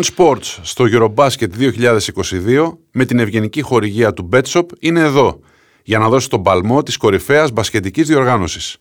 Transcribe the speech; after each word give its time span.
του 0.00 0.14
On 0.16 0.16
Sports 0.16 0.58
στο 0.62 0.84
Eurobasket 0.92 1.48
2022 1.58 2.72
με 2.92 3.04
την 3.04 3.18
ευγενική 3.18 3.60
χορηγία 3.62 4.12
του 4.12 4.28
BetShop 4.32 4.64
είναι 4.78 5.00
εδώ 5.00 5.40
για 5.82 5.98
να 5.98 6.08
δώσει 6.08 6.28
τον 6.28 6.42
παλμό 6.42 6.82
της 6.82 6.96
κορυφαίας 6.96 7.50
μπασκετικής 7.52 8.06
διοργάνωσης. 8.06 8.76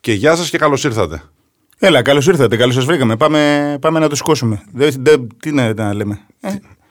Και 0.00 0.12
γεια 0.12 0.36
σας 0.36 0.50
και 0.50 0.58
καλώς 0.58 0.84
ήρθατε. 0.84 1.22
Έλα, 1.78 2.02
καλώς 2.02 2.26
ήρθατε, 2.26 2.56
καλώς 2.56 2.74
σας 2.74 2.84
βρήκαμε. 2.84 3.16
Πάμε, 3.16 3.76
πάμε 3.80 3.98
να 3.98 4.08
το 4.08 4.16
σηκώσουμε. 4.16 4.62
Δεν, 4.72 4.94
δεν, 4.98 5.26
τι 5.40 5.52
να, 5.52 5.74
να 5.74 5.94
λέμε. 5.94 6.20
Ε, 6.40 6.50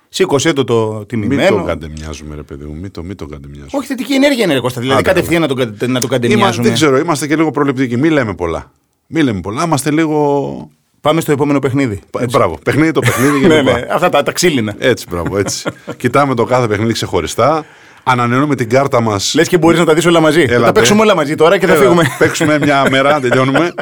σήκωσέ 0.10 0.54
το 0.54 0.64
το 0.64 0.94
Μην 0.98 1.06
τιμημένο. 1.08 1.56
το 1.58 1.64
καντεμιάζουμε, 1.64 2.36
ρε 2.36 2.44
παιδί 2.44 2.66
μου. 2.66 2.76
Μην 2.80 2.92
το, 2.92 3.04
μην 3.04 3.16
το 3.16 3.26
καντεμιάζουμε. 3.26 3.70
Όχι 3.74 3.88
θετική 3.88 4.14
ενέργεια 4.14 4.44
είναι, 4.44 4.54
ρε 4.54 4.60
Κώστα. 4.60 4.82
Δηλαδή 4.82 5.00
Άντε, 5.00 5.10
κατευθείαν 5.10 5.42
να 5.42 5.48
το, 5.48 5.54
κα- 5.54 5.66
να 5.66 5.72
το 5.78 5.86
Είμαστε, 5.86 6.08
καντεμιάζουμε. 6.08 6.64
δεν 6.66 6.74
ξέρω, 6.74 6.98
είμαστε 6.98 7.28
και 7.28 7.36
λίγο 7.36 7.52
προληπτικοί. 7.52 7.98
Μην 7.98 8.12
λέμε 8.12 8.36
πολλά. 8.36 8.72
Μην 9.08 9.24
λέμε 9.24 9.40
πολλά. 9.40 9.64
Είμαστε 9.64 9.92
λίγο. 9.92 10.70
Πάμε 11.02 11.22
στο 11.22 11.32
επόμενο 11.32 11.60
παιχνίδι. 11.60 12.00
Ε, 12.20 12.26
μπράβο. 12.32 12.60
Παιχνίδι 12.64 12.92
το 12.92 13.00
παιχνίδι. 13.00 13.40
ναι, 13.48 13.54
γενικά. 13.54 13.72
ναι, 13.74 13.88
αυτά 13.92 14.10
τα, 14.10 14.24
τα 14.24 14.32
ξύλινα. 14.32 14.76
Έτσι, 14.78 15.06
μπράβο, 15.10 15.38
έτσι. 15.38 15.70
Κοιτάμε 15.98 16.36
το 16.36 16.44
κάθε 16.44 16.68
παιχνίδι 16.68 16.94
ξεχωριστά. 16.94 17.66
Ανανεώνουμε 18.04 18.56
την 18.56 18.70
κάρτα 18.70 19.02
μας. 19.02 19.34
Λες 19.36 19.48
και 19.48 19.58
μπορείς 19.58 19.80
να 19.80 19.86
τα 19.86 19.94
δεις 19.94 20.06
όλα 20.06 20.20
μαζί. 20.20 20.42
θα 20.42 20.48
τα 20.48 20.54
Έλατε. 20.54 20.72
παίξουμε 20.72 21.02
όλα 21.02 21.16
μαζί 21.16 21.36
τώρα 21.36 21.58
και 21.58 21.68
θα 21.68 21.76
φύγουμε. 21.76 22.04
Παίξουμε 22.20 22.60
μια 22.60 22.90
μέρα, 22.90 23.20
τελειώνουμε. 23.20 23.74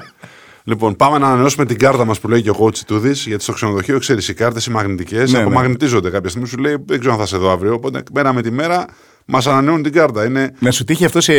Λοιπόν, 0.63 0.95
πάμε 0.95 1.17
να 1.17 1.27
ανανεώσουμε 1.27 1.65
την 1.65 1.77
κάρτα 1.77 2.05
μας 2.05 2.19
που 2.19 2.27
λέει 2.27 2.41
και 2.41 2.49
ο 2.49 2.55
coach 2.59 2.77
Τούδη, 2.77 3.11
γιατί 3.11 3.43
στο 3.43 3.53
ξενοδοχείο 3.53 3.99
ξέρεις 3.99 4.27
οι 4.27 4.33
κάρτες 4.33 4.65
οι 4.65 4.71
μαγνητικές 4.71 5.31
Ναι, 5.31 5.39
απομαγνητίζονται 5.39 6.09
κάποια 6.09 6.29
στιγμή. 6.29 6.47
Σου 6.47 6.57
λέει 6.57 6.75
δεν 6.85 6.99
ξέρω 6.99 7.13
αν 7.13 7.19
θα 7.19 7.25
σε 7.25 7.37
δω 7.37 7.51
αύριο. 7.51 7.73
Οπότε 7.73 8.03
μέρα 8.13 8.33
με 8.33 8.41
τη 8.41 8.51
μέρα 8.51 8.85
μας 9.29 9.47
ανανεώνουν 9.47 9.83
την 9.83 9.91
κάρτα. 9.91 10.25
Είναι, 10.25 10.51
Να 10.59 10.71
σου 10.71 10.83
τύχει 10.83 11.05
αυτός 11.05 11.23
σε 11.23 11.33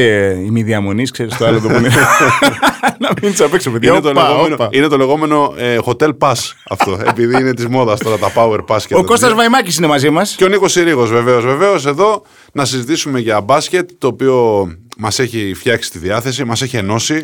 ημιδιαμονή, 0.45 1.05
ξέρεις 1.05 1.36
το 1.36 1.47
άλλο 1.47 1.61
το 1.61 1.69
που 1.69 1.75
είναι. 1.75 1.89
να 3.00 3.08
μην 3.22 3.34
απ' 3.39 3.55
έξω, 3.55 3.70
παιδιά. 3.70 3.91
είναι, 3.91 4.00
το 4.00 4.08
Όπα, 4.08 4.22
λεγόμενο, 4.28 4.55
όπα. 4.55 4.69
είναι 4.72 4.89
το 4.89 4.97
λεγόμενο 4.97 5.55
ε, 5.56 5.78
hotel 5.84 6.11
pass 6.19 6.34
αυτό. 6.69 7.00
επειδή 7.06 7.41
είναι 7.41 7.55
της 7.55 7.67
μόδας 7.67 8.00
τώρα 8.00 8.19
τα 8.19 8.33
power 8.36 8.58
pass 8.69 8.83
και 8.86 8.95
Ο 8.95 8.97
τα 9.00 9.05
Κώστας 9.06 9.20
τέτοια. 9.20 9.34
Βαϊμάκης 9.34 9.77
είναι 9.77 9.86
μαζί 9.86 10.11
μας. 10.11 10.34
Και 10.34 10.45
ο 10.45 10.48
Νίκος 10.48 10.72
Συρίγος, 10.72 11.11
βεβαίως. 11.11 11.45
Βεβαίως, 11.45 11.86
εδώ 11.86 12.22
να 12.53 12.64
συζητήσουμε 12.64 13.19
για 13.20 13.41
μπάσκετ, 13.41 13.91
το 13.98 14.06
οποίο 14.06 14.67
μας 14.98 15.19
έχει 15.19 15.52
φτιάξει 15.55 15.91
τη 15.91 15.98
διάθεση, 15.98 16.45
μας 16.45 16.62
έχει 16.62 16.77
ενώσει, 16.77 17.23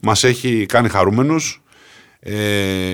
μας 0.00 0.24
έχει 0.24 0.66
κάνει 0.68 0.88
χαρούμενους. 0.88 1.62
Ε, 2.20 2.32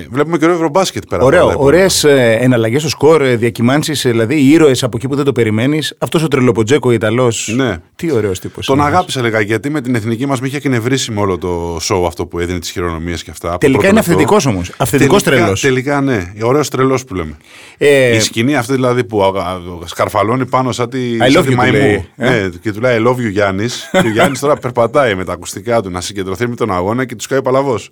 βλέπουμε 0.09 0.37
και 0.37 0.43
ωραίο 0.43 0.55
ευρωμπάσκετ 0.55 1.03
πέρα. 1.09 1.21
από 1.21 1.31
όλα 1.31 1.43
Ωραίο. 1.43 1.47
τα 1.57 1.61
υπόλοιπα. 1.63 1.85
Ωραίε 2.03 2.37
εναλλαγές 2.43 2.79
στο 2.81 2.89
σκορ, 2.89 3.23
διακυμάνσεις, 3.23 4.01
δηλαδή 4.01 4.35
ήρωες 4.41 4.83
από 4.83 4.97
εκεί 4.97 5.07
που 5.07 5.15
δεν 5.15 5.25
το 5.25 5.31
περιμένεις. 5.31 5.95
Αυτός 5.97 6.23
ο 6.23 6.27
τρελοποτζέκο 6.27 6.91
Ιταλός. 6.91 7.53
Ναι. 7.55 7.77
Τι 7.95 8.11
ωραίος 8.11 8.39
τύπος. 8.39 8.65
Τον 8.65 8.81
αγάπησα 8.81 9.21
λίγα 9.21 9.41
γιατί 9.41 9.69
με 9.69 9.81
την 9.81 9.95
εθνική 9.95 10.25
μας 10.25 10.41
με 10.41 10.47
είχε 10.47 10.57
εκνευρίσει 10.57 11.11
με 11.11 11.19
όλο 11.19 11.37
το 11.37 11.75
show 11.75 12.03
αυτό 12.07 12.25
που 12.25 12.39
έδινε 12.39 12.59
τις 12.59 12.69
χειρονομίες 12.71 13.23
και 13.23 13.31
αυτά. 13.31 13.47
από 13.47 13.59
το 13.59 13.65
Τελικά 13.65 13.79
πρώτο 13.79 13.95
είναι 13.97 14.05
λεπτό. 14.07 14.11
αυθεντικός 14.11 14.45
όμως. 14.45 14.71
Αυθεντικός 14.77 15.23
Τελικά- 15.23 15.41
τρελός. 15.41 15.61
Τελικά 15.61 16.01
ναι. 16.01 16.33
Ωραίος 16.41 16.69
τρελός 16.69 17.03
που 17.05 17.13
λέμε. 17.15 17.37
Ε, 17.77 18.15
Η 18.15 18.19
σκηνή 18.19 18.55
αυτή 18.55 18.73
δηλαδή 18.73 19.03
που 19.03 19.23
α, 19.23 19.27
α, 19.27 19.57
σκαρφαλώνει 19.85 20.45
πάνω 20.45 20.71
σαν 20.71 20.89
τη, 20.89 20.99
I 21.17 21.17
σαν 21.17 21.27
love 21.27 21.45
τη 21.45 21.47
you 21.47 21.49
του 21.49 21.55
μαϊμού. 21.55 21.77
λέει, 21.77 22.05
ε. 22.15 22.29
Ναι, 22.29 22.49
και 22.61 22.71
του 22.71 22.79
λέει 22.81 22.97
I 22.99 23.07
love 23.07 23.15
you 23.15 23.29
Γιάννης. 23.31 23.89
και 24.01 24.07
ο 24.07 24.11
Γιάννης 24.11 24.39
τώρα 24.39 24.55
περπατάει 24.55 25.15
με 25.15 25.23
τα 25.25 25.33
ακουστικά 25.33 25.81
του 25.81 25.89
να 25.89 26.01
συγκεντρωθεί 26.01 26.47
με 26.47 26.55
τον 26.55 26.71
αγώνα 26.73 27.05
και 27.05 27.15
του 27.15 27.23
κάνει 27.29 27.41
παλαβός. 27.41 27.89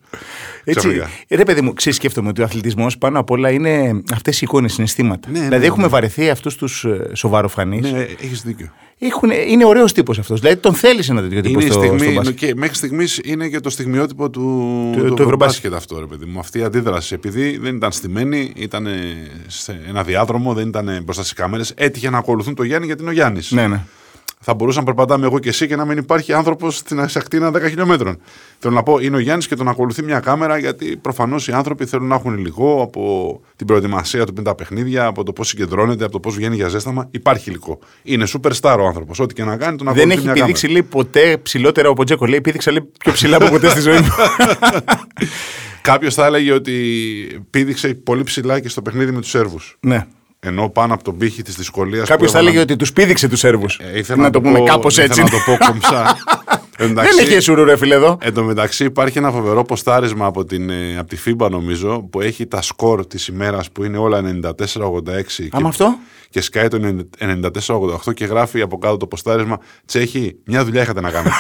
Έτσι, 1.27 1.33
ε, 1.33 1.35
ρε 1.35 1.43
παιδί 1.43 1.61
μου, 1.61 1.73
ξέρεις, 1.73 1.97
σκέφτομαι 1.97 2.29
ότι 2.29 2.41
ο 2.41 2.43
αθλητισμός 2.43 2.97
πάνω 2.97 3.19
απ' 3.19 3.31
όλα 3.31 3.49
είναι 3.51 4.01
αυτές 4.13 4.35
οι 4.37 4.39
εικόνες, 4.43 4.73
συναισθήματα. 4.73 5.29
Ναι, 5.29 5.37
ναι, 5.39 5.43
δηλαδή, 5.45 5.61
ναι. 5.61 5.67
έχουμε 5.67 5.87
βαρεθεί 5.87 6.29
αυτούς 6.29 6.55
τους 6.55 6.85
σοβαροφανείς. 7.13 7.91
Ναι, 7.91 8.05
έχεις 8.21 8.41
δίκιο. 8.41 8.69
είναι 9.47 9.65
ωραίος 9.65 9.93
τύπος 9.93 10.19
αυτός. 10.19 10.39
Δηλαδή, 10.39 10.57
τον 10.59 10.73
θέλεις 10.73 11.09
ένα 11.09 11.21
τέτοιο 11.21 11.41
τύπο 11.41 11.59
Είναι 11.59 11.63
η 11.69 11.71
στο, 11.71 11.83
στο 11.83 11.95
στιγμή, 11.97 12.13
μπάσκετ. 12.15 12.35
και 12.37 12.55
μέχρι 12.55 12.75
στιγμής 12.75 13.21
είναι 13.23 13.47
και 13.47 13.59
το 13.59 13.69
στιγμιότυπο 13.69 14.29
του, 14.29 14.41
Του- 14.93 14.99
του, 15.01 15.07
του 15.07 15.13
του 15.13 15.21
Ευρωμπάσκετ. 15.21 15.65
Ευρωμπάσκετ 15.65 15.73
αυτό, 15.73 15.99
ρε 15.99 16.05
παιδί 16.05 16.25
μου. 16.31 16.39
Αυτή 16.39 16.59
η 16.59 16.63
αντίδραση. 16.63 17.13
Επειδή 17.13 17.57
δεν 17.57 17.75
ήταν 17.75 17.91
στημένη, 17.91 18.51
ήταν 18.55 18.87
σε 19.47 19.79
ένα 19.87 20.03
διάδρομο, 20.03 20.53
δεν 20.53 20.67
ήταν 20.67 21.01
μπροστά 21.03 21.21
στις 21.21 21.33
κάμερες. 21.33 21.73
Έτυχε 21.75 22.09
να 22.09 22.17
ακολουθούν 22.17 22.55
το 22.55 22.63
Γιάννη 22.63 22.85
γιατί 22.85 23.01
είναι 23.01 23.11
ο 23.11 23.13
Γιάννης. 23.13 23.51
Ναι, 23.51 23.67
ναι. 23.67 23.79
Θα 24.45 24.53
μπορούσαν 24.53 24.83
να 24.83 24.93
περπατάμε 24.93 25.25
εγώ 25.25 25.39
και 25.39 25.49
εσύ 25.49 25.67
και 25.67 25.75
να 25.75 25.85
μην 25.85 25.97
υπάρχει 25.97 26.33
άνθρωπος 26.33 26.77
στην 26.77 26.99
ακτίνα 26.99 27.51
10 27.55 27.61
χιλιόμετρων. 27.69 28.17
Θέλω 28.59 28.73
να 28.73 28.83
πω, 28.83 28.99
είναι 28.99 29.15
ο 29.15 29.19
Γιάννης 29.19 29.47
και 29.47 29.55
τον 29.55 29.67
ακολουθεί 29.67 30.03
μια 30.03 30.19
κάμερα 30.19 30.57
γιατί 30.57 30.97
προφανώς 30.97 31.47
οι 31.47 31.51
άνθρωποι 31.51 31.85
θέλουν 31.85 32.07
να 32.07 32.15
έχουν 32.15 32.37
υλικό 32.37 32.81
από 32.81 33.41
την 33.55 33.67
προετοιμασία 33.67 34.25
του 34.25 34.33
πριν 34.33 34.45
τα 34.45 34.55
παιχνίδια, 34.55 35.05
από 35.05 35.23
το 35.23 35.33
πώς 35.33 35.47
συγκεντρώνεται, 35.47 36.03
από 36.03 36.13
το 36.13 36.19
πώς 36.19 36.35
βγαίνει 36.35 36.55
για 36.55 36.67
ζέσταμα. 36.67 37.07
Υπάρχει 37.11 37.49
υλικό. 37.49 37.79
Είναι 38.03 38.25
superstar 38.27 38.77
ο 38.79 38.85
άνθρωπος. 38.85 39.19
Ό,τι 39.19 39.33
και 39.33 39.43
να 39.43 39.57
κάνει, 39.57 39.77
τον 39.77 39.87
ακολουθεί 39.87 40.07
Δεν 40.07 40.17
έχει 40.17 40.25
μια 40.25 40.33
πηδήξει 40.33 40.67
κάμερα. 40.67 40.81
λέει, 40.81 40.89
ποτέ 40.91 41.37
ψηλότερα 41.37 41.89
από 41.89 42.03
Τζέκο. 42.03 42.25
Λέει, 42.25 42.41
πήδηξα 42.41 42.71
λέει, 42.71 42.89
πιο 42.99 43.11
ψηλά 43.11 43.35
από 43.35 43.49
ποτέ 43.49 43.69
στη 43.69 43.79
ζωή 43.79 43.97
μου. 43.97 44.07
Κάποιος 45.81 46.13
θα 46.13 46.25
έλεγε 46.25 46.51
ότι 46.51 46.73
πήδηξε 47.49 47.93
πολύ 47.93 48.23
ψηλά 48.23 48.59
και 48.59 48.69
στο 48.69 48.81
παιχνίδι 48.81 49.11
με 49.11 49.21
τους 49.21 49.29
Σέρβους. 49.29 49.77
ναι. 49.79 50.05
Ενώ 50.45 50.69
πάνω 50.69 50.93
από 50.93 51.03
τον 51.03 51.17
πύχη 51.17 51.41
της 51.41 51.55
δυσκολίας. 51.55 52.07
Κάποιος 52.09 52.31
θα 52.31 52.37
έλεγε 52.39 52.59
ότι 52.59 52.75
τους 52.75 52.93
πήδηξε 52.93 53.27
τους 53.27 53.39
Σέρβους. 53.39 53.79
Ε, 53.93 53.97
ήθελα 53.97 54.21
να 54.21 54.29
το 54.29 54.41
πω- 54.41 54.51
πούμε 54.51 54.63
κάπως 54.69 54.97
ήθελα 54.97 55.07
έτσι. 55.07 55.21
να 55.23 55.29
το 55.29 55.37
πω 55.45 55.65
κομψά. 55.65 56.17
Εν 56.83 56.95
τω 56.95 57.01
Δεν 57.01 57.09
μεταξύ- 57.15 57.31
έχει 57.33 57.39
σουρού, 57.39 57.63
ρε 57.63 57.77
φίλε 57.77 57.95
εδώ. 57.95 58.17
Εν 58.21 58.33
τω 58.33 58.43
μεταξύ 58.43 58.85
υπάρχει 58.85 59.17
ένα 59.17 59.31
φοβερό 59.31 59.63
ποστάρισμα 59.63 60.25
από, 60.25 60.45
την, 60.45 60.69
ε, 60.69 60.97
από 60.97 61.09
τη 61.09 61.17
FIBA 61.25 61.49
νομίζω 61.49 62.07
που 62.11 62.21
έχει 62.21 62.45
τα 62.45 62.61
σκορ 62.61 63.05
της 63.05 63.27
ημέρας 63.27 63.71
που 63.71 63.83
είναι 63.83 63.97
όλα 63.97 64.21
94-86 64.21 65.47
Άμα 65.51 65.69
αυτό; 65.69 65.97
και 66.29 66.41
σκάει 66.41 66.67
το 66.67 67.05
94-88 67.19 68.13
και 68.13 68.25
γράφει 68.25 68.61
από 68.61 68.77
κάτω 68.77 68.97
το 68.97 69.07
ποστάρισμα 69.07 69.59
Τσέχη, 69.85 70.35
μια 70.45 70.65
δουλειά 70.65 70.81
είχατε 70.81 71.01
να 71.01 71.11
κάνετε. 71.11 71.35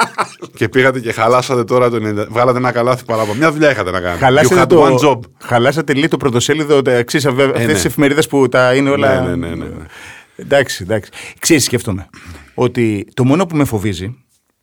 και 0.58 0.68
πήγατε 0.68 1.00
και 1.00 1.12
χαλάσατε 1.12 1.64
τώρα 1.64 1.90
το 1.90 1.96
90, 1.96 2.26
βγάλατε 2.28 2.58
ένα 2.58 2.72
καλάθι 2.72 3.04
παράπονο. 3.04 3.34
Μια 3.34 3.52
δουλειά 3.52 3.70
είχατε 3.70 3.90
να 3.90 4.00
κάνετε. 4.00 4.18
You 4.18 4.24
Χαλάσατε, 4.24 4.62
had 4.62 4.68
το... 4.68 4.86
one 4.86 5.08
job. 5.08 5.18
Χαλάσατε 5.38 5.94
λίγο 5.94 6.08
το 6.08 6.16
πρωτοσέλιδο 6.16 6.80
εξής 6.84 7.26
αυτές 7.26 7.66
ναι. 7.66 7.72
τις 7.72 7.84
εφημερίδες 7.84 8.26
που 8.26 8.48
τα 8.48 8.74
είναι 8.74 8.90
όλα. 8.90 9.20
Ναι, 9.20 9.28
ναι, 9.28 9.36
ναι, 9.36 9.54
ναι, 9.54 9.64
ναι. 9.64 9.84
Εντάξει, 10.36 10.82
εντάξει. 10.82 11.10
Ξέρεις, 11.38 11.64
σκέφτομαι 11.64 12.08
ότι 12.54 13.06
το 13.14 13.24
μόνο 13.24 13.46
που 13.46 13.56
με 13.56 13.64
φοβίζει, 13.64 14.16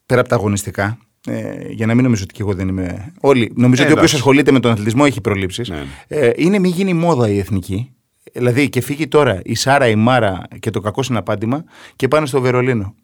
πέρα 0.07 0.19
από 0.19 0.29
τα 0.29 0.35
αγωνιστικά, 0.35 0.97
ε, 1.27 1.67
για 1.69 1.85
να 1.85 1.93
μην 1.93 2.03
νομίζω 2.03 2.23
ότι 2.23 2.33
και 2.33 2.41
εγώ 2.41 2.53
δεν 2.53 2.67
είμαι. 2.67 3.13
Όλοι. 3.19 3.51
Νομίζω 3.55 3.81
Ε, 3.81 3.85
ότι 3.85 3.93
όποιος 3.93 4.11
εντάξει. 4.11 4.15
ασχολείται 4.15 4.51
με 4.51 4.59
τον 4.59 4.71
αθλητισμό 4.71 5.03
έχει 5.05 5.21
προλήψεις. 5.21 5.69
Ναι, 5.69 5.75
ναι. 5.75 6.17
Ε, 6.19 6.31
είναι 6.35 6.59
μην 6.59 6.71
γίνει 6.71 6.93
μόδα 6.93 7.29
η 7.29 7.37
εθνική. 7.39 7.91
Δηλαδή 8.33 8.69
και 8.69 8.81
φύγει 8.81 9.07
τώρα 9.07 9.39
η 9.43 9.55
Σάρα, 9.55 9.87
η 9.87 9.95
Μάρα 9.95 10.47
και 10.59 10.69
το 10.69 10.79
κακό 10.79 11.03
συναπάντημα 11.03 11.63
και 11.95 12.07
πάνε 12.07 12.25
στο 12.25 12.41
Βερολίνο. 12.41 12.95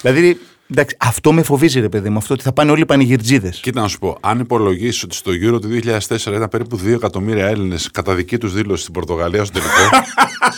Δηλαδή, 0.00 0.38
εντάξει, 0.70 0.96
αυτό 0.98 1.32
με 1.32 1.42
φοβίζει, 1.42 1.80
ρε 1.80 1.88
παιδί 1.88 2.08
μου, 2.08 2.16
αυτό 2.18 2.34
ότι 2.34 2.42
θα 2.42 2.52
πάνε 2.52 2.70
όλοι 2.70 2.84
πανηγυρτζίδες. 2.86 3.60
Κοίτα 3.60 3.80
να 3.80 3.88
σου 3.88 3.98
πω, 3.98 4.16
αν 4.20 4.38
υπολογίσεις 4.38 5.02
ότι 5.02 5.14
στο 5.14 5.30
Euro 5.32 5.60
του 5.60 5.68
2004 5.68 6.32
ήταν 6.32 6.48
περίπου 6.50 6.80
2 6.84 6.86
εκατομμύρια 6.94 7.46
Έλληνες 7.46 7.90
κατά 7.90 8.14
δική 8.14 8.38
τους 8.38 8.52
δήλωση 8.54 8.82
στην 8.82 8.94
Πορτογαλία 8.94 9.44
στο 9.44 9.52
τελικό. 9.58 10.06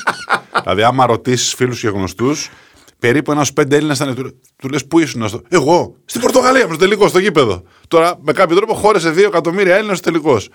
δηλαδή, 0.63 0.83
άμα 0.83 1.07
ρωτήσεις 1.07 1.55
φίλους 1.55 1.81
και 1.81 1.89
γνωστούς, 1.89 2.51
περίπου 2.99 3.31
ένας 3.33 3.53
πέντε 3.53 3.77
Έλληνε 3.77 3.93
ήταν. 3.95 4.15
Του, 4.15 4.41
του 4.57 4.69
λες, 4.69 4.87
Πού 4.87 4.99
ήσουν 4.99 5.23
αυτό. 5.23 5.41
Εγώ, 5.49 5.97
στην 6.05 6.21
Πορτογαλία, 6.21 6.65
στο 6.65 6.77
τελικό, 6.77 7.09
στο 7.09 7.19
γήπεδο. 7.19 7.63
Τώρα, 7.89 8.19
με 8.23 8.33
κάποιο 8.33 8.57
τρόπο, 8.57 8.75
χώρεσε 8.75 9.11
2 9.11 9.19
εκατομμύρια 9.27 9.75
Έλληνες 9.77 9.99
στο 9.99 10.11
τελικός. 10.11 10.49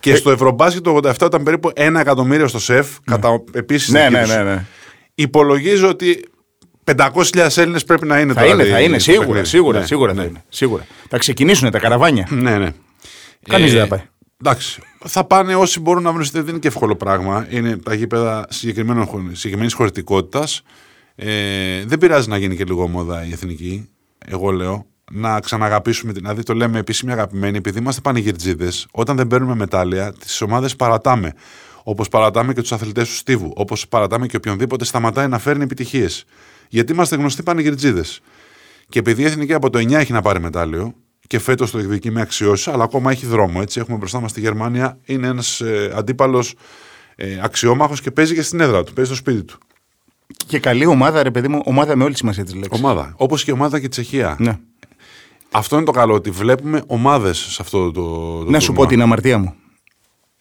Και 0.00 0.14
στο 0.14 0.30
Ευρωμπάσκετ 0.30 0.82
το 0.82 0.96
87 1.04 1.26
ήταν 1.26 1.42
περίπου 1.42 1.70
1 1.76 1.94
εκατομμύριο 2.00 2.48
στο 2.48 2.58
ΣΕΦ, 2.58 2.88
κατά 3.04 3.42
επίσης. 3.52 3.88
Ναι, 3.88 4.08
ναι, 4.10 4.26
ναι, 4.26 4.42
ναι. 4.42 4.64
Υπολογίζω 5.14 5.88
ότι 5.88 6.24
500.000 6.84 7.56
Έλληνες 7.56 7.84
πρέπει 7.84 8.06
να 8.06 8.20
είναι 8.20 8.32
Θα 8.32 8.40
τώρα. 8.40 8.52
είναι, 8.54 8.62
δι- 8.64 8.72
θα 8.72 8.80
είναι, 8.80 8.98
στο 8.98 9.10
σίγουρα, 9.10 9.26
παιχνίδι. 9.26 9.46
σίγουρα, 9.48 9.78
Ναι, 9.78 9.86
σίγουρα, 9.86 10.12
ναι. 10.12 10.20
θα 10.20 10.26
είναι, 10.26 10.44
σίγουρα. 10.48 10.86
Θα 11.08 11.18
ξεκινήσουν 11.18 11.70
τα 11.70 11.78
καραβάνια. 11.78 12.26
Ναι, 12.30 12.58
ναι. 12.58 12.68
Κανείς 13.48 13.72
δεν 13.72 13.80
θα 13.80 13.86
πάει. 13.86 14.00
Εντάξει. 14.44 14.80
Θα 15.04 15.24
πάνε 15.24 15.54
όσοι 15.54 15.80
μπορούν 15.80 16.02
να 16.02 16.12
βρουν. 16.12 16.26
Δεν 16.32 16.46
είναι 16.48 16.58
και 16.58 16.68
εύκολο 16.68 16.96
πράγμα. 16.96 17.46
Είναι 17.50 17.76
τα 17.76 17.94
γήπεδα 17.94 18.46
συγκεκριμένης 18.50 19.74
χωρητικότητας. 19.74 20.62
Ε, 21.14 21.84
δεν 21.84 21.98
πειράζει 21.98 22.28
να 22.28 22.36
γίνει 22.36 22.56
και 22.56 22.64
λίγο 22.64 22.88
μόδα 22.88 23.24
η 23.24 23.32
εθνική. 23.32 23.88
Εγώ 24.26 24.50
λέω. 24.50 24.86
Να 25.12 25.40
ξαναγαπήσουμε 25.40 26.12
την. 26.12 26.22
Δηλαδή 26.22 26.42
το 26.42 26.54
λέμε 26.54 26.78
επίσημη 26.78 27.12
αγαπημένοι, 27.12 27.56
επειδή 27.56 27.78
είμαστε 27.78 28.00
πανηγυρτζίδες, 28.00 28.86
όταν 28.92 29.16
δεν 29.16 29.26
παίρνουμε 29.26 29.54
μετάλλια, 29.54 30.12
τις 30.12 30.40
ομάδες 30.40 30.76
παρατάμε. 30.76 31.32
Όπως 31.82 32.08
παρατάμε 32.08 32.52
και 32.54 32.60
τους 32.60 32.72
αθλητές 32.72 33.08
του 33.08 33.14
Στίβου. 33.14 33.52
Όπως 33.56 33.88
παρατάμε 33.88 34.26
και 34.26 34.36
οποιονδήποτε 34.36 34.84
σταματάει 34.84 35.28
να 35.28 35.38
φέρνει 35.38 35.62
επιτυχίες. 35.62 36.24
Γιατί 36.68 36.92
είμαστε 36.92 37.16
γνωστοί 37.16 37.42
πανηγυρτζίδες. 37.42 38.20
Και 38.88 38.98
επειδή 38.98 39.22
η 39.22 39.24
εθνική 39.24 39.54
από 39.54 39.70
το 39.70 39.78
9 39.78 39.92
έχει 39.92 40.12
να 40.12 40.22
πάρει 40.22 40.40
μετάλλιο 40.40 40.94
και 41.26 41.38
φέτος 41.38 41.70
το 41.70 41.78
εκδικεί 41.78 42.10
με 42.10 42.20
αξιώσεις, 42.20 42.68
αλλά 42.68 42.84
ακόμα 42.84 43.10
έχει 43.10 43.26
δρόμο. 43.26 43.58
Έτσι. 43.62 43.80
Έχουμε 43.80 43.96
μπροστά 43.96 44.20
μας 44.20 44.32
τη 44.32 44.40
Γερμανία, 44.40 44.98
είναι 45.04 45.26
ένας 45.26 45.60
ε, 45.60 45.92
αντίπαλος 45.94 46.54
ε, 47.16 47.38
αξιόμαχος 47.42 48.00
και 48.00 48.10
παίζει 48.10 48.34
και 48.34 48.42
στην 48.42 48.60
έδρα 48.60 48.82
του, 48.84 48.92
παίζει 48.92 49.10
στο 49.10 49.18
σπίτι 49.18 49.42
του. 49.42 49.58
Και 50.46 50.58
καλή 50.58 50.86
ομάδα, 50.86 51.22
ρε 51.22 51.30
παιδί 51.30 51.48
μου, 51.48 51.60
ομάδα 51.64 51.96
με 51.96 52.02
όλη 52.04 52.12
τη 52.12 52.18
σημασία 52.18 52.44
της 52.44 52.54
λέξης. 52.54 52.82
Ομάδα. 52.82 53.14
Όπως 53.16 53.44
και 53.44 53.50
η 53.50 53.54
ομάδα 53.54 53.78
και 53.80 53.86
η 53.86 53.88
Τσεχία. 53.88 54.36
Ναι. 54.38 54.58
Αυτό 55.50 55.76
είναι 55.76 55.84
το 55.84 55.92
καλό, 55.92 56.14
ότι 56.14 56.30
βλέπουμε 56.30 56.82
ομάδες 56.86 57.38
σε 57.38 57.58
αυτό 57.62 57.90
το. 57.90 58.02
το 58.44 58.50
Να 58.50 58.60
σου 58.60 58.66
τουρνουά. 58.66 58.84
πω 58.84 58.90
την 58.90 59.02
αμαρτία 59.02 59.38
μου. 59.38 59.54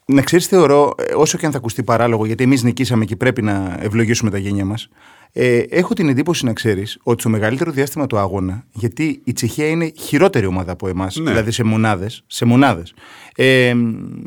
Να 0.06 0.22
ξέρεις, 0.22 0.48
θεωρώ, 0.48 0.94
ε, 0.98 1.14
όσο 1.14 1.38
και 1.38 1.46
αν 1.46 1.52
θα 1.52 1.58
ακουστεί 1.58 1.84
παράλογο, 1.84 2.26
γιατί 2.26 2.44
εμείς 2.44 2.64
νικήσαμε 2.64 3.06
και 3.06 3.16
πρέπει 3.16 3.42
να 3.42 3.78
ευλογήσουμε 3.80 4.30
τα 4.30 4.38
γένια 4.38 4.66
μας. 4.66 4.88
Ε, 5.32 5.58
έχω 5.58 5.94
την 5.94 6.10
εντύπωση 6.10 6.46
να 6.46 6.54
ξέρεις 6.54 6.98
ότι 7.04 7.20
στο 7.22 7.30
μεγαλύτερο 7.30 7.72
διάστημα 7.72 8.08
του 8.08 8.18
αγώνα, 8.18 8.66
γιατί 8.74 9.22
η 9.24 9.34
Τσεχία 9.34 9.68
είναι 9.68 9.92
χειρότερη 10.00 10.46
ομάδα 10.46 10.72
από 10.72 10.88
εμάς, 10.88 11.16
Ναι. 11.16 11.30
δηλαδή 11.30 11.52
σε 11.52 11.64
μονάδες. 11.64 12.24
Σε 12.28 12.46
μονάδες, 12.46 12.94
ε, 13.36 13.74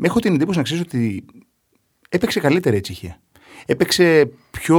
έχω 0.01 0.19
την 0.19 0.33
εντύπωση 0.33 0.57
να 0.57 0.63
ξέρεις 0.63 0.83
ότι 0.83 1.25
έπαιξε 2.09 2.39
καλύτερα 2.39 2.75
η 2.75 2.79
Τσεχία. 2.81 3.19
Έπαιξε 3.65 4.29
πιο, 4.51 4.77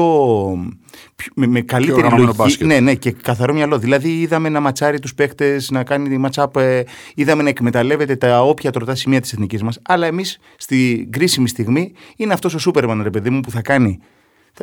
πιο 1.17 1.29
με, 1.35 1.47
με 1.47 1.61
καλύτερη 1.61 1.97
οργανωμένο 1.97 2.23
λογική. 2.27 2.43
μπάσκετ. 2.43 2.67
Ναι, 2.67 2.81
ναι, 2.81 2.95
και 2.95 3.11
καθαρό 3.13 3.53
μυαλό. 3.55 3.79
Δηλαδή 3.79 4.21
είδαμε 4.21 4.49
να 4.49 4.61
ματσάρει 4.61 4.99
τους 4.99 5.15
παίχτε, 5.15 5.61
να 5.71 5.85
κάνει 5.85 6.19
ματσάπ, 6.19 6.57
ε, 6.57 6.85
είδαμε 7.15 7.43
να 7.43 7.49
εκμεταλλεύεται 7.49 8.17
τα 8.17 8.43
όποια 8.43 8.71
τροτά 8.71 8.95
σημεία 8.95 9.21
της 9.21 9.33
εθνικής 9.33 9.63
μας. 9.63 9.79
Αλλά 9.83 10.07
εμείς 10.07 10.39
στη 10.57 11.09
κρίσιμη 11.11 11.49
στιγμή 11.49 11.93
είναι 12.17 12.33
αυτός 12.33 12.55
ο 12.55 12.59
Σούπερμαν, 12.59 13.03
ρε 13.03 13.11
παιδί 13.11 13.31
μου, 13.31 13.41
που 13.41 13.51
θα 13.51 13.63
κάνει. 13.63 13.99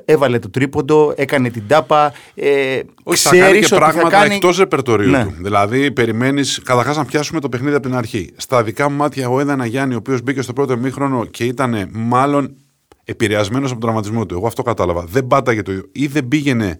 Έβαλε 0.05 0.39
το 0.39 0.49
τρίποντο, 0.49 1.13
έκανε 1.17 1.49
την 1.49 1.63
τάπα. 1.67 2.13
Ε, 2.35 2.79
Όχι, 3.03 3.21
θα 3.21 3.29
κάνει 3.29 3.41
ξέρεις 3.41 3.67
και 3.67 3.75
ότι 3.75 3.83
πράγματα 3.83 4.09
θα 4.09 4.17
κάνει... 4.21 4.35
εκτός 4.35 4.57
ρεπερτορίου 4.57 5.09
Ναι. 5.09 5.23
του. 5.23 5.33
Δηλαδή, 5.41 5.91
περιμένεις 5.91 6.61
καταρχάς 6.63 6.97
να 6.97 7.05
πιάσουμε 7.05 7.39
το 7.39 7.49
παιχνίδι 7.49 7.75
από 7.75 7.87
την 7.87 7.95
αρχή. 7.95 8.29
Στα 8.35 8.63
δικά 8.63 8.89
μου 8.89 8.95
μάτια, 8.95 9.23
εγώ 9.23 9.39
είδα 9.41 9.53
ένα 9.53 9.65
Γιάννη, 9.65 9.93
ο 9.93 9.97
οποίος 9.97 10.21
μπήκε 10.21 10.41
στο 10.41 10.53
πρώτο 10.53 10.77
μήχρονο 10.77 11.25
και 11.25 11.43
ήταν 11.43 11.89
μάλλον 11.91 12.55
επηρεασμένος 13.03 13.71
από 13.71 13.79
τον 13.79 13.89
τραυματισμό 13.89 14.25
του. 14.25 14.35
Εγώ 14.35 14.47
αυτό 14.47 14.61
κατάλαβα. 14.61 15.03
Δεν 15.03 15.27
πάταγε 15.27 15.61
το 15.61 15.71
ή 15.91 16.07
δεν 16.07 16.27
πήγαινε 16.27 16.79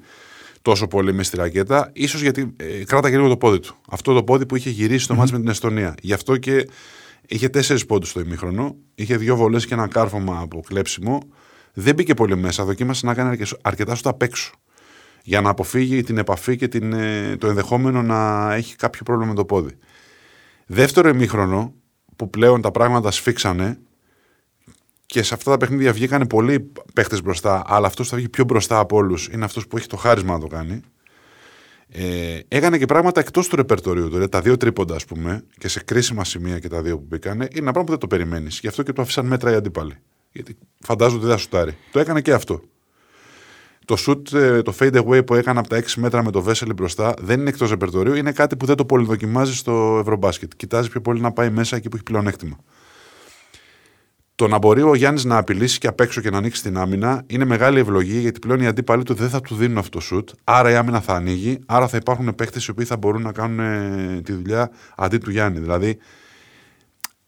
τόσο 0.61 0.87
πολύ 0.87 1.13
μες 1.13 1.27
στη 1.27 1.37
ρακέτα, 1.37 1.89
ίσως 1.93 2.21
γιατί 2.21 2.53
ε, 2.55 2.83
κράταγε 2.83 3.15
λίγο 3.15 3.27
το 3.27 3.37
πόδι 3.37 3.59
του. 3.59 3.75
Αυτό 3.89 4.13
το 4.13 4.23
πόδι 4.23 4.45
που 4.45 4.55
είχε 4.55 4.69
γυρίσει 4.69 5.07
το 5.07 5.15
μάτς 5.15 5.31
με 5.31 5.39
την 5.39 5.47
Εστονία. 5.47 5.95
Γι' 6.01 6.13
αυτό 6.13 6.37
και 6.37 6.67
είχε 7.27 7.49
τέσσερις 7.49 7.85
πόντους 7.85 8.09
στο 8.09 8.19
ημίχρονο, 8.19 8.75
είχε 8.95 9.17
δύο 9.17 9.35
βολές 9.35 9.65
και 9.65 9.73
ένα 9.73 9.87
κάρφωμα 9.87 10.39
από 10.39 10.61
κλέψιμο. 10.67 11.19
Δεν 11.73 11.95
μπήκε 11.95 12.13
πολύ 12.13 12.37
μέσα. 12.37 12.63
Δοκίμασε 12.63 13.05
να 13.05 13.13
κάνει 13.13 13.29
αρκε- 13.29 13.59
αρκετά 13.61 13.95
στο 13.95 14.09
απ' 14.09 14.21
έξω 14.21 14.51
για 15.23 15.41
να 15.41 15.49
αποφύγει 15.49 16.03
την 16.03 16.17
επαφή 16.17 16.55
και 16.55 16.67
την, 16.67 16.93
ε, 16.93 17.35
το 17.37 17.47
ενδεχόμενο 17.47 18.01
να 18.01 18.53
έχει 18.53 18.75
κάποιο 18.75 19.01
πρόβλημα 19.03 19.29
με 19.29 19.35
το 19.35 19.45
πόδι. 19.45 19.77
Δεύτερο 20.65 21.09
ημίχρονο, 21.09 21.73
που 22.15 22.29
πλέον 22.29 22.61
τα 22.61 22.71
πράγματα 22.71 23.11
σφίξανε 23.11 23.77
και 25.13 25.23
σε 25.23 25.33
αυτά 25.33 25.51
τα 25.51 25.57
παιχνίδια 25.57 25.93
βγήκαν 25.93 26.27
πολλοί 26.27 26.71
παίχτες 26.93 27.21
μπροστά, 27.21 27.63
αλλά 27.65 27.87
αυτός 27.87 28.05
που 28.05 28.11
θα 28.11 28.17
βγει 28.17 28.29
πιο 28.29 28.43
μπροστά 28.43 28.79
από 28.79 28.97
όλους 28.97 29.27
είναι 29.27 29.45
αυτός 29.45 29.67
που 29.67 29.77
έχει 29.77 29.87
το 29.87 29.97
χάρισμα 29.97 30.33
να 30.33 30.39
το 30.39 30.47
κάνει. 30.47 30.81
Ε, 31.89 32.39
έκανε 32.47 32.77
και 32.77 32.85
πράγματα 32.85 33.19
εκτός 33.19 33.47
του 33.47 33.55
ρεπερτορίου 33.55 34.03
του. 34.03 34.09
Δηλαδή, 34.09 34.29
τα 34.29 34.41
δύο 34.41 34.57
τρίποντα, 34.57 34.95
ας 34.95 35.05
πούμε, 35.05 35.43
και 35.57 35.67
σε 35.67 35.83
κρίσιμα 35.83 36.23
σημεία 36.23 36.59
και 36.59 36.67
τα 36.67 36.81
δύο 36.81 36.97
που 36.97 37.05
μπήκαν, 37.07 37.35
είναι 37.35 37.47
ένα 37.51 37.61
πράγμα 37.61 37.83
που 37.83 37.89
δεν 37.89 37.99
το 37.99 38.07
περιμένεις. 38.07 38.59
Γι' 38.59 38.67
αυτό 38.67 38.83
και 38.83 38.93
το 38.93 39.01
άφησαν 39.01 39.25
μέτρα 39.25 39.51
οι 39.51 39.55
αντίπαλοι. 39.55 39.97
Γιατί 40.31 40.57
φαντάζονται 40.79 41.17
ότι 41.17 41.25
δεν 41.25 41.35
θα 41.35 41.41
σουτάρει. 41.41 41.77
Το 41.91 41.99
έκανε 41.99 42.21
και 42.21 42.33
αυτό. 42.33 42.61
Το 43.85 43.95
shoot, 44.07 44.33
ε, 44.33 44.61
το 44.61 44.73
fade 44.79 45.03
away 45.03 45.25
που 45.25 45.35
έκανα 45.35 45.59
από 45.59 45.69
τα 45.69 45.77
6 45.77 45.99
μέτρα 46.01 46.23
με 46.23 46.31
το 46.31 46.41
Βέσελη 46.41 46.73
μπροστά 46.73 47.13
δεν 47.21 47.39
είναι 47.39 47.49
εκτός 47.49 47.69
ρεπερτορίου, 47.69 48.13
είναι 48.13 48.31
κάτι 48.31 48.55
που 48.55 48.65
δεν 48.65 48.75
το 48.75 48.85
πολυδοκιμάζει 48.85 49.55
στο 49.55 49.97
Ευρωμπάσκετ. 50.01 50.51
Κοιτάζει 50.55 50.89
πιο 50.89 51.01
πολύ 51.01 51.21
να 51.21 51.31
πάει 51.31 51.49
μέσα 51.49 51.75
εκεί 51.75 51.89
που 51.89 51.95
έχει 51.95 52.03
πλεονέκτημα. 52.03 52.57
Το 54.43 54.49
να 54.49 54.57
μπορεί 54.57 54.81
ο 54.81 54.95
Γιάννης 54.95 55.23
να 55.23 55.37
απειλήσει 55.37 55.77
και 55.79 55.87
απ' 55.87 55.99
έξω 55.99 56.21
και 56.21 56.29
να 56.29 56.37
ανοίξει 56.37 56.63
την 56.63 56.77
άμυνα 56.77 57.23
είναι 57.27 57.45
μεγάλη 57.45 57.79
ευλογία 57.79 58.19
γιατί 58.19 58.39
πλέον 58.39 58.59
οι 58.59 58.67
αντίπαλοι 58.67 59.03
του 59.03 59.13
δεν 59.13 59.29
θα 59.29 59.41
του 59.41 59.55
δίνουν 59.55 59.77
αυτό 59.77 59.89
το 59.89 59.99
σουτ. 59.99 60.29
Άρα 60.43 60.71
η 60.71 60.75
άμυνα 60.75 61.01
θα 61.01 61.13
ανοίγει, 61.13 61.59
άρα 61.65 61.87
θα 61.87 61.97
υπάρχουν 61.97 62.35
παίχτε 62.35 62.59
οι 62.67 62.71
οποίοι 62.71 62.85
θα 62.85 62.97
μπορούν 62.97 63.21
να 63.21 63.31
κάνουν 63.31 63.59
ε, 63.59 64.21
τη 64.23 64.33
δουλειά 64.33 64.71
αντί 64.97 65.17
του 65.17 65.31
Γιάννη. 65.31 65.59
Δηλαδή, 65.59 65.97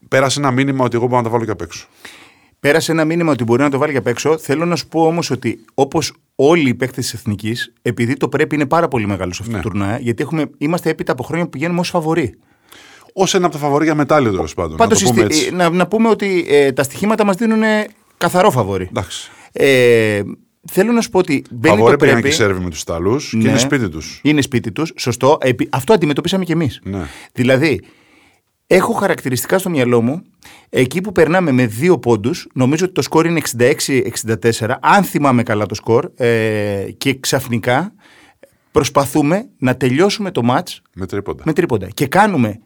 πέρασε 0.08 0.40
ένα 0.40 0.50
μήνυμα 0.50 0.84
ότι 0.84 0.96
εγώ 0.96 1.04
μπορώ 1.06 1.16
να 1.16 1.22
τα 1.22 1.30
βάλω 1.30 1.44
και 1.44 1.50
απ' 1.50 1.60
έξω. 1.60 1.86
Πέρασε 2.60 2.92
ένα 2.92 3.04
μήνυμα 3.04 3.32
ότι 3.32 3.44
μπορεί 3.44 3.62
να 3.62 3.70
το 3.70 3.78
βάλει 3.78 3.90
για 3.90 4.00
απ' 4.00 4.06
έξω. 4.06 4.38
Θέλω 4.38 4.64
να 4.64 4.76
σου 4.76 4.88
πω 4.88 5.06
όμως 5.06 5.30
ότι 5.30 5.64
όπως 5.74 6.12
όλοι 6.34 6.68
οι 6.68 6.74
παίκτες 6.74 7.04
της 7.04 7.14
Εθνικής, 7.14 7.72
επειδή 7.82 8.16
το 8.16 8.28
πρέπει 8.28 8.54
είναι 8.54 8.66
πάρα 8.66 8.88
πολύ 8.88 9.06
μεγάλο 9.06 9.32
σε 9.32 9.38
αυτό 9.42 9.56
Ναι. 9.56 9.62
το 9.62 9.68
τουρνουά, 9.68 9.98
γιατί 9.98 10.22
έχουμε, 10.22 10.50
είμαστε 10.58 10.90
έπειτα 10.90 11.12
από 11.12 11.22
χρόνια 11.22 11.44
που 11.44 11.50
πηγαίνουμε 11.50 11.80
ως 11.80 11.88
φαβοροί. 11.88 12.34
Ω 13.18 13.24
ένα 13.32 13.46
από 13.46 13.54
τα 13.54 13.60
φαβορία 13.60 13.94
μετάλλιο 13.94 14.30
τέλος 14.30 14.54
πάντων. 14.54 14.76
Πάντως, 14.76 15.02
να 15.02 15.08
το 15.08 15.14
πούμε 15.14 15.30
στη- 15.32 15.38
έτσι. 15.44 15.54
να, 15.54 15.70
να 15.70 15.86
πούμε 15.86 16.08
ότι 16.08 16.44
ε, 16.48 16.72
τα 16.72 16.82
στοιχήματα 16.82 17.24
μας 17.24 17.36
δίνουν 17.36 17.62
καθαρό 18.16 18.50
φαβορή. 18.50 18.86
Εντάξει. 18.90 19.30
Ε, 19.52 20.22
θέλω 20.70 20.92
να 20.92 21.00
σου 21.00 21.10
πω 21.10 21.18
ότι 21.18 21.44
μπαίνει 21.50 21.74
Φαβόρη 21.76 21.92
το 21.96 21.98
πήγαν 21.98 22.14
και 22.14 22.20
πρέπει. 22.20 22.34
οι 22.36 22.38
Σέρβοι 22.38 22.64
με 22.64 22.70
τους 22.70 22.80
Ιταλού 22.80 23.16
και 23.16 23.36
Ναι. 23.36 23.48
είναι 23.48 23.58
σπίτι 23.58 23.88
τους. 23.88 24.20
Είναι 24.22 24.40
σπίτι 24.42 24.72
τους, 24.72 24.92
σωστό. 24.96 25.38
Επί- 25.40 25.68
αυτό 25.74 25.92
αντιμετωπίσαμε 25.92 26.44
κι 26.44 26.52
εμείς. 26.52 26.80
Ναι. 26.84 27.02
Δηλαδή, 27.32 27.80
έχω 28.66 28.92
χαρακτηριστικά 28.92 29.58
στο 29.58 29.70
μυαλό 29.70 30.02
μου 30.02 30.22
εκεί 30.70 31.00
που 31.00 31.12
περνάμε 31.12 31.52
με 31.52 31.66
δύο 31.66 31.98
πόντους. 31.98 32.48
Νομίζω 32.54 32.84
ότι 32.84 32.94
το 32.94 33.02
σκορ 33.02 33.26
είναι 33.26 33.38
66-64, 33.38 34.78
αν 34.80 35.04
θυμάμαι 35.04 35.42
καλά 35.42 35.66
το 35.66 35.74
σκορ. 35.74 36.10
Ε, 36.16 36.84
και 36.96 37.14
ξαφνικά 37.20 37.92
προσπαθούμε 38.70 39.48
να 39.58 39.76
τελειώσουμε 39.76 40.30
το 40.30 40.42
μάτς 40.42 40.82
Με 40.94 41.06
τρίποντα. 41.06 41.42
με 41.46 41.52
τρίποντα. 41.52 41.88
Και 41.94 42.06
κάνουμε 42.06 42.60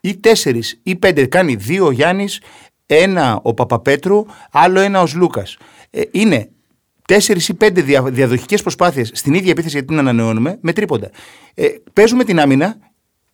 ή 0.00 0.16
τέσσερις 0.16 0.80
ή 0.82 0.96
πέντε. 0.96 1.26
Κάνει 1.26 1.54
δύο 1.54 1.86
ο 1.86 1.90
Γιάννης, 1.90 2.40
ένα 2.86 3.40
ο 3.42 3.54
Παπαπέτρου, 3.54 4.24
άλλο 4.52 4.80
ένα 4.80 5.00
ο 5.00 5.06
Λούκα. 5.14 5.46
Ε, 5.90 6.00
είναι 6.10 6.48
τέσσερις 7.06 7.48
ή 7.48 7.54
πέντε 7.54 7.80
δια, 7.82 8.02
διαδοχικές 8.02 8.62
προσπάθειες 8.62 9.10
στην 9.14 9.34
ίδια 9.34 9.50
επίθεση 9.50 9.72
γιατί 9.72 9.86
την 9.88 9.98
ανανεώνουμε 9.98 10.58
με 10.60 10.72
τρίποντα. 10.72 11.10
Ε, 11.54 11.66
παίζουμε 11.92 12.24
την 12.24 12.40
άμυνα, 12.40 12.76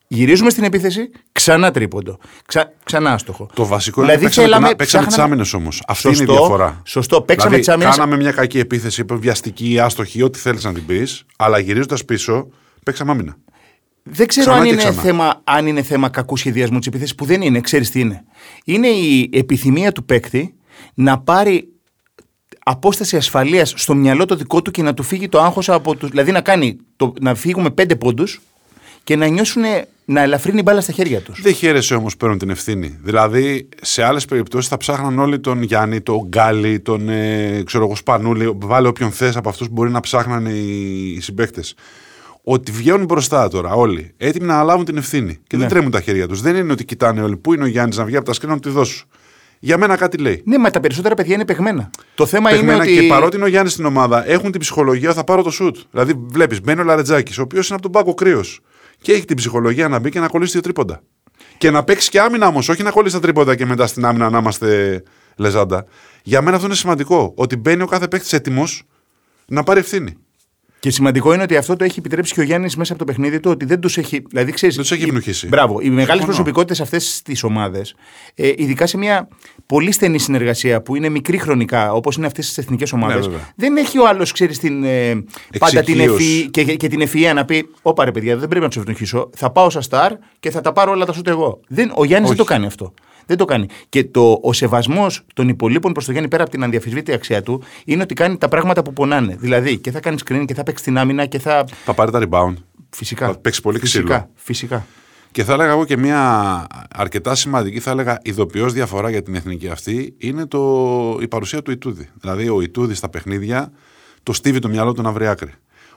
γυρίζουμε 0.09 0.51
στην 0.51 0.65
επίθεση, 0.65 1.11
ξανά 1.33 1.71
τρίποντο. 1.71 2.19
Ξα, 2.47 2.73
ξανά 2.85 3.13
άστοχο. 3.13 3.49
Το 3.55 3.67
βασικό 3.67 4.01
Δηλαδή, 4.01 4.19
είναι 4.19 4.27
παίξαμε, 4.27 4.47
θέλαμε- 4.47 4.69
την, 4.69 4.77
παίξαμε 4.77 5.05
τις 5.05 5.15
ψάχναμε- 5.15 5.35
άμυνες 5.43 5.55
όμως. 5.55 5.83
Αυτή 5.87 6.07
είναι 6.07 6.17
η 6.17 6.19
Σωστό, 6.19 6.33
διαφορά. 6.33 6.83
σωστό. 6.85 7.23
Παίξαμε 7.23 7.51
δηλαδή, 7.57 7.65
τις 7.67 7.75
άμυνες. 7.75 7.97
Κάναμε 7.97 8.17
μια 8.23 8.33
κακή 8.33 8.59
επίθεση, 8.59 9.05
βιαστική, 9.11 9.79
άστοχη, 9.79 10.23
ό,τι 10.23 10.39
θέλεις 10.39 10.65
να 10.65 10.73
την 10.73 10.87
πεις, 10.87 11.25
αλλά 11.37 11.59
γυρίζοντας 11.59 12.05
πίσω, 12.05 12.49
παίξαμε 12.85 13.11
άμυνα. 13.11 13.37
Δεν 14.11 14.27
ξέρω 14.27 14.47
Ξανά 14.47 14.59
αν 14.61 14.67
και 14.67 14.73
είναι, 14.73 14.83
ξανά. 14.83 15.01
θέμα, 15.03 15.41
αν 15.45 15.67
είναι 15.67 15.83
θέμα 15.83 16.09
κακού 16.09 16.37
σχεδιασμού 16.37 16.79
τη 16.79 16.89
επίθεση, 16.89 17.15
που 17.15 17.25
δεν 17.25 17.43
είναι. 17.43 17.61
Ξέρεις 17.61 17.91
τι 17.91 18.01
είναι. 18.01 18.25
Είναι 18.65 18.89
η 18.89 19.31
επιθυμία 19.33 19.93
του 19.93 20.05
παίκτη 20.05 20.55
να 20.95 21.19
πάρει 21.19 21.69
απόσταση 22.65 23.17
ασφαλείας 23.17 23.73
στο 23.77 23.95
μυαλό 23.95 24.25
το 24.25 24.37
δικό 24.37 24.63
του 24.63 24.71
και 24.71 24.83
να 24.83 24.95
του 24.95 25.03
φύγει 25.03 25.29
το 25.29 25.41
άγχος 25.41 25.69
από 25.69 25.97
του. 25.97 26.09
Δηλαδή 26.09 26.33
να, 26.33 26.41
κάνει 26.41 26.77
το, 26.97 27.13
να 27.21 27.35
φύγουμε 27.35 27.71
πέντε 27.71 27.97
πόντους 27.97 28.41
και 29.05 29.17
να 29.17 29.27
νιώσουν 29.27 29.63
να 30.05 30.23
ελαφρύνει 30.23 30.59
η 30.59 30.63
μπάλα 30.65 30.81
στα 30.81 30.93
χέρια 30.93 31.21
τους. 31.21 31.43
Δεν 31.43 31.55
χαίρεσαι 31.55 31.95
όμως 31.95 32.17
παίρνουν 32.17 32.39
την 32.39 32.51
ευθύνη. 32.51 32.99
Δηλαδή, 33.03 33.69
σε 33.81 34.03
άλλες 34.03 34.25
περιπτώσεις 34.25 34.69
θα 34.69 34.77
ψάχναν 34.77 35.19
όλοι 35.19 35.41
τον 35.41 35.63
Γιάννη, 35.63 36.01
τον 36.01 36.27
Γκάλι, 36.27 36.81
τον 36.81 37.09
ε, 37.09 37.63
ξέρω 37.67 37.85
εγώ, 37.85 37.97
Σπανούλη, 37.97 38.57
βάλε 38.59 38.89
όποιον 38.89 39.13
θες 39.13 39.37
από 39.37 39.49
αυτούς 39.49 39.67
που 39.67 39.73
μπορεί 39.73 39.91
να 39.91 40.01
ψάχνανε 40.01 40.51
οι, 40.51 41.13
οι 41.13 41.21
συμπαίκτες. 41.21 41.75
Ότι 42.51 42.73
βγαίνουν 42.73 43.05
μπροστά 43.05 43.49
τώρα 43.49 43.73
όλοι, 43.73 44.13
έτοιμοι 44.17 44.47
να 44.47 44.55
αναλάβουν 44.55 44.85
την 44.85 44.97
ευθύνη 44.97 45.39
και 45.47 45.57
Ναι. 45.57 45.63
δεν 45.63 45.69
τρέμουν 45.69 45.91
τα 45.91 46.01
χέρια 46.01 46.29
τους. 46.29 46.41
Δεν 46.41 46.57
είναι 46.57 46.73
ότι 46.73 46.85
κοιτάνε 46.85 47.23
όλοι 47.23 47.37
πού 47.37 47.55
είναι 47.55 47.65
ο 47.65 47.67
Γιάννης 47.67 47.97
να 47.97 48.05
βγει 48.05 48.17
από 48.17 48.25
τα 48.25 48.33
σκρίνια 48.33 48.55
να 48.55 48.61
του 48.61 48.69
τη 48.69 48.75
δώσω. 48.75 49.05
Για 49.59 49.79
μένα 49.79 49.97
κάτι 49.97 50.17
λέει. 50.19 50.43
Ναι, 50.45 50.59
μα 50.59 50.71
τα 50.71 50.81
περισσότερα 50.81 51.15
παιδιά 51.15 51.35
είναι 51.35 51.45
παιγμένα. 51.45 51.91
Το 52.15 52.27
θέμα 52.27 52.51
Παιγμένα 52.51 52.73
είναι 52.73 52.83
ότι. 52.83 53.01
Και 53.01 53.07
παρότι 53.07 53.37
είναι 53.37 53.45
ο 53.45 53.49
Γιάννης 53.49 53.73
στην 53.73 53.85
ομάδα, 53.85 54.29
έχουν 54.31 54.51
την 54.51 54.61
ψυχολογία 54.61 55.13
θα 55.13 55.25
πάρω 55.25 55.43
το 55.43 55.51
σουτ. 55.51 55.77
Δηλαδή, 55.91 56.15
βλέπεις, 56.29 56.61
μπαίνει 56.61 56.81
ο 56.81 56.85
Λαρετζάκης, 56.85 57.39
ο 57.39 57.43
οποίος 57.43 57.67
είναι 57.67 57.75
από 57.75 57.83
τον 57.83 57.93
πάγκο 57.93 58.15
κρύος. 58.15 58.61
Και 59.03 59.13
έχει 59.13 59.25
την 59.25 59.37
ψυχολογία 59.37 59.89
να 59.89 59.99
μπει 59.99 60.11
και 60.11 60.21
να 60.21 60.29
κολλήσει 60.29 60.53
δύο 60.53 60.61
τρίποντα. 60.61 61.01
Και 61.59 61.71
να 61.71 61.85
παίξει 61.85 62.11
και 62.11 62.21
άμυνα 62.21 62.47
όμως, 62.47 62.69
όχι 62.69 62.83
να 62.83 62.91
κολλήσει 62.91 63.15
τα 63.15 63.21
τρίποντα 63.21 63.55
και 63.57 63.67
μετά 63.67 63.87
στην 63.87 64.05
άμυνα 64.05 64.31
να 64.31 64.39
είμαστε 64.39 65.03
λεζάντα. 65.37 65.85
Για 66.23 66.43
μένα 66.43 66.55
αυτό 66.55 66.67
είναι 66.69 66.77
σημαντικό. 66.77 67.33
Ότι 67.37 67.57
μπαίνει 67.57 67.83
ο 67.83 67.87
κάθε 67.87 68.09
παίκτης 68.09 68.33
έτοιμος 68.33 68.83
να 69.47 69.63
πάρει 69.63 69.81
ευθύνη. 69.81 70.17
Και 70.81 70.91
σημαντικό 70.91 71.33
είναι 71.35 71.43
ότι 71.43 71.57
αυτό 71.57 71.77
το 71.77 71.85
έχει 71.85 71.99
επιτρέψει 71.99 72.35
και 72.35 72.41
ο 72.41 72.43
Γιάννης 72.43 72.77
μέσα 72.77 72.93
από 72.93 73.05
το 73.05 73.13
παιχνίδι 73.13 73.41
του 73.41 73.51
ότι 73.51 73.65
δεν 73.65 73.81
τους 73.81 73.97
έχει. 73.99 74.23
Δηλαδή, 74.29 74.53
ξέρεις, 74.53 74.75
Δεν 74.75 74.85
τους 74.85 74.93
έχει 74.93 75.03
οι- 75.05 75.07
ευνοχήσει. 75.09 75.47
Μπράβο. 75.49 75.73
Οι 75.81 75.85
μεγάλες 75.85 76.07
Συμφωνώ. 76.07 76.25
προσωπικότητες 76.27 76.81
αυτές 76.81 77.23
τις 77.23 77.43
ομάδες, 77.43 77.95
ε, 78.35 78.53
ειδικά 78.57 78.87
σε 78.87 78.97
μια 78.97 79.29
πολύ 79.67 79.93
στενή 79.93 80.19
συνεργασία 80.19 80.83
που 80.83 80.97
είναι 80.97 81.09
μικρή 81.09 81.39
χρονικά, 81.39 81.93
όπως 81.93 82.17
είναι 82.17 82.27
αυτές 82.27 82.47
τις 82.47 82.59
εθνικές 82.59 82.93
ομάδες, 82.93 83.17
Ναι, 83.27 83.33
βέβαια. 83.33 83.49
δεν 83.57 83.77
έχει 83.77 83.99
ο 83.99 84.09
άλλος, 84.09 84.33
ξέρεις, 84.33 84.59
την, 84.59 84.85
ε, 84.85 85.25
πάντα 85.59 85.83
την 85.83 85.95
Εξοικείωση. 86.01 86.25
ευφυ, 86.25 86.51
και, 86.51 86.65
και 86.77 86.89
την 86.89 87.01
ευφυία 87.01 87.35
να 87.35 87.45
πει: 87.45 87.69
Όπα 87.83 88.05
ρε 88.05 88.11
παιδιά, 88.11 88.37
δεν 88.37 88.49
πρέπει 88.49 88.63
να 88.65 88.71
τους 88.71 88.77
ευνοχήσω. 88.83 89.31
Θα 89.37 89.51
πάω 89.51 89.71
στα 89.71 89.81
στάρ 89.81 90.13
και 90.41 90.51
θα 90.51 90.61
τα 90.61 90.73
πάρω 90.73 90.91
όλα 90.93 91.05
τα 91.05 91.13
σούτ 91.13 91.29
εγώ. 91.29 91.61
Δεν, 91.69 91.93
ο 91.95 92.05
Γιάννης 92.05 92.29
δεν 92.31 92.39
Όχι. 92.39 92.49
το 92.49 92.55
κάνει 92.55 92.67
αυτό. 92.67 92.93
Δεν 93.29 93.37
το 93.37 93.45
κάνει. 93.45 93.67
Και 93.89 94.05
το, 94.05 94.39
ο 94.43 94.53
σεβασμός 94.53 95.25
των 95.35 95.49
υπολείπων 95.49 95.93
προς 95.93 96.05
το 96.05 96.11
Γιάννη 96.13 96.29
πέρα 96.29 96.43
από 96.43 96.53
την 96.53 96.63
αδιαφυσβήτητη 96.65 97.13
αξία 97.13 97.43
του 97.43 97.63
είναι 97.85 98.03
ότι 98.03 98.15
κάνει 98.15 98.39
τα 98.39 98.49
πράγματα 98.49 98.83
που 98.83 98.93
πονάνε. 98.93 99.37
Δηλαδή 99.41 99.79
και 99.79 99.91
θα 99.91 100.01
κάνει 100.01 100.17
screen 100.27 100.45
και 100.47 100.55
θα 100.55 100.63
παίξει 100.63 100.85
την 100.85 100.99
άμυνα 100.99 101.27
και 101.27 101.39
θα. 101.39 101.65
Θα 101.85 101.95
πάρει 101.95 102.11
τα 102.11 102.29
rebound. 102.29 102.55
Φυσικά. 102.91 103.27
Θα 103.27 103.39
παίξει 103.39 103.61
πολύ 103.61 103.79
φυσικά, 103.79 104.03
ξύλο. 104.03 104.31
Φυσικά. 104.35 104.87
Και 105.31 105.45
θα 105.45 105.53
έλεγα 105.53 105.71
εγώ 105.71 105.85
και 105.85 105.97
μια 105.97 106.67
αρκετά 106.91 107.35
σημαντική, 107.35 107.81
θα 107.81 107.91
έλεγα 107.91 108.19
ειδοποιώς 108.23 108.73
διαφορά 108.73 109.11
για 109.11 109.23
την 109.23 109.35
εθνική 109.35 109.69
αυτή, 109.69 110.15
είναι 110.19 110.47
το, 110.47 111.19
η 111.21 111.29
παρουσία 111.29 111.63
του 111.63 111.71
Ιτούδη. 111.71 112.09
Δηλαδή, 112.21 112.49
ο 112.49 112.61
Ιτούδη 112.61 112.95
στα 112.95 113.09
παιχνίδια 113.09 113.73
το 114.23 114.33
στίβει 114.33 114.59
το 114.59 114.69
μυαλό 114.69 114.93
του 114.93 115.03
να 115.03 115.13
βρει 115.13 115.27
άκρη. 115.27 115.53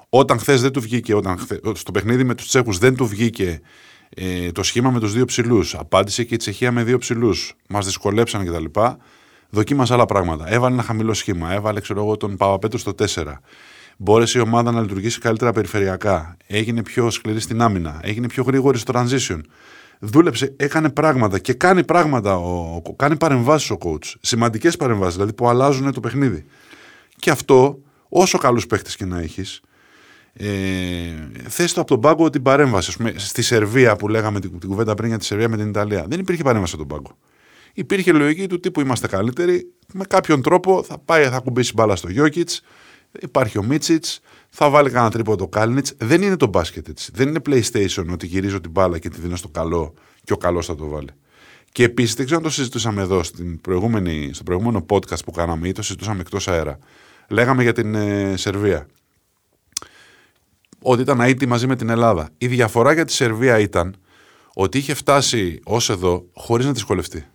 Όταν 0.09 0.39
χθες 0.39 0.61
δεν 0.61 0.71
του 0.71 0.81
βγήκε, 0.81 1.15
όταν 1.15 1.37
χθε- 1.37 1.75
στο 1.75 1.91
παιχνίδι 1.91 2.23
με 2.23 2.35
τους 2.35 2.47
Τσέχους 2.47 2.77
δεν 2.77 2.95
του 2.95 3.05
βγήκε 3.05 3.61
ε, 4.15 4.51
το 4.51 4.63
σχήμα 4.63 4.91
με 4.91 4.99
τους 4.99 5.13
δύο 5.13 5.25
ψηλούς, 5.25 5.75
απάντησε 5.75 6.23
και 6.23 6.33
η 6.33 6.37
Τσεχία 6.37 6.71
με 6.71 6.83
δύο 6.83 6.97
ψηλούς, 6.97 7.55
μας 7.67 7.85
δυσκολέψαν 7.85 8.45
κτλ. 8.45 8.79
Δοκίμασε 9.53 9.93
άλλα 9.93 10.05
πράγματα. 10.05 10.53
Έβαλε 10.53 10.73
ένα 10.73 10.83
χαμηλό 10.83 11.13
σχήμα. 11.13 11.53
Έβαλε, 11.53 11.81
ξέρω 11.81 12.01
εγώ, 12.01 12.17
τον 12.17 12.37
Παπαπέτρο 12.37 12.79
στο 12.79 12.95
4. 12.97 13.23
Μπόρεσε 13.97 14.37
η 14.37 14.41
ομάδα 14.41 14.71
να 14.71 14.81
λειτουργήσει 14.81 15.19
καλύτερα 15.19 15.51
περιφερειακά. 15.51 16.37
Έγινε 16.47 16.83
πιο 16.83 17.09
σκληρή 17.09 17.39
στην 17.39 17.61
άμυνα. 17.61 17.99
Έγινε 18.03 18.27
πιο 18.27 18.43
γρήγορη 18.43 18.77
στο 18.77 18.93
transition. 18.95 19.39
δούλεψε, 19.99 20.53
έκανε 20.57 20.89
πράγματα 20.89 21.39
και 21.39 21.53
κάνει 21.53 21.83
πράγματα, 21.83 22.37
ο, 22.37 22.81
κάνει 22.95 23.17
παρεμβάσεις 23.17 23.69
ο 23.69 23.77
coach. 23.81 24.13
Σημαντικές 24.21 24.77
παρεμβάσεις, 24.77 25.13
δηλαδή 25.15 25.33
που 25.33 25.47
αλλάζουν 25.47 25.93
το 25.93 25.99
παιχνίδι. 25.99 26.45
Και 27.15 27.29
αυτό, 27.29 27.79
όσο 28.09 28.37
καλούς 28.37 28.67
παίχτες 28.67 28.95
και 28.95 29.05
να 29.05 29.19
έχεις, 29.19 29.61
ε, 30.33 30.47
θες 31.47 31.73
το 31.73 31.81
από 31.81 31.89
τον 31.89 31.99
πάγκο 31.99 32.29
την 32.29 32.41
παρέμβαση. 32.41 32.97
πούμε, 32.97 33.13
στη 33.17 33.41
Σερβία 33.41 33.95
που 33.95 34.07
λέγαμε 34.07 34.39
την, 34.39 34.59
την 34.59 34.69
κουβέντα 34.69 34.93
πριν 34.93 35.09
για 35.09 35.17
τη 35.17 35.25
Σερβία 35.25 35.49
με 35.49 35.57
την 35.57 35.67
Ιταλία, 35.67 36.05
δεν 36.07 36.19
υπήρχε 36.19 36.43
παρέμβαση 36.43 36.75
από 36.75 36.87
τον 36.87 36.97
πάγκο. 36.97 37.17
Υπήρχε 37.73 38.11
λογική 38.11 38.47
του 38.47 38.59
τύπου 38.59 38.81
είμαστε 38.81 39.07
καλύτεροι, 39.07 39.71
με 39.93 40.03
κάποιον 40.05 40.41
τρόπο 40.41 40.83
θα 40.83 40.97
πάει, 40.97 41.25
θα 41.25 41.39
κουμπίσει 41.39 41.73
μπάλα 41.75 41.95
στο 41.95 42.09
Γιώκητς, 42.09 42.61
υπάρχει 43.19 43.57
ο 43.57 43.63
Μίτσιτς, 43.63 44.19
θα 44.49 44.69
βάλει 44.69 44.89
κανένα 44.89 45.11
τρίπο 45.11 45.35
το 45.35 45.47
Κάλνιτς. 45.47 45.93
Δεν 45.97 46.21
είναι 46.21 46.35
το 46.35 46.47
μπάσκετ 46.47 46.87
έτσι. 46.87 47.11
Δεν 47.13 47.27
είναι 47.27 47.39
PlayStation 47.45 48.05
ότι 48.11 48.25
γυρίζω 48.25 48.61
την 48.61 48.71
μπάλα 48.71 48.99
και 48.99 49.09
τη 49.09 49.19
δίνω 49.19 49.35
στο 49.35 49.47
καλό 49.47 49.93
και 50.23 50.33
ο 50.33 50.37
καλός 50.37 50.65
θα 50.65 50.75
το 50.75 50.87
βάλει. 50.87 51.09
Και 51.71 51.83
επίσης, 51.83 52.13
δεν 52.13 52.25
ξέρω 52.25 52.39
αν 52.39 52.45
το 52.45 52.51
συζητούσαμε 52.53 53.01
εδώ 53.01 53.23
στην 53.23 53.61
προηγούμενη, 53.61 54.29
στο 54.33 54.43
προηγούμενο 54.43 54.85
podcast 54.89 55.23
που 55.25 55.31
κάναμε 55.31 55.67
ή 55.67 55.71
το 55.71 55.81
συζητούσαμε 55.81 56.19
εκτός 56.19 56.47
αέρα. 56.47 56.79
Λέγαμε 57.29 57.63
για 57.63 57.73
την 57.73 57.95
ε, 57.95 58.33
Σερβία. 58.37 58.87
Ότι 60.81 61.01
ήταν 61.01 61.19
αίτητη 61.21 61.45
μαζί 61.45 61.67
με 61.67 61.75
την 61.75 61.89
Ελλάδα. 61.89 62.29
Η 62.37 62.47
διαφορά 62.47 62.93
για 62.93 63.05
τη 63.05 63.13
Σερβία 63.13 63.59
ήταν 63.59 63.95
ότι 64.53 64.77
είχε 64.77 64.93
φτάσει 64.93 65.59
ως 65.63 65.89
εδώ 65.89 66.25
χωρίς 66.33 66.65
να 66.65 66.71
δυσκολευτεί 66.71 67.25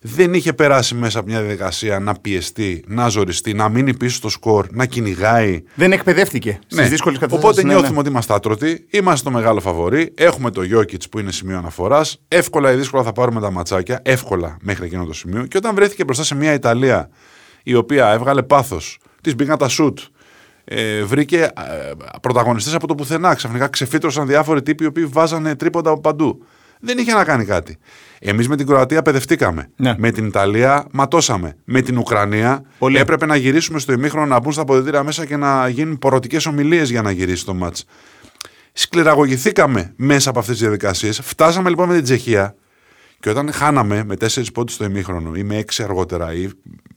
δεν 0.00 0.34
είχε 0.34 0.52
περάσει 0.52 0.94
μέσα 0.94 1.18
από 1.18 1.28
μια 1.28 1.40
διαδικασία 1.40 1.98
να 1.98 2.14
πιεστεί, 2.14 2.84
να 2.86 3.08
ζοριστεί, 3.08 3.52
να 3.54 3.68
μείνει 3.68 3.96
πίσω 3.96 4.14
στο 4.16 4.28
σκορ, 4.28 4.66
να 4.70 4.86
κυνηγάει. 4.86 5.62
Δεν 5.74 5.92
εκπαιδεύτηκε 5.92 6.58
στις 6.66 6.76
Ναι. 6.78 6.88
δύσκολες 6.88 7.18
καταστάσεις. 7.18 7.48
Οπότε 7.58 7.72
νιώθουμε 7.72 7.98
ότι 7.98 8.08
είμαστε 8.08 8.34
άτρωτοι, 8.34 8.86
είμαστε 8.90 9.30
το 9.30 9.36
μεγάλο 9.36 9.60
φαβορή, 9.60 10.12
έχουμε 10.16 10.50
το 10.50 10.62
Γιώκητ 10.62 11.02
που 11.10 11.18
είναι 11.18 11.32
σημείο 11.32 11.58
αναφοράς. 11.58 12.20
Εύκολα 12.28 12.72
ή 12.72 12.76
δύσκολα 12.76 13.02
θα 13.02 13.12
πάρουμε 13.12 13.40
τα 13.40 13.50
ματσάκια, 13.50 14.00
εύκολα 14.04 14.56
μέχρι 14.60 14.84
εκείνο 14.86 15.04
το 15.04 15.12
σημείο. 15.12 15.46
Και 15.46 15.56
όταν 15.56 15.74
βρέθηκε 15.74 16.04
μπροστά 16.04 16.24
σε 16.24 16.34
μια 16.34 16.52
Ιταλία 16.52 17.08
η 17.62 17.74
οποία 17.74 18.12
έβγαλε 18.12 18.42
πάθος, 18.42 18.98
της 19.22 19.34
μπήκαν 19.34 19.58
τα 19.58 19.68
σουτ, 19.68 19.98
ε, 20.72 21.02
βρήκε 21.02 21.40
ε, 21.42 21.50
πρωταγωνιστές 22.20 22.74
από 22.74 22.86
το 22.86 22.94
πουθενά. 22.94 23.34
Ξαφνικά 23.34 23.68
ξεφύτρωσαν 23.68 24.26
διάφοροι 24.26 24.62
τύποι 24.62 24.84
οι 24.84 24.86
οποίοι 24.86 25.04
βάζανε 25.04 25.54
τρίποντα 25.54 25.90
από 25.90 26.00
παντού. 26.00 26.44
Δεν 26.80 26.98
είχε 26.98 27.12
να 27.12 27.24
κάνει 27.24 27.44
κάτι. 27.44 27.78
Εμείς 28.20 28.48
με 28.48 28.56
την 28.56 28.66
Κροατία 28.66 29.02
παιδευτήκαμε. 29.02 29.70
Ναι. 29.76 29.94
Με 29.98 30.10
την 30.10 30.26
Ιταλία 30.26 30.86
ματώσαμε. 30.90 31.56
Με 31.64 31.80
την 31.80 31.98
Ουκρανία 31.98 32.62
Πολύ. 32.78 32.98
έπρεπε 32.98 33.26
να 33.26 33.36
γυρίσουμε 33.36 33.78
στο 33.78 33.92
ημίχρονο 33.92 34.26
να 34.26 34.40
μπουν 34.40 34.52
στα 34.52 34.62
αποδητήρια 34.62 35.02
μέσα 35.02 35.26
και 35.26 35.36
να 35.36 35.68
γίνουν 35.68 35.98
πορωτικές 35.98 36.46
ομιλίες 36.46 36.90
για 36.90 37.02
να 37.02 37.10
γυρίσει 37.10 37.44
το 37.44 37.54
μάτς. 37.54 37.84
Σκληραγωγηθήκαμε 38.72 39.92
μέσα 39.96 40.30
από 40.30 40.38
αυτές 40.38 40.54
τις 40.54 40.62
διαδικασίες. 40.62 41.20
Φτάσαμε 41.22 41.68
λοιπόν 41.68 41.88
με 41.88 41.94
την 41.94 42.04
Τσεχία 42.04 42.54
και 43.20 43.30
όταν 43.30 43.52
χάναμε 43.52 44.04
με 44.04 44.16
τέσσερις 44.16 44.52
πόντους 44.52 44.74
στο 44.74 44.84
ημίχρονο 44.84 45.34
ή 45.34 45.42
με 45.42 45.56
έξι 45.56 45.82
αργότερα 45.82 46.34
ή 46.34 46.48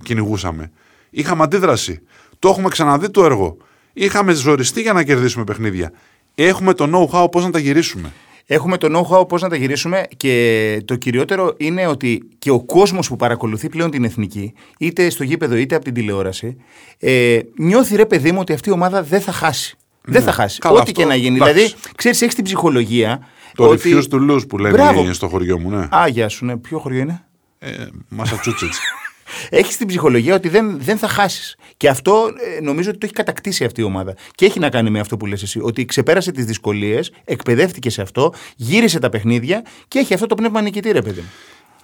κυνηγούσαμε, 0.04 0.72
είχαμε 1.10 1.44
αντίδραση. 1.44 2.02
Το 2.44 2.50
έχουμε 2.50 2.70
ξαναδεί 2.70 3.10
το 3.10 3.26
έργο. 3.26 3.58
Είχαμε 3.94 4.34
ζοριστεί 4.34 4.82
για 4.82 4.94
να 4.94 5.04
κερδίσουμε 5.04 5.44
παιχνίδια. 5.44 5.92
Έχουμε 6.36 6.74
το 6.74 6.90
know-how 6.94 7.32
πώς 7.32 7.44
να 7.44 7.50
τα 7.50 7.60
γυρίσουμε. 7.60 8.12
Έχουμε 8.46 8.78
το 8.78 8.88
know-how 8.98 9.28
πώς 9.28 9.42
να 9.42 9.50
τα 9.50 9.56
γυρίσουμε 9.56 10.06
και 10.18 10.82
το 10.86 10.96
κυριότερο 10.96 11.54
είναι 11.58 11.88
ότι 11.88 12.24
και 12.40 12.52
ο 12.52 12.64
κόσμος 12.64 13.08
που 13.08 13.16
παρακολουθεί 13.16 13.70
πλέον 13.70 13.92
την 13.92 14.04
εθνική, 14.04 14.54
είτε 14.80 15.10
στο 15.10 15.24
γήπεδο 15.24 15.56
είτε 15.56 15.76
από 15.76 15.84
την 15.84 15.94
τηλεόραση, 15.94 16.58
ε, 17.00 17.40
νιώθει 17.58 17.96
ρε 17.96 18.06
παιδί 18.06 18.32
μου 18.32 18.38
ότι 18.42 18.54
αυτή 18.54 18.70
η 18.70 18.72
ομάδα 18.72 19.04
δεν 19.04 19.22
θα 19.22 19.32
χάσει. 19.32 19.78
Δεν 20.02 20.22
θα 20.22 20.32
χάσει. 20.32 20.60
Ναι. 20.64 20.70
Καλά, 20.70 20.82
Ό,τι 20.82 20.90
αυτό, 20.92 21.02
και 21.02 21.08
να 21.08 21.16
γίνει. 21.16 21.36
εντάξει. 21.36 21.54
Δηλαδή, 21.54 21.74
ξέρεις, 21.96 22.22
έχεις 22.22 22.36
την 22.36 22.44
ψυχολογία. 22.44 23.28
Το 23.56 23.68
ότι... 23.68 23.96
refuse 23.96 24.14
to 24.16 24.32
lose 24.32 24.48
που 24.48 24.58
λένε 24.58 24.74
Μπράβο. 24.74 25.14
στο 25.14 25.28
χωριό 25.28 25.60
μου, 25.60 25.70
ναι. 25.70 25.88
Α, 25.96 26.08
γεια 26.08 26.30
σου, 26.30 26.46
ναι. 26.46 26.58
Ποιο 26.58 26.80
χωριό 26.80 27.00
είναι; 27.00 27.26
Ε, 27.60 27.70
Massachusetts. 28.18 28.80
Έχεις 29.50 29.78
την 29.78 29.88
ψυχολογία 29.88 30.36
ότι 30.36 30.50
δεν, 30.50 30.80
δεν 30.80 30.98
θα 30.98 31.08
χάσεις. 31.08 31.56
Και 31.78 31.90
αυτό 31.90 32.30
ε, 32.58 32.62
νομίζω 32.62 32.90
ότι 32.90 32.98
το 32.98 33.06
έχει 33.06 33.14
κατακτήσει 33.14 33.64
αυτή 33.64 33.82
η 33.82 33.84
ομάδα. 33.84 34.16
Και 34.36 34.46
έχει 34.46 34.60
να 34.60 34.70
κάνει 34.70 34.90
με 34.90 35.00
αυτό 35.00 35.18
που 35.18 35.26
λες 35.26 35.44
εσύ. 35.44 35.60
Ότι 35.62 35.86
ξεπέρασε 35.86 36.32
τις 36.32 36.46
δυσκολίες, 36.46 37.12
εκπαιδεύτηκε 37.26 37.90
σε 37.90 38.02
αυτό, 38.02 38.34
γύρισε 38.56 39.00
τα 39.00 39.10
παιχνίδια 39.10 39.66
και 39.88 40.00
έχει 40.00 40.14
αυτό 40.14 40.26
το 40.26 40.36
πνεύμα 40.36 40.62
νικητή, 40.62 40.92
ρε 40.92 41.02
παιδί 41.02 41.20
μου. 41.20 41.30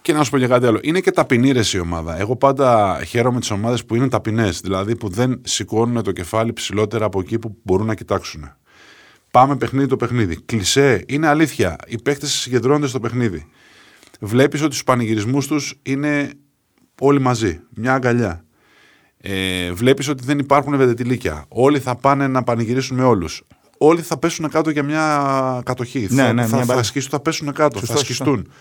Και 0.01 0.13
να 0.13 0.23
σου 0.23 0.31
πω 0.31 0.37
και 0.37 0.47
κάτι 0.47 0.65
άλλο. 0.65 0.79
Είναι 0.81 0.99
και 0.99 1.11
ταπεινή 1.11 1.51
ρε 1.51 1.61
η 1.73 1.79
ομάδα. 1.79 2.19
Εγώ 2.19 2.35
πάντα 2.35 2.99
χαίρομαι 3.07 3.39
τις 3.39 3.51
ομάδες 3.51 3.85
που 3.85 3.95
είναι 3.95 4.09
ταπεινές. 4.09 4.59
Δηλαδή 4.59 4.95
που 4.95 5.09
δεν 5.09 5.41
σηκώνουν 5.43 6.03
το 6.03 6.11
κεφάλι 6.11 6.53
ψηλότερα 6.53 7.05
από 7.05 7.19
εκεί 7.19 7.39
που 7.39 7.57
μπορούν 7.63 7.85
να 7.85 7.95
κοιτάξουν. 7.95 8.53
Πάμε 9.31 9.57
παιχνίδι 9.57 9.87
το 9.87 9.95
παιχνίδι. 9.95 10.41
Κλισέ, 10.45 11.03
είναι 11.07 11.27
αλήθεια. 11.27 11.75
Οι 11.87 12.01
παίχτε 12.01 12.25
συγκεντρώνονται 12.25 12.87
στο 12.87 12.99
παιχνίδι. 12.99 13.45
Βλέπεις 14.19 14.61
ότι 14.61 14.71
στους 14.71 14.83
πανηγυρισμούς 14.83 15.47
τους 15.47 15.79
είναι 15.83 16.29
όλοι 16.99 17.19
μαζί. 17.21 17.59
Μια 17.75 17.93
αγκαλιά. 17.93 18.43
Ε, 19.21 19.71
Βλέπεις 19.71 20.07
ότι 20.07 20.23
δεν 20.23 20.39
υπάρχουν 20.39 20.77
βεντετιλίκια. 20.77 21.45
Όλοι 21.47 21.79
θα 21.79 21.95
πάνε 21.95 22.27
να 22.27 22.43
πανηγυρίσουν 22.43 22.97
με 22.97 23.03
όλους. 23.03 23.43
Όλοι 23.77 24.01
θα 24.01 24.17
πέσουν 24.17 24.49
κάτω 24.49 24.69
για 24.69 24.83
μια 24.83 25.61
κατοχή. 25.65 26.07
Ναι, 26.09 26.23
θα, 26.23 26.33
ναι, 26.33 26.41
θα, 26.41 26.47
μια 26.47 26.57
θα, 26.57 26.65
μπάλα. 26.65 26.83
σκίσουν, 26.83 27.09
θα 27.09 27.19
πέσουν 27.19 27.53
κάτω. 27.53 27.79
Σωστό, 27.79 27.93
θα 27.93 27.99
σωστό. 27.99 28.13
σκιστούν. 28.13 28.51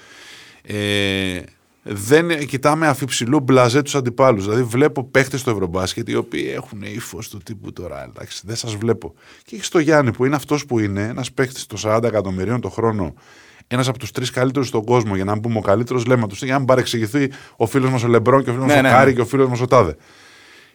Ε, 0.62 1.40
δεν 1.82 2.46
κοιτάμε 2.46 2.86
αφιψηλού 2.86 3.40
μπλαζέ 3.40 3.82
τους 3.82 3.94
αντιπάλους. 3.94 4.44
Δηλαδή, 4.44 4.62
βλέπω 4.62 5.04
παίχτες 5.04 5.40
στο 5.40 5.50
Ευρωμπάσκετ 5.50 6.08
οι 6.08 6.14
οποίοι 6.14 6.52
έχουν 6.54 6.82
ύφος 6.82 7.28
του 7.28 7.38
τύπου 7.38 7.72
τώρα. 7.72 8.04
Εντάξει, 8.04 8.42
δεν 8.46 8.56
σας 8.56 8.74
βλέπω. 8.76 9.14
Και 9.44 9.56
έχει 9.56 9.70
το 9.70 9.78
Γιάννη 9.78 10.12
που 10.12 10.24
είναι 10.24 10.36
αυτός 10.36 10.66
που 10.66 10.78
είναι, 10.78 11.02
ένας 11.02 11.32
παίχτης 11.32 11.66
των 11.66 11.78
40 11.82 12.02
εκατομμυρίων 12.02 12.60
το 12.60 12.68
χρόνο, 12.68 13.14
ένας 13.68 13.88
από 13.88 13.98
τους 13.98 14.10
τρεις 14.10 14.30
καλύτερους 14.30 14.68
στον 14.68 14.84
κόσμο, 14.84 15.14
για 15.14 15.24
να 15.24 15.32
μην 15.32 15.40
πούμε 15.40 15.58
ο 15.58 15.60
καλύτερος, 15.60 16.04
λέμε 16.06 16.26
τους, 16.28 16.42
για 16.42 16.52
να 16.52 16.58
μην 16.58 16.66
παρεξηγηθεί 16.66 17.30
ο 17.56 17.66
φίλος 17.66 17.90
μας 17.90 18.02
ο 18.02 18.08
Λεμπρόν 18.08 18.44
και 18.44 18.50
ο 18.50 18.52
φίλος 18.52 18.66
Ναι, 18.68 18.72
μας 18.74 18.82
ναι, 18.82 18.88
ο 18.88 18.92
Κάρι 18.92 19.10
ναι. 19.10 19.16
και 19.16 19.20
ο 19.20 19.26
φίλος 19.26 19.48
μας 19.48 19.60
ο 19.60 19.66
Τάδε. 19.66 19.96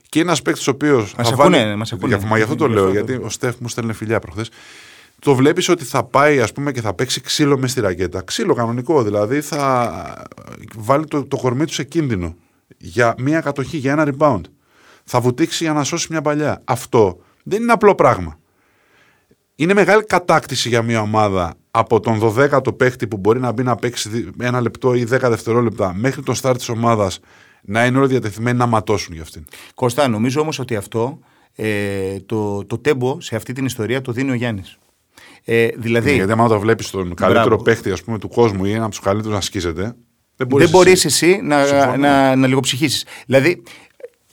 Και 0.09 0.19
είναι 0.19 0.27
ένας 0.27 0.41
παίκτης 0.41 0.67
ο 0.67 0.71
οποίος. 0.71 1.15
Μας 1.17 1.31
ακούνε, 1.31 1.75
μας 1.75 1.93
ακούνε. 1.93 2.19
Μα 2.27 2.38
γι' 2.38 2.43
αυτό 2.43 2.55
το 2.55 2.67
Γι' 2.67 2.73
λέω, 2.73 2.83
αυτό 2.88 3.00
το- 3.00 3.05
γιατί 3.05 3.25
ο 3.25 3.29
Στεφ 3.29 3.55
μου 3.59 3.67
στέλνει 3.67 3.93
φιλιά 3.93 4.19
προχθές. 4.19 4.50
Το 5.19 5.35
βλέπεις 5.35 5.69
ότι 5.69 5.83
θα 5.83 6.03
πάει 6.03 6.39
ας 6.39 6.51
πούμε, 6.53 6.71
και 6.71 6.81
θα 6.81 6.93
παίξει 6.93 7.21
ξύλο 7.21 7.57
μες 7.57 7.71
στη 7.71 7.81
ρακέτα. 7.81 8.21
Ξύλο 8.21 8.53
κανονικό, 8.53 9.03
δηλαδή 9.03 9.41
θα 9.41 9.91
βάλει 10.75 11.05
το, 11.05 11.25
το 11.25 11.38
κορμί 11.38 11.65
του 11.65 11.73
σε 11.73 11.83
κίνδυνο 11.83 12.35
για 12.77 13.15
μια 13.17 13.41
κατοχή, 13.41 13.77
για 13.77 13.91
ένα 13.91 14.07
rebound. 14.17 14.41
Θα 15.03 15.19
βουτήξει 15.19 15.63
για 15.63 15.73
να 15.73 15.83
σώσει 15.83 16.07
μια 16.09 16.21
παλιά. 16.21 16.62
Αυτό 16.63 17.19
δεν 17.43 17.62
είναι 17.62 17.71
απλό 17.71 17.95
πράγμα. 17.95 18.39
Είναι 19.55 19.73
μεγάλη 19.73 20.03
κατάκτηση 20.05 20.69
για 20.69 20.81
μια 20.81 21.01
ομάδα 21.01 21.53
από 21.75 22.00
τον 22.00 22.20
12ο 22.36 22.77
παίχτη 22.77 23.08
που 23.08 23.18
μπορεί 23.18 23.39
να 23.39 23.51
μπει 23.51 23.63
να 23.63 23.75
παίξει 23.75 24.10
δι- 24.10 24.27
ένα 24.42 24.62
λεπτό 24.62 24.94
ή 24.94 25.03
10 25.12 25.20
δευτερόλεπτα 25.30 25.94
μέχρι 25.96 26.22
το 26.22 26.34
start 26.42 26.53
της 26.58 26.70
ομάδας 26.70 27.20
να 27.62 27.86
είναι 27.86 27.98
όλοι 27.98 28.08
διατεθειμένοι 28.08 28.58
να 28.58 28.65
ματώσουν 28.65 29.13
για 29.13 29.22
αυτήν. 29.24 29.46
Κώστα, 29.75 30.08
νομίζω 30.08 30.42
όμως 30.42 30.60
ότι 30.60 30.75
αυτό 30.75 31.20
ε, 31.56 32.20
το, 32.25 32.65
το 32.65 32.77
τέμπο 32.77 33.22
σε 33.22 33.36
αυτή 33.36 33.53
την 33.53 33.65
ιστορία 33.65 34.01
το 34.01 34.12
δίνει 34.12 34.32
ο 34.32 34.34
Γιάννης. 34.34 34.77
Ε, 35.44 35.68
δηλαδή, 35.75 36.13
Γιατί 36.13 36.32
άμα 36.32 36.48
το 36.48 36.60
βλέπεις 36.60 36.89
τον 36.89 37.13
καλύτερο 37.13 37.46
Μπράβο. 37.48 37.63
παίχτη 37.63 37.92
ας 37.92 38.03
πούμε, 38.03 38.20
του 38.20 38.27
κόσμου 38.30 38.65
ή 38.65 38.72
ένα 38.72 38.82
από 38.84 38.89
τους 38.89 39.00
καλύτερους 39.00 39.34
να 39.36 39.42
σκίζεται, 39.42 39.96
δεν 40.36 40.48
μπορείς 40.48 40.70
δεν 40.70 40.77
μπορείς 40.77 41.06
εσύ 41.06 41.39
να, 41.44 41.65
Συμφωνώ. 41.65 41.96
να, 41.96 42.36
να 42.36 42.48
λιγοψυχήσεις. 42.48 43.06
Δηλαδή, 43.25 43.63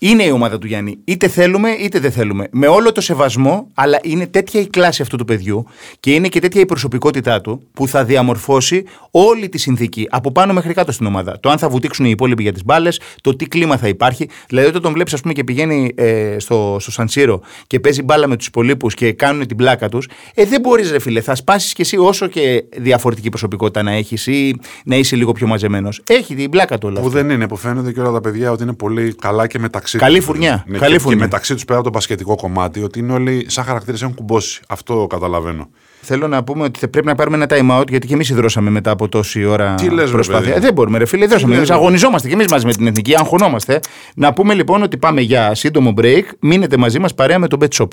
είναι 0.02 0.22
η 0.22 0.30
ομάδα 0.30 0.58
του 0.58 0.66
Γιάννη. 0.66 0.98
Είτε 1.04 1.28
θέλουμε 1.28 1.70
είτε 1.70 1.98
δεν 1.98 2.12
θέλουμε. 2.12 2.48
Με 2.50 2.66
όλο 2.66 2.92
το 2.92 3.00
σεβασμό, 3.00 3.66
αλλά 3.74 3.98
είναι 4.02 4.26
τέτοια 4.26 4.60
η 4.60 4.66
κλάση 4.66 5.02
αυτού 5.02 5.16
του 5.16 5.24
παιδιού 5.24 5.64
και 6.00 6.14
είναι 6.14 6.28
και 6.28 6.40
τέτοια 6.40 6.60
η 6.60 6.66
προσωπικότητά 6.66 7.40
του 7.40 7.62
που 7.72 7.88
θα 7.88 8.04
διαμορφώσει 8.04 8.84
όλη 9.10 9.48
τη 9.48 9.58
συνθήκη 9.58 10.06
από 10.10 10.32
πάνω 10.32 10.52
μέχρι 10.52 10.74
κάτω 10.74 10.92
στην 10.92 11.06
ομάδα. 11.06 11.40
Το 11.40 11.50
αν 11.50 11.58
θα 11.58 11.68
βουτήξουν 11.68 12.04
οι 12.06 12.10
υπόλοιποι 12.10 12.42
για 12.42 12.52
τις 12.52 12.64
μπάλες, 12.64 13.00
το 13.22 13.36
τι 13.36 13.46
κλίμα 13.46 13.76
θα 13.76 13.88
υπάρχει. 13.88 14.28
Δηλαδή, 14.48 14.68
όταν 14.68 14.82
τον 14.82 14.92
βλέπεις, 14.92 15.12
ας 15.14 15.20
πούμε, 15.20 15.32
και 15.32 15.44
πηγαίνει 15.44 15.92
ε, 15.94 16.36
στο, 16.38 16.76
στο 16.80 16.90
Σανσίρο 16.90 17.40
και 17.66 17.80
παίζει 17.80 18.02
μπάλα 18.02 18.26
με 18.28 18.36
τους 18.36 18.46
υπολείπους 18.46 18.94
και 18.94 19.12
κάνουν 19.12 19.46
την 19.46 19.56
πλάκα 19.56 19.88
τους, 19.88 20.08
ε, 20.34 20.44
δεν 20.44 20.60
μπορείς, 20.60 20.90
ρε 20.90 20.98
φίλε, 20.98 21.20
θα 21.20 21.34
σπάσεις 21.34 21.72
κι 21.72 21.80
εσύ 21.80 21.96
όσο 21.96 22.26
και 22.26 22.64
διαφορετική 22.76 23.28
προσωπικότητα 23.28 23.82
να 23.82 23.92
έχεις 23.92 24.26
ή 24.26 24.54
να 24.84 24.96
είσαι 24.96 25.16
λίγο 25.16 25.32
πιο 25.32 25.46
μαζεμένος. 25.46 26.02
Έχει 26.06 26.34
την 26.34 26.50
πλάκα 26.50 26.78
του 26.78 26.88
όλα 26.90 27.00
Που 27.00 27.06
αυτά. 27.06 27.22
δεν 27.22 27.30
είναι, 27.30 27.48
που 27.48 27.56
φαίνεται 27.56 27.92
και 27.92 28.00
όλα 28.00 28.10
τα 28.10 28.20
παιδιά 28.20 28.50
ότι 28.50 28.62
είναι 28.62 28.72
πολύ 28.72 29.14
καλά 29.14 29.46
και 29.46 29.58
μεταξύ 29.58 29.89
Καλή 29.98 30.16
τους. 30.16 30.24
φουρνιά, 30.24 30.64
Ναι, 30.66 30.78
καλή 30.78 30.92
και, 30.92 30.98
φουρνιά. 30.98 31.16
Και 31.18 31.22
μεταξύ 31.24 31.54
τους 31.54 31.64
πέρα 31.64 31.78
από 31.78 31.86
το 31.88 31.92
πασχετικό 31.94 32.34
κομμάτι, 32.36 32.82
ότι 32.82 32.98
είναι 32.98 33.12
όλοι 33.12 33.44
σαν 33.48 33.64
χαρακτήρες 33.64 34.02
έχουν 34.02 34.14
κουμπώσει. 34.14 34.60
Αυτό 34.68 35.06
καταλαβαίνω. 35.08 35.68
Θέλω 36.02 36.28
να 36.28 36.44
πούμε 36.44 36.64
ότι 36.64 36.78
θα 36.78 36.88
πρέπει 36.88 37.06
να 37.06 37.14
πάρουμε 37.14 37.36
ένα 37.36 37.46
time 37.50 37.80
out 37.80 37.88
γιατί 37.88 38.06
και 38.06 38.14
εμείς 38.14 38.28
ιδρώσαμε 38.28 38.70
μετά 38.70 38.90
από 38.90 39.08
τόση 39.08 39.44
ώρα 39.44 39.74
Τι 39.74 39.88
λες, 39.90 40.06
ρε 40.06 40.12
προσπάθεια. 40.12 40.46
παιδί. 40.48 40.56
Ε, 40.56 40.60
δεν 40.60 40.72
μπορούμε, 40.72 40.98
ρε 40.98 41.06
φίλε, 41.06 41.24
ιδρώσαμε. 41.24 41.48
λες, 41.50 41.56
Εμείς 41.58 41.68
ρε. 41.70 41.74
αγωνιζόμαστε 41.74 42.28
και 42.28 42.34
εμείς 42.34 42.46
μαζί 42.50 42.66
με 42.66 42.72
την 42.72 42.86
εθνική, 42.86 43.16
αγχωνόμαστε. 43.18 43.80
Να 44.14 44.32
πούμε 44.32 44.54
λοιπόν 44.54 44.82
ότι 44.82 44.96
πάμε 44.96 45.20
για 45.20 45.54
σύντομο 45.54 45.94
break. 45.96 46.22
Μείνετε 46.40 46.76
μαζί 46.76 46.98
μας 46.98 47.14
παρέα 47.14 47.38
με 47.38 47.48
το 47.48 47.56
Bet 47.60 47.68
Shop. 47.82 47.88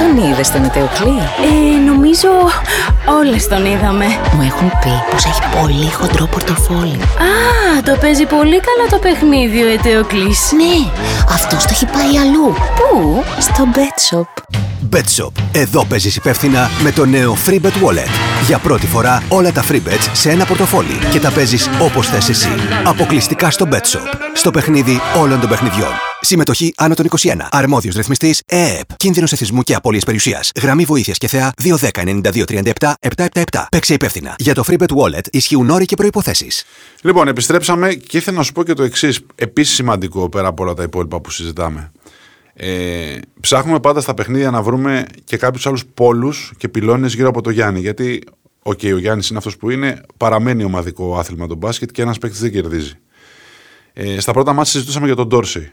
Τον 0.00 0.24
είδες 0.24 0.50
τον 0.50 0.64
Ετεοκλή. 0.64 1.18
Ε, 1.18 1.78
νομίζω 1.90 2.28
όλες 3.18 3.48
τον 3.48 3.64
είδαμε. 3.64 4.04
Μου 4.34 4.42
έχουν 4.42 4.68
πει 4.68 4.92
πως 5.10 5.24
έχει 5.24 5.42
πολύ 5.60 5.90
χοντρό 5.92 6.26
πορτοφόλι. 6.26 6.98
Α, 7.28 7.82
το 7.84 7.96
παίζει 8.00 8.26
πολύ 8.26 8.60
καλά 8.60 8.88
το 8.90 8.98
παιχνίδι 8.98 9.62
ο 9.62 9.68
Ετεοκλής. 9.68 10.52
Ναι, 10.56 10.90
αυτός 11.28 11.62
το 11.62 11.68
έχει 11.70 11.86
πάει 11.86 12.18
αλλού. 12.18 12.54
Πού; 12.76 13.24
Στο 13.38 13.68
Bet 13.74 14.16
Shop. 14.16 14.42
BetShop. 14.92 15.32
Εδώ 15.52 15.84
παίζεις 15.84 16.16
υπεύθυνα 16.16 16.70
με 16.82 16.90
το 16.90 17.04
νέο 17.04 17.36
FreeBet 17.46 17.84
Wallet. 17.84 18.10
Για 18.46 18.58
πρώτη 18.58 18.86
φορά 18.86 19.22
όλα 19.28 19.52
τα 19.52 19.64
FreeBets 19.70 20.08
σε 20.12 20.30
ένα 20.30 20.44
πορτοφόλι 20.44 20.98
και 21.10 21.20
τα 21.20 21.30
παίζεις 21.30 21.68
όπως 21.80 22.08
θες 22.08 22.28
εσύ. 22.28 22.48
Αποκλειστικά 22.84 23.50
στο 23.50 23.68
BetShop. 23.72 24.14
Στο 24.34 24.50
παιχνίδι 24.50 25.00
όλων 25.20 25.40
των 25.40 25.48
παιχνιδιών. 25.48 26.09
Συμμετοχή 26.30 26.72
άνω 26.76 26.94
των 26.94 27.06
21. 27.18 27.36
Αρμόδιος 27.50 27.94
ρυθμιστής 27.94 28.42
ΕΕΠ. 28.46 28.96
Κίνδυνος 28.96 29.32
εθισμού 29.32 29.62
και 29.62 29.74
απώλειες 29.74 30.04
περιουσίας. 30.04 30.50
Γραμμή 30.62 30.84
βοήθειας 30.84 31.18
και 31.18 31.28
θεά 31.28 31.52
210-9237-777. 31.62 33.66
Παίξε 33.70 33.94
υπεύθυνα. 33.94 34.34
Για 34.38 34.54
το 34.54 34.64
FreeBet 34.66 34.86
Wallet 34.86 35.28
ισχύουν 35.30 35.70
όροι 35.70 35.84
και 35.84 35.96
προϋποθέσεις. 35.96 36.64
Λοιπόν, 37.02 37.28
επιστρέψαμε 37.28 37.94
και 37.94 38.16
ήθελα 38.16 38.36
να 38.36 38.42
σου 38.42 38.52
πω 38.52 38.62
και 38.62 38.72
το 38.72 38.82
εξής. 38.82 39.20
Επίσης 39.34 39.74
σημαντικό 39.74 40.28
πέρα 40.28 40.48
από 40.48 40.62
όλα 40.62 40.74
τα 40.74 40.82
υπόλοιπα 40.82 41.20
που 41.20 41.30
συζητάμε. 41.30 41.92
Ε, 42.54 43.16
ψάχνουμε 43.40 43.80
πάντα 43.80 44.00
στα 44.00 44.14
παιχνίδια 44.14 44.50
να 44.50 44.62
βρούμε 44.62 45.06
και 45.24 45.36
κάποιους 45.36 45.66
άλλους 45.66 45.84
πόλους 45.94 46.52
και 46.56 46.68
πυλώνες 46.68 47.14
γύρω 47.14 47.28
από 47.28 47.42
το 47.42 47.50
Γιάννη. 47.50 47.80
Γιατί, 47.80 48.22
okay, 48.62 48.92
ο 48.92 48.98
Γιάννης 48.98 49.28
είναι 49.28 49.38
αυτός 49.38 49.56
που 49.56 49.70
είναι, 49.70 50.00
παραμένει 50.16 50.64
ομαδικό 50.64 51.18
άθλημα 51.18 51.46
το 51.46 51.54
μπάσκετ 51.54 51.90
και 51.90 52.02
ένας 52.02 52.18
παίκτης 52.18 52.40
δεν 52.40 52.50
κερδίζει. 52.50 52.92
Ε, 53.92 54.20
στα 54.20 54.32
πρώτα 54.32 54.52
μάτια 54.52 54.72
συζητούσαμε 54.72 55.06
για 55.06 55.16
τον 55.16 55.28
Ντόρσεϊ, 55.28 55.72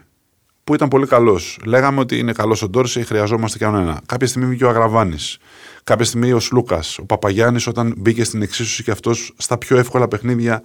που 0.68 0.74
ήταν 0.74 0.88
πολύ 0.88 1.06
καλός. 1.06 1.58
Λέγαμε 1.64 2.00
ότι 2.00 2.18
είναι 2.18 2.32
καλός 2.32 2.62
ο 2.62 2.68
Ντόρσεϊ, 2.68 3.04
χρειαζόμαστε 3.04 3.58
κι 3.58 3.64
άλλο 3.64 3.78
ένα. 3.78 4.00
Κάποια 4.06 4.26
στιγμή 4.26 4.48
βγήκε 4.48 4.64
ο 4.64 4.68
Αγραβάνης. 4.68 5.38
Κάποια 5.84 6.04
στιγμή 6.04 6.32
ο 6.32 6.40
Σλούκας. 6.40 6.98
Ο 6.98 7.04
Παπαγιάννης, 7.04 7.66
όταν 7.66 7.94
μπήκε 7.96 8.24
στην 8.24 8.42
εξίσωση 8.42 8.82
και 8.82 8.90
αυτός 8.90 9.34
στα 9.36 9.58
πιο 9.58 9.78
εύκολα 9.78 10.08
παιχνίδια 10.08 10.62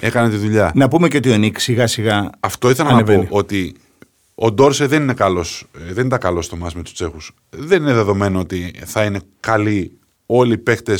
έκανε 0.00 0.28
τη 0.28 0.36
δουλειά. 0.36 0.72
Να 0.74 0.88
πούμε 0.88 1.08
και 1.08 1.16
ότι 1.16 1.30
ο 1.32 1.36
Νίκ 1.36 1.60
σιγά 1.60 1.86
σιγά. 1.86 2.30
Αυτό 2.40 2.70
ήθελα 2.70 2.88
ανεβαίνει. 2.88 3.22
να 3.22 3.28
πω 3.28 3.36
ότι 3.36 3.74
ο 4.34 4.52
Ντόρσε 4.52 4.86
δεν 4.86 5.02
είναι 5.02 5.14
καλός. 5.14 5.64
Δεν 5.90 6.06
ήταν 6.06 6.18
καλός 6.18 6.44
στο 6.44 6.56
μάτς 6.56 6.74
με 6.74 6.82
τους 6.82 6.92
Τσέχους. 6.92 7.34
Δεν 7.50 7.82
είναι 7.82 7.92
δεδομένο 7.92 8.38
ότι 8.38 8.74
θα 8.84 9.04
είναι 9.04 9.20
καλοί 9.40 9.98
όλοι 10.26 10.52
οι 10.52 10.58
παίχτε. 10.58 10.98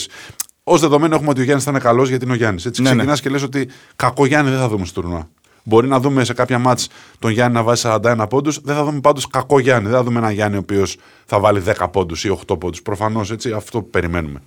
Ω 0.64 0.78
δεδομένο 0.78 1.14
έχουμε 1.14 1.30
ότι 1.30 1.40
ο 1.40 1.44
Γιάννης 1.44 1.64
θα 1.64 1.70
είναι 1.70 1.80
καλός 1.80 2.09
γιατί 2.09 2.25
είναι 2.25 2.32
ο 2.32 2.37
Γιάννης. 2.37 2.66
Έτσι 2.66 2.82
Ναι, 2.82 2.90
ξεκινάς 2.90 3.20
και 3.20 3.28
λες 3.28 3.42
ότι 3.42 3.68
κακό 3.97 4.26
Γιάννη 4.26 4.50
δεν 4.50 4.59
θα 4.59 4.68
δούμε 4.68 4.85
στο 4.85 5.00
τουρνουά. 5.00 5.28
Μπορεί 5.64 5.88
να 5.88 6.00
δούμε 6.00 6.25
σε 6.25 6.35
κάποια 6.35 6.59
μάτς 6.59 6.88
τον 7.19 7.31
Γιάννη 7.31 7.55
να 7.55 7.62
βάζει 7.62 7.83
41 7.85 8.26
πόντους, 8.29 8.61
δεν 8.61 8.75
θα 8.75 8.85
δούμε 8.85 9.00
πάντως 9.00 9.26
κακό 9.26 9.59
Γιάννη. 9.59 9.88
Δεν 9.88 9.97
θα 9.97 10.05
δούμε 10.05 10.19
έναν 10.19 10.33
Γιάννη 10.33 10.57
ο 10.57 10.61
οποίος 10.61 10.97
θα 11.26 11.40
βάλει 11.40 11.61
10 11.61 11.90
πόντους 11.93 12.25
ή 12.25 12.29
8 12.29 12.59
πόντους. 12.59 12.83
Προφανώς 12.83 13.31
έτσι 13.31 13.52
αυτό 13.52 13.83
περιμένουμε. 13.83 14.43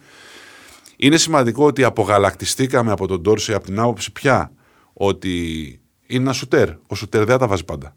Είναι 0.96 1.18
σημαντικό 1.18 1.66
ότι 1.66 1.84
απογαλακτιστήκαμε 1.84 2.92
από 2.92 3.08
τον 3.08 3.22
Ντόρση 3.22 3.54
από 3.54 3.66
την 3.66 3.80
άποψη 3.80 4.12
πια 4.12 4.52
ότι 4.94 5.40
είναι 6.08 6.24
ένα 6.24 6.34
σουτέρ. 6.34 6.70
Ο 6.88 6.96
σουτέρ 6.96 7.24
δεν 7.24 7.34
θα 7.34 7.38
τα 7.38 7.48
βάζει 7.48 7.66
πάντα. 7.66 7.96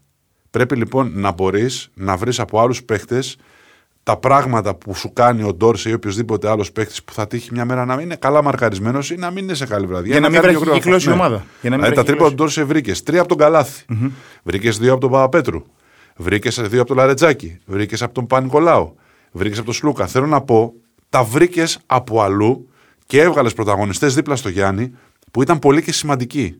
Πρέπει 0.49 0.75
λοιπόν 0.75 1.11
να 1.15 1.31
μπορείς 1.31 1.89
να 1.93 2.17
βρεις 2.17 2.39
από 2.39 2.59
άλλους 2.59 2.83
παίχτες 2.83 3.37
τα 4.07 4.17
πράγματα 4.17 4.75
που 4.75 4.93
σου 4.93 5.13
κάνει 5.13 5.43
ο 5.43 5.53
Ντόρση 5.53 5.89
ή 5.89 5.93
οποιοδήποτε 5.93 6.49
άλλος 6.49 6.71
παίχτη 6.71 6.99
που 7.05 7.13
θα 7.13 7.27
τύχει 7.27 7.49
μια 7.51 7.65
μέρα 7.65 7.85
να 7.85 7.95
μην 7.95 8.05
είναι 8.05 8.15
καλά 8.15 8.43
μαρκαρισμένος 8.43 9.11
ή 9.11 9.15
να 9.15 9.31
μην 9.31 9.43
είναι 9.43 9.53
σε 9.53 9.65
καλή 9.65 9.85
βραδιά. 9.85 10.11
Για 10.11 10.19
να 10.19 10.29
μην 10.29 10.41
κάνει 10.41 10.53
βρέχει 10.53 10.65
δύο 10.65 10.73
γρήγορα 10.73 10.83
κυκλώσει 10.83 11.05
η 11.05 11.09
φάουλ. 11.09 11.19
ομάδα. 11.19 11.45
Για 11.61 11.69
να 11.69 11.75
μην 11.75 11.85
Δηλαδή, 11.85 11.95
τα 11.95 12.01
βρέχει 12.01 12.07
τρίποντα 12.07 12.29
του 12.29 12.35
Ντόρση 12.35 12.63
βρήκες. 12.63 13.03
Τρία 13.03 13.19
από 13.19 13.29
τον 13.29 13.37
καλαθι 13.37 13.85
Βρήκες 14.43 14.77
δύο 14.77 14.91
από 14.91 15.01
τον 15.01 15.09
Παπαπέτρου. 15.11 15.63
Βρήκες 16.15 16.61
δύο 16.61 16.79
από 16.79 16.87
τον 16.87 16.97
Λαρετζάκη. 16.97 17.59
Βρήκες 17.65 18.01
από 18.01 18.13
τον 18.13 18.27
Πανικολάου. 18.27 18.95
Βρήκες 19.31 19.57
από 19.57 19.65
τον 19.65 19.75
Σλούκα. 19.75 20.07
Θέλω 20.07 20.25
να 20.25 20.41
πω, 20.41 20.73
τα 21.09 21.23
βρήκες 21.23 21.79
από 21.85 22.21
αλλού 22.21 22.69
και 23.05 23.21
έβγαλες 23.21 23.53
πρωταγωνιστές 23.53 24.15
δίπλα 24.15 24.35
στο 24.35 24.49
Γιάννη 24.49 24.91
που 25.31 25.41
ήταν 25.41 25.59
πολύ 25.59 25.81
και 25.83 25.91
σημαντικοί. 25.91 26.55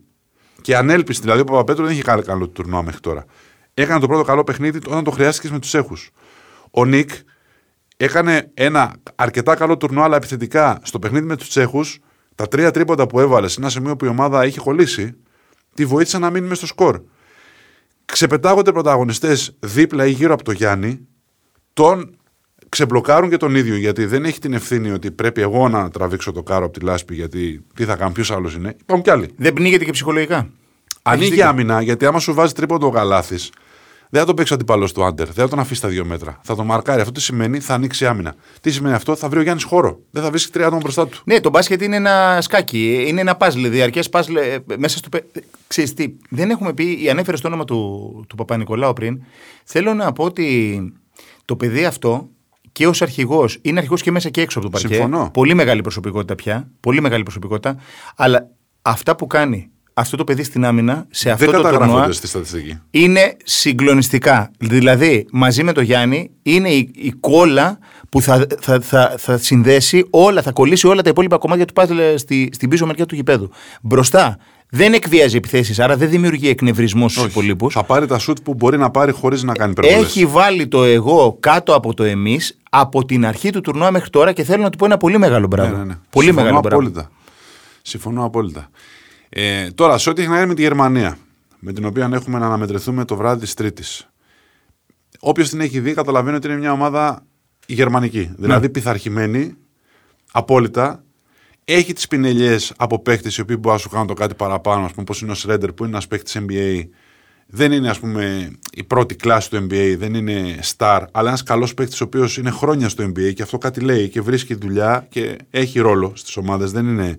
Και 0.62 0.76
ανέλπιστη, 0.76 1.22
δηλαδή 1.24 1.42
ο 1.42 1.44
Παπαπέτρου 1.44 1.84
δεν 1.84 1.94
είχε 1.94 2.04
κάνει 2.04 2.22
καλό 2.22 2.48
τουρνουά 2.48 2.84
μέχρι 2.84 3.00
τώρα. 3.00 3.26
Έκανε 3.74 4.00
το 4.00 4.08
πρώτο 4.08 4.24
καλό 4.24 4.44
παιχνίδι 4.44 4.78
όταν 4.78 5.04
το 5.04 5.12
χρειάστηκες 5.12 5.52
με 5.52 5.60
τους 5.60 5.74
έχους. 5.74 6.12
Ο 6.72 6.86
Νικ 6.86 7.10
έκανε 7.98 8.52
ένα 8.54 8.96
αρκετά 9.16 9.56
καλό 9.56 9.78
τουρνουά, 9.78 10.04
αλλά 10.04 10.16
επιθετικά 10.16 10.80
στο 10.84 11.00
παιχνίδι 11.00 11.26
με 11.26 11.36
τους 11.36 11.50
Τσέχους. 11.50 12.00
Τα 12.36 12.48
τρία 12.48 12.72
τρίποντα 12.72 13.08
που 13.08 13.20
έβαλες 13.20 13.52
σε 13.52 13.60
ένα 13.60 13.70
σημείο 13.70 13.96
που 13.96 14.06
η 14.06 14.08
ομάδα 14.08 14.46
είχε 14.46 14.60
κολλήσει, 14.60 15.16
τη 15.74 15.86
βοήθησαν 15.86 16.22
να 16.22 16.30
μείνει 16.30 16.48
με 16.48 16.56
στο 16.56 16.66
σκορ. 16.66 17.02
Ξεπετάγονται 18.06 18.72
πρωταγωνιστές 18.72 19.56
δίπλα 19.60 20.06
ή 20.06 20.12
γύρω 20.12 20.34
από 20.34 20.44
το 20.44 20.52
Γιάννη, 20.52 21.08
τον 21.74 22.18
ξεμπλοκάρουν 22.70 23.30
και 23.30 23.38
τον 23.38 23.56
ίδιο 23.56 23.76
γιατί 23.76 24.06
δεν 24.06 24.26
έχει 24.26 24.40
την 24.40 24.54
ευθύνη 24.54 24.92
ότι 24.92 25.12
πρέπει 25.12 25.42
εγώ 25.42 25.70
να 25.70 25.90
τραβήξω 25.90 26.32
το 26.32 26.44
κάρο 26.44 26.66
από 26.66 26.80
τη 26.80 26.86
λάσπη 26.86 27.16
γιατί 27.16 27.66
τι 27.76 27.86
θα 27.86 27.96
κάνω, 27.96 28.12
ποιος 28.12 28.32
άλλος 28.32 28.56
είναι. 28.56 28.76
Υπάρχουν 28.82 29.04
κι 29.04 29.10
άλλοι. 29.10 29.30
Δεν 29.38 29.54
πνίγεται 29.54 29.86
και 29.86 29.92
ψυχολογικά. 29.92 30.50
Ανοίγει 31.02 31.30
δίκιο. 31.30 31.48
άμυνα 31.48 31.82
γιατί 31.82 32.06
άμα 32.06 32.20
σου 32.20 32.34
βάζει 32.34 32.54
τρίποντο 32.54 32.86
ο 32.88 32.90
Γαλάθης, 32.90 33.52
δεν 34.10 34.20
θα 34.20 34.26
τον 34.26 34.36
παίξει 34.36 34.54
αντιπαλός 34.54 34.94
του 34.94 35.04
άντερ, 35.06 35.26
δεν 35.26 35.36
θα 35.44 35.48
τον 35.48 35.60
αφήσει 35.60 35.82
τα 35.82 35.88
δύο 35.88 36.06
μέτρα. 36.06 36.40
Θα 36.44 36.56
τον 36.56 36.66
μαρκάρει. 36.66 37.00
Αυτό 37.00 37.12
τι 37.14 37.22
σημαίνει, 37.22 37.60
θα 37.60 37.74
ανοίξει 37.74 38.06
άμυνα. 38.06 38.36
Τι 38.62 38.72
σημαίνει 38.72 38.96
αυτό, 38.96 39.16
θα 39.16 39.30
βρει 39.30 39.40
ο 39.40 39.42
Γιάννης 39.42 39.64
χώρο. 39.64 40.00
Δεν 40.12 40.24
θα 40.24 40.30
βρίσκει 40.30 40.52
τρία 40.52 40.66
άτομα 40.66 40.82
μπροστά 40.82 41.08
του. 41.08 41.22
Ναι, 41.26 41.40
το 41.40 41.50
μπάσκετ 41.50 41.82
είναι 41.82 41.96
ένα 41.96 42.38
σκάκι. 42.42 43.06
Είναι 43.08 43.22
ένα 43.22 43.36
παζλ. 43.36 43.68
Διαρκές 43.68 44.10
παζλ 44.10 44.36
ε, 44.36 44.58
μέσα 44.78 44.98
στο. 44.98 45.10
πε- 45.10 45.24
Ξέρεις 45.68 45.94
τι, 45.94 46.08
δεν 46.30 46.50
έχουμε 46.50 46.74
πει, 46.74 47.08
ανέφερες 47.12 47.42
το 47.42 47.48
όνομα 47.48 47.64
του, 47.66 48.26
του 48.30 48.36
Παπα-Νικολάου 48.36 48.94
πριν. 48.94 49.22
Θέλω 49.64 49.94
να 49.94 50.12
πω 50.12 50.24
ότι 50.24 50.80
το 51.46 51.56
παιδί 51.56 51.86
αυτό 51.86 52.30
και 52.72 52.88
ως 52.88 53.02
αρχηγός 53.02 53.58
είναι 53.62 53.78
αρχηγός 53.78 54.02
και 54.02 54.12
μέσα 54.12 54.30
και 54.30 54.42
έξω 54.42 54.60
από 54.60 54.68
το 54.70 54.78
παρκέ. 54.78 54.94
Συμφωνώ. 54.94 55.30
Πολύ 55.34 55.54
μεγάλη 55.54 55.82
προσωπικότητα 55.82 56.36
πια. 56.36 56.72
Πολύ 56.80 57.02
μεγάλη 57.02 57.24
προσωπικότητα. 57.24 57.78
Αλλά 58.16 58.50
αυτά 58.82 59.16
που 59.16 59.28
κάνει 59.28 59.70
αυτό 60.00 60.18
το 60.18 60.24
παιδί 60.24 60.44
στην 60.44 60.66
άμυνα 60.66 61.06
σε 61.10 61.30
αυτό 61.30 61.46
δεν 61.46 61.54
το 61.54 61.62
τουρνουά 61.62 61.80
καταγράφονται 61.80 62.14
στη 62.14 62.28
στατιστική. 62.28 62.80
είναι 62.92 63.38
συγκλονιστικά. 63.44 64.52
Δηλαδή, 64.60 65.28
μαζί 65.32 65.64
με 65.64 65.72
το 65.72 65.82
Γιάννη, 65.82 66.32
είναι 66.42 66.70
η, 66.70 66.92
η 66.96 67.12
κόλλα 67.12 67.80
που 68.10 68.22
θα, 68.22 68.48
θα, 68.60 68.80
θα, 68.82 69.16
θα 69.18 69.38
συνδέσει 69.38 70.08
όλα, 70.10 70.42
θα 70.42 70.52
κολλήσει 70.52 70.88
όλα 70.88 71.02
τα 71.02 71.10
υπόλοιπα 71.10 71.38
κομμάτια 71.38 71.66
του 71.66 71.74
πάζλ 71.74 71.98
στη, 72.16 72.50
στην 72.54 72.70
πίσω 72.70 72.86
μεριά 72.86 73.06
του 73.06 73.16
γηπέδου. 73.16 73.50
Μπροστά 73.82 74.38
δεν 74.70 74.94
εκβιάζει 74.94 75.38
επιθέσεις, 75.38 75.80
άρα 75.80 75.98
δεν 75.98 76.10
δημιουργεί 76.10 76.50
εκνευρισμός 76.50 77.12
στους 77.12 77.26
υπολείπους. 77.26 77.74
Θα 77.74 77.84
πάρει 77.84 78.06
τα 78.06 78.20
σουτ 78.20 78.38
που 78.44 78.54
μπορεί 78.54 78.78
να 78.78 78.90
πάρει 78.90 79.12
χωρίς 79.12 79.44
να 79.44 79.54
κάνει 79.54 79.72
υπερβολές. 79.72 80.06
Έχει 80.06 80.26
βάλει 80.26 80.68
το 80.68 80.84
εγώ 80.84 81.38
κάτω 81.40 81.76
από 81.76 81.94
το 81.94 82.04
εμείς 82.04 82.58
από 82.70 83.06
την 83.06 83.26
αρχή 83.26 83.50
του 83.50 83.62
τουρνουά 83.62 83.92
μέχρι 83.92 84.10
τώρα 84.10 84.32
και 84.32 84.44
θέλω 84.44 84.64
να 84.64 84.70
του 84.70 84.78
πω 84.78 84.86
ένα 84.86 84.98
πολύ 84.98 85.18
μεγάλο 85.18 85.48
μπράβο. 85.48 85.70
Ναι, 85.70 85.78
ναι, 85.78 85.84
ναι. 85.84 85.98
Πολύ 86.10 86.26
Συμφωνώ 86.26 86.46
μεγάλο 86.46 86.62
μπράβο. 86.62 86.82
απόλυτα. 86.82 87.10
Συμφωνώ 87.82 88.26
απόλυτα. 88.26 88.70
Ε, 89.30 89.70
τώρα, 89.70 89.98
σε 89.98 90.10
ό,τι 90.10 90.22
έχει 90.22 90.30
να 90.30 90.36
κάνει 90.36 90.48
με 90.48 90.54
τη 90.54 90.62
Γερμανία, 90.62 91.18
με 91.60 91.74
την 91.74 91.86
οποία 91.86 92.10
έχουμε 92.14 92.40
να 92.40 92.46
αναμετρηθούμε 92.46 93.06
το 93.06 93.16
βράδυ 93.16 93.40
της 93.40 93.54
Τρίτης. 93.54 94.10
Όποιος 95.20 95.50
την 95.50 95.62
έχει 95.62 95.80
δει, 95.80 95.94
καταλαβαίνει 95.94 96.36
ότι 96.36 96.48
είναι 96.48 96.58
μια 96.58 96.72
ομάδα 96.72 97.26
γερμανική. 97.66 98.20
Ναι. 98.20 98.36
Δηλαδή 98.38 98.70
πειθαρχημένη, 98.70 99.56
απόλυτα. 100.32 101.02
Έχει 101.64 101.94
τις 101.94 102.08
πινελιές 102.08 102.74
από 102.78 103.00
παίχτε 103.02 103.30
οι 103.38 103.42
οποίοι 103.42 103.56
μπορούν 103.60 103.78
να 103.78 103.78
σου 103.78 103.90
κάνουν 103.90 104.08
το 104.08 104.14
κάτι 104.14 104.36
παραπάνω, 104.36 104.84
ας 104.84 104.90
πούμε, 104.90 105.02
όπως 105.02 105.22
είναι 105.22 105.32
ο 105.32 105.36
Σρέντερ 105.36 105.74
που 105.74 105.84
είναι 105.84 105.92
ένας 105.92 106.08
παίχτη 106.08 106.46
NBA. 106.48 106.88
Δεν 107.48 107.72
είναι, 107.72 107.90
ας 107.90 108.00
πούμε, 108.00 108.52
η 108.72 108.84
πρώτη 108.84 109.16
κλάση 109.16 109.50
του 109.50 109.68
NBA, 109.70 109.96
δεν 109.98 110.14
είναι 110.14 110.60
star, 110.78 111.04
αλλά 111.12 111.28
ένας 111.28 111.44
καλός 111.44 111.74
παίχτη 111.74 111.96
ο 111.96 112.06
οποίος 112.06 112.38
είναι 112.38 112.50
χρόνια 112.50 112.90
στο 112.90 113.04
NBA 113.04 113.34
και 113.34 113.42
αυτό 113.42 113.58
κάτι 113.58 113.80
λέει 113.80 114.10
και 114.10 114.22
βρίσκει 114.22 114.56
δουλειά 114.56 115.08
και 115.10 115.38
έχει 115.50 115.80
ρόλο 115.80 116.12
στις 116.16 116.38
ομάδες. 116.38 116.72
Δεν 116.72 116.88
είναι 116.88 117.18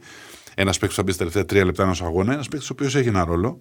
ένας 0.60 0.78
παίχτη 0.78 0.94
που 0.94 1.00
θα 1.00 1.02
μπει 1.02 1.12
στα 1.12 1.18
τελευταία 1.18 1.44
τρία 1.44 1.64
λεπτά 1.64 1.82
ενός 1.82 2.02
αγώνα, 2.02 2.32
ένας 2.32 2.48
παίχτη 2.48 2.66
ο 2.66 2.68
οποίος 2.72 2.94
έχει 2.94 3.08
ένα 3.08 3.24
ρόλο. 3.24 3.60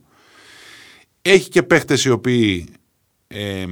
Έχει 1.21 1.49
και 1.49 1.63
παίχτε 1.63 1.97
οι 2.05 2.09
οποίοι 2.09 2.67
ε, 3.27 3.65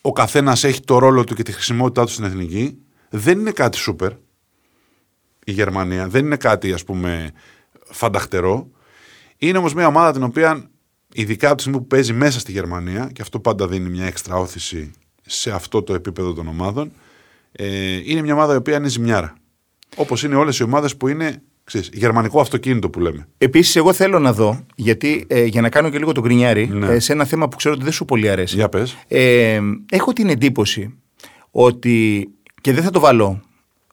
ο 0.00 0.12
καθένας 0.12 0.64
έχει 0.64 0.80
το 0.80 0.98
ρόλο 0.98 1.24
του 1.24 1.34
και 1.34 1.42
τη 1.42 1.52
χρησιμότητά 1.52 2.04
του 2.04 2.12
στην 2.12 2.24
εθνική. 2.24 2.78
Δεν 3.10 3.38
είναι 3.38 3.50
κάτι 3.50 3.76
σούπερ 3.76 4.12
η 5.44 5.52
Γερμανία. 5.52 6.08
Δεν 6.08 6.24
είναι 6.24 6.36
κάτι 6.36 6.72
ας 6.72 6.84
πούμε 6.84 7.32
φανταχτερό. 7.84 8.70
Είναι 9.36 9.58
όμως 9.58 9.74
μια 9.74 9.86
ομάδα 9.86 10.12
την 10.12 10.22
οποία 10.22 10.70
ειδικά 11.12 11.46
από 11.46 11.56
τη 11.56 11.62
στιγμή 11.62 11.78
που 11.78 11.86
παίζει 11.86 12.12
μέσα 12.12 12.40
στη 12.40 12.52
Γερμανία 12.52 13.10
και 13.12 13.22
αυτό 13.22 13.40
πάντα 13.40 13.68
δίνει 13.68 13.88
μια 13.88 14.04
έξτρα 14.04 14.36
όθηση 14.36 14.90
σε 15.26 15.50
αυτό 15.50 15.82
το 15.82 15.94
επίπεδο 15.94 16.32
των 16.32 16.48
ομάδων 16.48 16.92
ε, 17.52 17.96
είναι 18.04 18.22
μια 18.22 18.34
ομάδα 18.34 18.52
η 18.52 18.56
οποία 18.56 18.76
είναι 18.76 18.88
ζημιάρα. 18.88 19.34
Όπως 19.96 20.22
είναι 20.22 20.34
όλες 20.34 20.58
οι 20.58 20.62
ομάδες 20.62 20.96
που 20.96 21.08
είναι 21.08 21.42
ξέρεις, 21.72 21.90
γερμανικό 21.92 22.40
αυτοκίνητο 22.40 22.90
που 22.90 23.00
λέμε. 23.00 23.26
Επίσης, 23.38 23.76
εγώ 23.76 23.92
θέλω 23.92 24.18
να 24.18 24.32
δω, 24.32 24.64
γιατί 24.74 25.24
ε, 25.28 25.44
για 25.44 25.60
να 25.60 25.68
κάνω 25.68 25.90
και 25.90 25.98
λίγο 25.98 26.12
τον 26.12 26.22
γκρινιάρι, 26.22 26.66
Ναι. 26.72 26.86
ε, 26.86 26.98
σε 26.98 27.12
ένα 27.12 27.24
θέμα 27.24 27.48
που 27.48 27.56
ξέρω 27.56 27.74
ότι 27.74 27.82
δεν 27.84 27.92
σου 27.92 28.04
πολύ 28.04 28.28
αρέσει. 28.30 28.54
Για 28.56 28.68
πες. 28.68 28.96
Ε, 29.08 29.60
έχω 29.90 30.12
την 30.12 30.28
εντύπωση 30.28 30.94
ότι. 31.50 32.28
και 32.60 32.72
δεν 32.72 32.82
θα 32.82 32.90
το 32.90 33.00
βάλω 33.00 33.40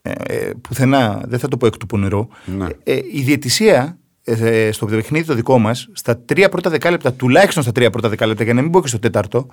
ε, 0.02 0.12
ε, 0.12 0.52
πουθενά, 0.62 1.24
δεν 1.28 1.40
θα 1.40 1.48
το 1.48 1.58
πω 1.58 1.66
εκ 1.66 1.78
του 1.78 1.86
πονηρού. 1.86 2.28
Ναι. 2.46 2.68
Ε, 2.84 3.00
η 3.12 3.22
διαιτησία 3.22 3.98
ε, 4.24 4.66
ε, 4.68 4.72
στο 4.72 4.86
παιχνίδι 4.86 5.26
το 5.26 5.34
δικό 5.34 5.58
μας, 5.60 5.90
στα 5.94 6.18
τρία 6.18 6.50
πρώτα 6.50 6.70
δεκάλεπτα, 6.70 7.14
τουλάχιστον 7.14 7.64
στα 7.64 7.72
τρία 7.72 7.90
πρώτα 7.90 8.10
δεκάλεπτα, 8.10 8.44
για 8.44 8.54
να 8.54 8.62
μην 8.62 8.72
πω 8.72 8.82
και 8.82 8.88
στο 8.88 9.00
τέταρτο, 9.00 9.48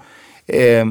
ε, 0.44 0.82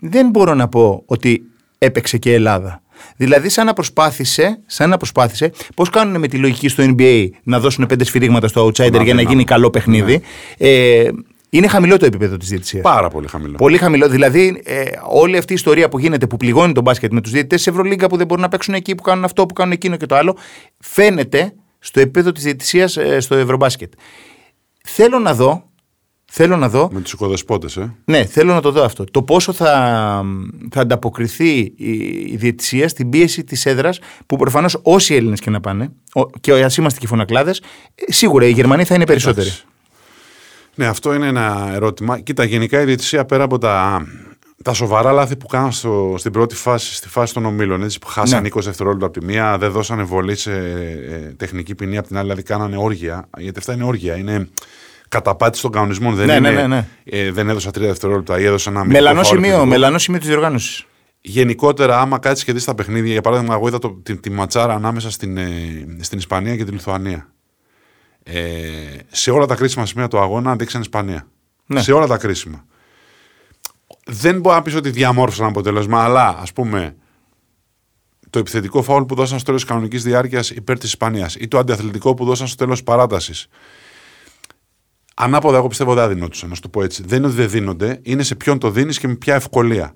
δεν 0.00 0.28
μπορώ 0.30 0.54
να 0.54 0.68
πω 0.68 1.02
ότι 1.06 1.42
έπαιξε 1.78 2.18
και 2.18 2.30
η 2.30 2.32
Ελλάδα. 2.34 2.82
Δηλαδή, 3.16 3.48
σαν 3.48 3.66
να 3.66 3.72
προσπάθησε, 3.72 4.60
σαν 4.66 4.88
να 4.90 4.96
προσπάθησε, 4.96 5.52
πώς 5.76 5.90
κάνουν 5.90 6.20
με 6.20 6.28
τη 6.28 6.36
λογική 6.36 6.68
στο 6.68 6.84
NBA 6.86 7.26
να 7.42 7.60
δώσουν 7.60 7.86
πέντε 7.86 8.04
σφυρίγματα 8.04 8.48
στο 8.48 8.66
outsider 8.66 8.90
Να, 8.92 9.02
για 9.02 9.14
να 9.14 9.22
να. 9.22 9.28
γίνει 9.28 9.44
καλό 9.44 9.70
παιχνίδι; 9.70 10.20
Ε, 10.58 11.08
Είναι 11.50 11.66
χαμηλό 11.66 11.96
το 11.96 12.06
επίπεδο 12.06 12.36
της 12.36 12.48
διαιτησίας. 12.48 12.82
Πάρα 12.82 13.08
πολύ 13.08 13.28
χαμηλό. 13.28 13.54
Πολύ 13.56 13.78
χαμηλό. 13.78 14.08
Δηλαδή, 14.08 14.62
ε, 14.64 14.84
όλη 15.08 15.36
αυτή 15.36 15.52
η 15.52 15.54
ιστορία 15.54 15.88
που 15.88 15.98
γίνεται 15.98 16.26
που 16.26 16.36
πληγώνει 16.36 16.72
τον 16.72 16.82
μπάσκετ 16.82 17.12
με 17.12 17.20
τους 17.20 17.32
διαιτητές 17.32 17.62
της 17.62 17.66
Ευρωλίγκα 17.72 18.06
που 18.06 18.16
δεν 18.16 18.26
μπορούν 18.26 18.42
να 18.42 18.48
παίξουν 18.48 18.74
εκεί, 18.74 18.94
που 18.94 19.02
κάνουν 19.02 19.24
αυτό, 19.24 19.46
που 19.46 19.54
κάνουν 19.54 19.72
εκείνο 19.72 19.96
και 19.96 20.06
το 20.06 20.14
άλλο, 20.16 20.36
φαίνεται 20.78 21.52
στο 21.78 22.00
επίπεδο 22.00 22.32
της 22.32 22.42
διαιτησίας 22.42 22.96
ε, 22.96 23.20
στο 23.20 23.34
Ευρωμπάσκετ. 23.34 23.92
Θέλω 24.84 25.18
να 25.18 25.34
δω. 25.34 25.70
Θέλω 26.34 26.56
να 26.56 26.68
δω 26.68 26.88
Με 26.92 27.00
τους 27.00 27.12
οικοδεσπότες, 27.12 27.76
ε. 27.76 27.94
ναι, 28.04 28.24
θέλω 28.24 28.52
να 28.54 28.60
το 28.60 28.70
δω 28.70 28.84
αυτό. 28.84 29.04
Το 29.04 29.22
πόσο 29.22 29.52
θα, 29.52 30.24
θα 30.70 30.80
ανταποκριθεί 30.80 31.58
η, 31.58 31.74
η 32.26 32.36
διαιτησία 32.36 32.88
στην 32.88 33.08
πίεση 33.10 33.44
της 33.44 33.66
έδρας 33.66 33.98
που 34.26 34.36
προφανώς 34.36 34.78
όσοι 34.82 35.14
Έλληνες 35.14 35.40
και 35.40 35.50
να 35.50 35.60
πάνε, 35.60 35.92
ο- 36.12 36.30
και 36.40 36.52
ας 36.52 36.76
είμαστε 36.76 36.98
και 37.00 37.06
φωνακλάδες, 37.06 37.62
σίγουρα 37.94 38.46
οι 38.46 38.50
Γερμανοί 38.50 38.84
θα 38.84 38.94
είναι 38.94 39.06
περισσότεροι. 39.06 39.46
Εντάξει. 39.46 39.64
Ναι, 40.74 40.86
αυτό 40.86 41.14
είναι 41.14 41.26
ένα 41.26 41.70
ερώτημα. 41.74 42.18
Κοίτα, 42.20 42.44
γενικά 42.44 42.80
η 42.80 42.84
διαιτησία 42.84 43.24
πέρα 43.24 43.44
από 43.44 43.58
τα, 43.58 44.06
τα 44.62 44.72
σοβαρά 44.72 45.12
λάθη 45.12 45.36
που 45.36 45.46
κάναν 45.46 45.72
στο, 45.72 46.14
στην 46.18 46.32
πρώτη 46.32 46.54
φάση, 46.54 46.94
στη 46.94 47.08
φάση 47.08 47.34
των 47.34 47.44
ομίλων, 47.46 47.82
έτσι, 47.82 47.98
που 47.98 48.06
χάσαν 48.06 48.42
Ναι. 48.42 48.48
20 48.54 48.60
δευτερόλεπτα 48.60 49.06
από 49.06 49.18
τη 49.20 49.24
μία, 49.26 49.58
δεν 49.58 49.70
δώσανε 49.70 50.02
βολή 50.02 50.36
σε 50.36 50.52
ε, 50.52 51.34
τεχνική 51.36 51.74
ποινή 51.74 51.96
από 51.98 52.06
την 52.06 52.16
άλλη, 52.16 52.24
δηλαδή 52.24 52.42
κάνανε 52.42 52.76
όργια. 52.76 53.28
Γιατί 53.38 53.58
αυτά 53.58 53.72
είναι 53.72 53.84
όργια. 53.84 54.16
Είναι 54.16 54.48
καταπάτηση 55.12 55.62
των 55.62 55.70
κανονισμών. 55.70 56.14
Δεν, 56.14 56.26
Ναι, 56.26 56.38
ναι, 56.38 56.48
είναι, 56.48 56.60
ναι, 56.60 56.66
ναι. 56.66 56.86
Ε, 57.04 57.30
δεν 57.32 57.48
έδωσα 57.48 57.70
3 57.70 57.72
δευτερόλεπτα 57.72 58.40
ή 58.40 58.44
έδωσα 58.44 58.70
ένα 58.70 58.84
μικρό 58.84 58.94
Μελανός 58.94 59.26
φάουλ 59.28 59.36
σημείο, 59.36 59.50
επιθετικό. 59.50 59.78
μελανός 59.78 60.02
σημείο 60.02 60.20
της 60.20 60.28
διοργάνωσης. 60.28 60.86
Γενικότερα, 61.20 62.00
άμα 62.00 62.18
κάτσεις 62.18 62.44
και 62.44 62.52
δεις 62.52 62.64
τα 62.64 62.74
παιχνίδια, 62.74 63.12
για 63.12 63.20
παράδειγμα, 63.20 63.54
εγώ 63.54 63.68
είδα 63.68 63.78
το, 63.78 63.90
τη, 63.90 64.16
τη 64.16 64.30
ματσάρα 64.30 64.74
ανάμεσα 64.74 65.10
στην, 65.10 65.36
ε, 65.36 65.50
στην 66.00 66.18
Ισπανία 66.18 66.56
και 66.56 66.64
τη 66.64 66.70
Λιθουανία. 66.70 67.32
Ε, 68.22 68.40
σε 69.10 69.30
όλα 69.30 69.46
τα 69.46 69.54
κρίσιμα 69.54 69.86
σημεία 69.86 70.08
του 70.08 70.18
αγώνα 70.18 70.56
δείξαν 70.56 70.80
Ισπανία. 70.80 71.26
Ναι. 71.66 71.82
Σε 71.82 71.92
όλα 71.92 72.06
τα 72.06 72.16
κρίσιμα. 72.16 72.64
Δεν 74.04 74.40
μπορώ 74.40 74.56
να 74.56 74.62
πεις 74.62 74.74
ότι 74.74 74.90
διαμόρφωσαν 74.90 75.46
αποτέλεσμα, 75.46 76.04
αλλά 76.04 76.38
ας 76.40 76.52
πούμε 76.52 76.94
το 78.30 78.38
επιθετικό 78.38 78.82
φάουλ 78.82 79.02
που 79.02 79.14
δώσαν 79.14 79.36
στο 79.38 79.46
τέλος 79.46 79.60
της 79.60 79.70
κανονικής 79.70 80.02
διάρκειας 80.02 80.50
υπέρ 80.50 80.78
της 80.78 80.88
Ισπανίας 80.88 81.34
ή 81.34 81.48
το 81.48 81.58
αντιαθλητικό 81.58 82.14
που 82.14 82.24
δώσαν 82.24 82.46
στο 82.46 82.56
τέλος 82.56 82.72
της 82.72 82.84
παράτασης. 82.84 83.48
Ανάποδα, 85.14 85.56
εγώ 85.56 85.68
πιστεύω 85.68 85.94
δεν 85.94 86.08
δίνονταν, 86.08 86.48
να 86.48 86.54
σου 86.54 86.60
το 86.60 86.68
πω 86.68 86.82
έτσι. 86.82 87.02
Δεν 87.06 87.18
είναι 87.18 87.26
ότι 87.26 87.36
δεν 87.36 87.48
δίνονται, 87.48 87.98
είναι 88.02 88.22
σε 88.22 88.34
ποιον 88.34 88.58
το 88.58 88.70
δίνεις 88.70 88.98
και 88.98 89.08
με 89.08 89.14
ποια 89.14 89.34
ευκολία. 89.34 89.94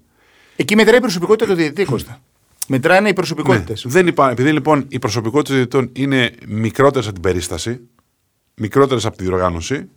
Εκεί 0.57 0.74
μετράει 0.74 0.96
η 0.96 1.00
προσωπικότητα 1.00 1.50
του 1.50 1.55
διαιτητή, 1.57 1.85
Κώστα. 1.85 2.20
Μετράνε 2.68 3.09
οι 3.09 3.12
προσωπικότητες. 3.12 3.85
Ναι. 3.85 3.90
Δεν 3.90 4.07
υπά... 4.07 4.31
Επειδή 4.31 4.52
λοιπόν 4.52 4.85
οι 4.88 4.98
προσωπικότητε 4.98 5.66
των 5.66 5.81
διαιτητών 5.81 6.05
είναι 6.05 6.31
μικρότερες 6.46 7.05
από 7.07 7.14
την 7.14 7.22
περίσταση, 7.22 7.81
μικρότερες 8.55 9.07
από 9.07 9.16
τη 9.16 9.24
διοργάνωση, 9.24 9.88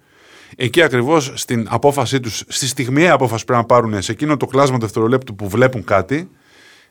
εκεί 0.56 0.82
ακριβώς 0.82 1.32
στην 1.36 1.68
απόφασή 1.70 2.20
τους, 2.20 2.44
στη 2.48 2.68
στιγμιαία 2.68 3.14
απόφασης 3.14 3.46
που 3.46 3.54
πρέπει 3.54 3.62
να 3.62 3.76
πάρουν 3.76 4.02
σε 4.02 4.12
εκείνο 4.12 4.38
το 4.38 4.46
κλάσμα 4.46 4.78
του 4.78 4.82
δευτερολέπτου 4.82 5.36
που 5.36 5.50
βλέπουν 5.50 5.84
κάτι, 5.84 6.30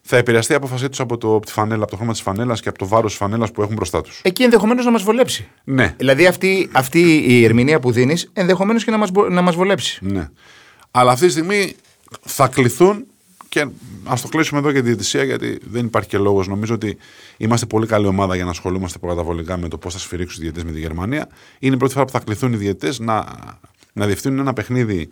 θα 0.02 0.16
επηρεαστεί 0.16 0.52
η 0.52 0.56
απόφασή 0.56 0.88
τους 0.88 1.00
από, 1.00 1.18
το, 1.18 1.34
από 1.34 1.46
τη 1.46 1.52
φανέλα, 1.52 1.82
από 1.82 1.90
το 1.90 1.96
χρώμα 1.96 2.12
της 2.12 2.20
φανέλας 2.20 2.60
και 2.60 2.68
από 2.68 2.78
το 2.78 2.86
βάρος 2.86 3.10
της 3.10 3.18
φανέλας 3.20 3.50
που 3.50 3.62
έχουν 3.62 3.74
μπροστά 3.74 4.00
τους. 4.00 4.20
Εκεί 4.24 4.42
ενδεχομένως 4.42 4.84
να 4.84 4.90
μας 4.90 5.02
βολέψει. 5.02 5.48
Ναι, 5.64 5.94
Δηλαδή 5.98 6.26
αυτή, 6.26 6.68
αυτή 6.72 7.00
η 7.26 7.44
ερμηνεία 7.44 7.80
που 7.80 7.90
δίνεις 7.92 8.30
ενδεχομένως 8.32 8.84
και 8.84 8.90
να 8.90 8.96
μας 8.96 9.10
να 9.30 9.42
μας 9.42 9.54
βολέψει. 9.54 9.98
ναι. 10.02 10.28
Αλλά 10.90 11.12
αυτή 11.12 11.26
τη 11.26 11.32
στιγμή 11.32 11.74
θα 12.20 12.48
κληθούν 12.48 13.04
και 13.48 13.66
ας 14.04 14.20
το 14.20 14.28
κλείσουμε 14.28 14.60
εδώ 14.60 14.70
για 14.70 14.80
τη 14.80 14.86
διαιτησία, 14.86 15.24
γιατί 15.24 15.58
δεν 15.70 15.84
υπάρχει 15.84 16.08
και 16.08 16.18
λόγος. 16.18 16.48
Νομίζω 16.48 16.74
ότι 16.74 16.96
είμαστε 17.36 17.66
πολύ 17.66 17.86
καλή 17.86 18.06
ομάδα 18.06 18.34
για 18.34 18.44
να 18.44 18.50
ασχολούμαστε 18.50 18.98
προκαταβολικά 18.98 19.56
με 19.56 19.68
το 19.68 19.78
πώς 19.78 19.92
θα 19.92 19.98
σφυρίξουν 19.98 20.38
οι 20.40 20.42
διαιτητές 20.42 20.64
με 20.70 20.72
τη 20.72 20.80
Γερμανία. 20.80 21.28
Είναι 21.58 21.74
η 21.74 21.78
πρώτη 21.78 21.92
φορά 21.92 22.04
που 22.04 22.12
θα 22.12 22.18
κληθούν 22.18 22.52
οι 22.52 22.56
διαιτητές 22.56 22.98
να, 22.98 23.26
να 23.92 24.06
διευθύνουν 24.06 24.38
ένα 24.38 24.52
παιχνίδι 24.52 25.08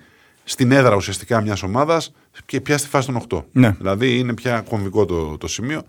στην 0.48 0.72
έδρα 0.72 0.94
ουσιαστικά 0.96 1.40
μιας 1.40 1.62
ομάδας 1.62 2.12
και 2.46 2.61
πια 2.61 2.78
στη 2.78 2.88
φάση 2.88 3.06
των 3.06 3.22
8. 3.28 3.44
Ναι. 3.52 3.70
Δηλαδή 3.70 4.18
είναι 4.18 4.35
πια 4.35 4.61
κομβικό 4.61 5.04
το, 5.04 5.37
το 5.38 5.48
σημείο 5.48 5.82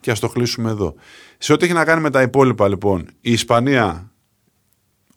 και 0.00 0.10
ας 0.10 0.20
το 0.20 0.28
κλείσουμε 0.28 0.70
εδώ. 0.70 0.94
Σε 1.38 1.52
ό,τι 1.52 1.64
έχει 1.64 1.74
να 1.74 1.84
κάνει 1.84 2.00
με 2.00 2.10
τα 2.10 2.22
υπόλοιπα 2.22 2.68
λοιπόν, 2.68 3.06
η 3.20 3.32
Ισπανία 3.32 4.10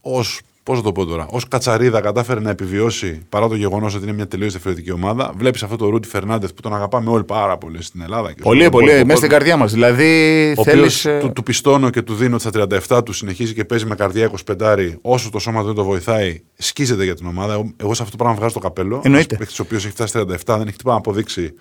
ως. 0.02 0.42
Πώς 0.66 0.78
θα 0.78 0.84
το 0.84 0.92
πω 0.92 1.06
τώρα, 1.06 1.26
ως 1.30 1.48
κατσαρίδα 1.48 2.02
κατάφερε 2.02 2.40
να 2.40 2.50
επιβιώσει 2.50 3.22
παρά 3.30 3.48
το 3.48 3.56
γεγονός 3.56 3.96
ότι 3.96 4.04
είναι 4.04 4.14
μια 4.14 4.28
τελείως 4.28 4.52
διαφορετική 4.52 4.92
ομάδα. 4.92 5.34
Βλέπεις 5.38 5.64
αυτό 5.64 5.76
το 5.76 5.90
Ρούτι 5.90 6.08
Φερνάντεθ 6.08 6.54
που 6.54 6.62
τον 6.62 6.76
αγαπάμε 6.76 7.10
όλοι 7.10 7.24
πάρα 7.24 7.58
πολύ 7.58 7.84
στην 7.84 8.02
Ελλάδα. 8.02 8.34
Και 8.34 8.42
Πολύ, 8.42 8.60
στον 8.60 8.72
πολύ. 8.72 8.86
υπόλοιπο 8.86 9.06
Μέσα 9.08 9.18
στην 9.18 9.30
κόσμο. 9.30 9.38
καρδιά 9.38 9.58
μας. 9.58 9.72
Δηλαδή 9.74 10.54
Ο 10.58 10.64
θέλεις. 10.64 11.06
οποίος 11.06 11.22
του, 11.24 11.32
του 11.34 11.44
πιστώνω 11.44 11.90
και 11.90 12.02
του 12.02 12.14
δίνω 12.16 12.36
ότι 12.36 12.48
στα 12.48 12.98
37 12.98 13.06
του 13.06 13.14
συνεχίζει 13.14 13.54
και 13.54 13.66
παίζει 13.66 13.86
με 13.86 13.96
καρδιά 13.96 14.32
25 14.46 14.98
όσο 15.02 15.30
το 15.30 15.40
σώμα 15.40 15.60
του 15.60 15.66
δεν 15.66 15.76
το 15.76 15.84
βοηθάει, 15.84 16.42
σκίζεται 16.56 17.04
για 17.04 17.16
την 17.16 17.28
ομάδα. 17.28 17.54
Εγώ, 17.54 17.74
εγώ 17.78 17.94
σε 17.94 18.04
αυτό 18.04 18.18
το 18.18 18.24
πράγμα 18.24 18.40
βγάζω 18.40 18.54
το 18.54 18.60
καπέλο. 18.60 19.02
Εννοείται. 19.04 19.28
Ένα 19.30 19.38
παίκτης 19.40 19.60
ο 19.60 19.64
οποίος 19.64 19.84
έχει 19.86 19.94
φτάσει 19.94 20.10
στα 20.10 20.20
37, 20.22 20.26
δεν 20.58 20.68
έχει 20.68 20.78
τίποτα 20.78 20.92
να 20.92 20.96
αποδείξει. 20.98 21.54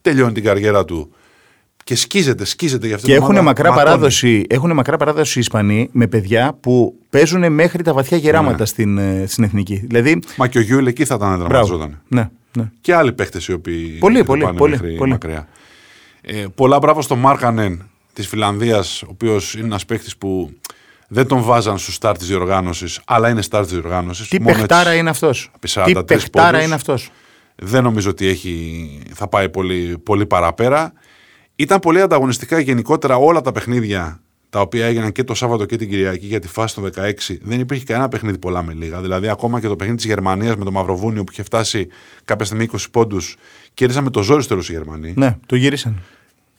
Τελειώνει 0.00 0.32
την 0.32 0.42
καριέρα 0.44 0.84
του 0.84 1.12
και 1.84 1.94
σκίζεται, 1.96 2.44
σκίζεται 2.44 2.86
για 2.86 2.94
αυτή 2.94 3.06
Και 3.06 3.12
την 3.14 3.22
έχουν 3.22 3.34
ομάδα. 3.34 3.48
μακρά, 3.48 3.68
ματώνει. 3.70 3.86
παράδοση, 3.86 4.44
έχουν 4.48 4.72
μακρά 4.72 4.96
παράδοση 4.96 5.38
οι 5.38 5.40
Ισπανοί 5.40 5.88
με 5.92 6.06
παιδιά 6.06 6.56
που 6.60 6.94
παίζουν 7.10 7.52
μέχρι 7.52 7.82
τα 7.82 7.92
βαθιά 7.92 8.16
γεράματα 8.16 8.56
Ναι. 8.58 8.64
στην, 8.66 8.98
ε, 8.98 9.24
στην 9.28 9.44
εθνική. 9.44 9.76
Δηλαδή. 9.86 10.18
Μα 10.36 10.48
και 10.48 10.58
ο 10.58 10.60
Γιουλ 10.60 10.86
εκεί 10.86 11.04
θα 11.04 11.14
ήταν 11.14 11.28
Μπράβο. 11.28 11.48
δραματιζόταν. 11.48 12.00
Ναι, 12.08 12.28
ναι. 12.56 12.70
Και 12.80 12.94
άλλοι 12.94 13.12
παίχτες 13.12 13.46
οι 13.48 13.52
οποίοι 13.52 13.86
Πολύ, 13.98 14.16
δεν 14.16 14.24
πολύ, 14.26 14.42
πάνε 14.44 14.58
πολύ, 14.58 14.70
μέχρι 14.72 14.94
πολύ. 14.96 15.10
μακριά. 15.10 15.48
Ε, 16.22 16.44
πολλά 16.54 16.78
μπράβο 16.78 17.02
στο 17.02 17.16
Μάρκανεν 17.16 17.88
της 18.12 18.26
Φιλανδίας, 18.28 19.02
ο 19.02 19.06
οποίος 19.10 19.54
είναι 19.54 19.64
ένας 19.64 19.84
παίχτης 19.86 20.16
που 20.16 20.50
δεν 21.08 21.26
τον 21.26 21.42
βάζαν 21.42 21.78
στους 21.78 21.94
σταρ 21.94 22.16
της 22.18 22.26
διοργάνωσης, 22.26 23.00
αλλά 23.06 23.28
είναι 23.28 23.42
σταρ 23.42 23.62
της 23.62 23.72
διοργάνωσης. 23.72 24.28
Τι 24.28 24.40
παιχτάρα 24.40 24.94
είναι 24.94 25.10
αυτός. 25.10 25.50
επί 25.54 25.66
Τι 25.66 25.72
43 25.80 26.04
παιχτάρα 26.06 26.50
πόντους. 26.50 26.64
είναι 26.66 26.74
αυτός. 26.74 27.10
Δεν 27.62 27.82
νομίζω 27.82 28.10
ότι 28.10 28.26
έχει, 28.26 28.88
θα 29.14 29.28
πάει 29.28 29.48
πολύ, 29.48 29.98
πολύ 30.02 30.26
παραπέρα. 30.26 30.92
Ήταν 31.60 31.78
πολύ 31.78 32.00
ανταγωνιστικά 32.00 32.58
γενικότερα 32.58 33.16
όλα 33.16 33.40
τα 33.40 33.52
παιχνίδια 33.52 34.20
τα 34.50 34.60
οποία 34.60 34.86
έγιναν 34.86 35.12
και 35.12 35.24
το 35.24 35.34
Σάββατο 35.34 35.64
και 35.64 35.76
την 35.76 35.88
Κυριακή 35.88 36.26
για 36.26 36.40
τη 36.40 36.48
φάση 36.48 36.74
των 36.74 36.84
16. 36.84 37.12
Δεν 37.42 37.60
υπήρχε 37.60 37.84
κανένα 37.84 38.08
παιχνίδι 38.08 38.38
πολλά 38.38 38.62
με 38.62 38.72
λίγα. 38.72 39.00
Δηλαδή, 39.00 39.28
ακόμα 39.28 39.60
και 39.60 39.66
το 39.66 39.76
παιχνίδι 39.76 39.96
της 39.96 40.06
Γερμανίας 40.06 40.56
με 40.56 40.64
το 40.64 40.70
Μαυροβούνιο 40.70 41.24
που 41.24 41.32
είχε 41.32 41.42
φτάσει 41.42 41.88
κάποια 42.24 42.44
στιγμή 42.44 42.68
20 42.72 42.76
πόντους, 42.90 43.36
κέρδισαν 43.74 44.04
με 44.04 44.10
το 44.10 44.22
ζόρι 44.22 44.42
στο 44.42 44.50
τέλος 44.50 44.68
οι 44.68 44.72
Γερμανοί. 44.72 45.14
Ναι, 45.16 45.36
το 45.46 45.56
γύρισαν. 45.56 46.02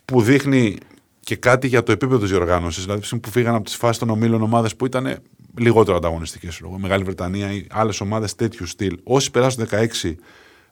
Που 0.06 0.22
δείχνει 0.22 0.78
και 1.20 1.36
κάτι 1.36 1.68
για 1.68 1.84
το 1.84 1.92
επίπεδο 1.92 2.20
της 2.20 2.30
διοργάνωσης. 2.30 2.84
Δηλαδή, 2.84 3.20
που 3.20 3.30
φύγαν 3.30 3.56
από 3.56 3.64
τις 3.64 3.76
φάσεις 3.76 3.98
των 3.98 4.10
ομίλων 4.10 4.42
ομάδες 4.42 4.76
που 4.76 4.86
ήταν 4.86 5.18
λιγότερο 5.58 5.98
ανταγωνιστικές. 5.98 6.62
Μεγάλη 6.78 7.04
Βρετανία 7.04 7.52
ή 7.52 7.66
άλλες 7.70 8.02
ομάδες 8.02 8.36
τέτοιου 8.36 8.66
στυλ. 8.66 8.98
Όσοι 9.04 9.32
περάσουν 9.32 9.64
16, 9.64 10.16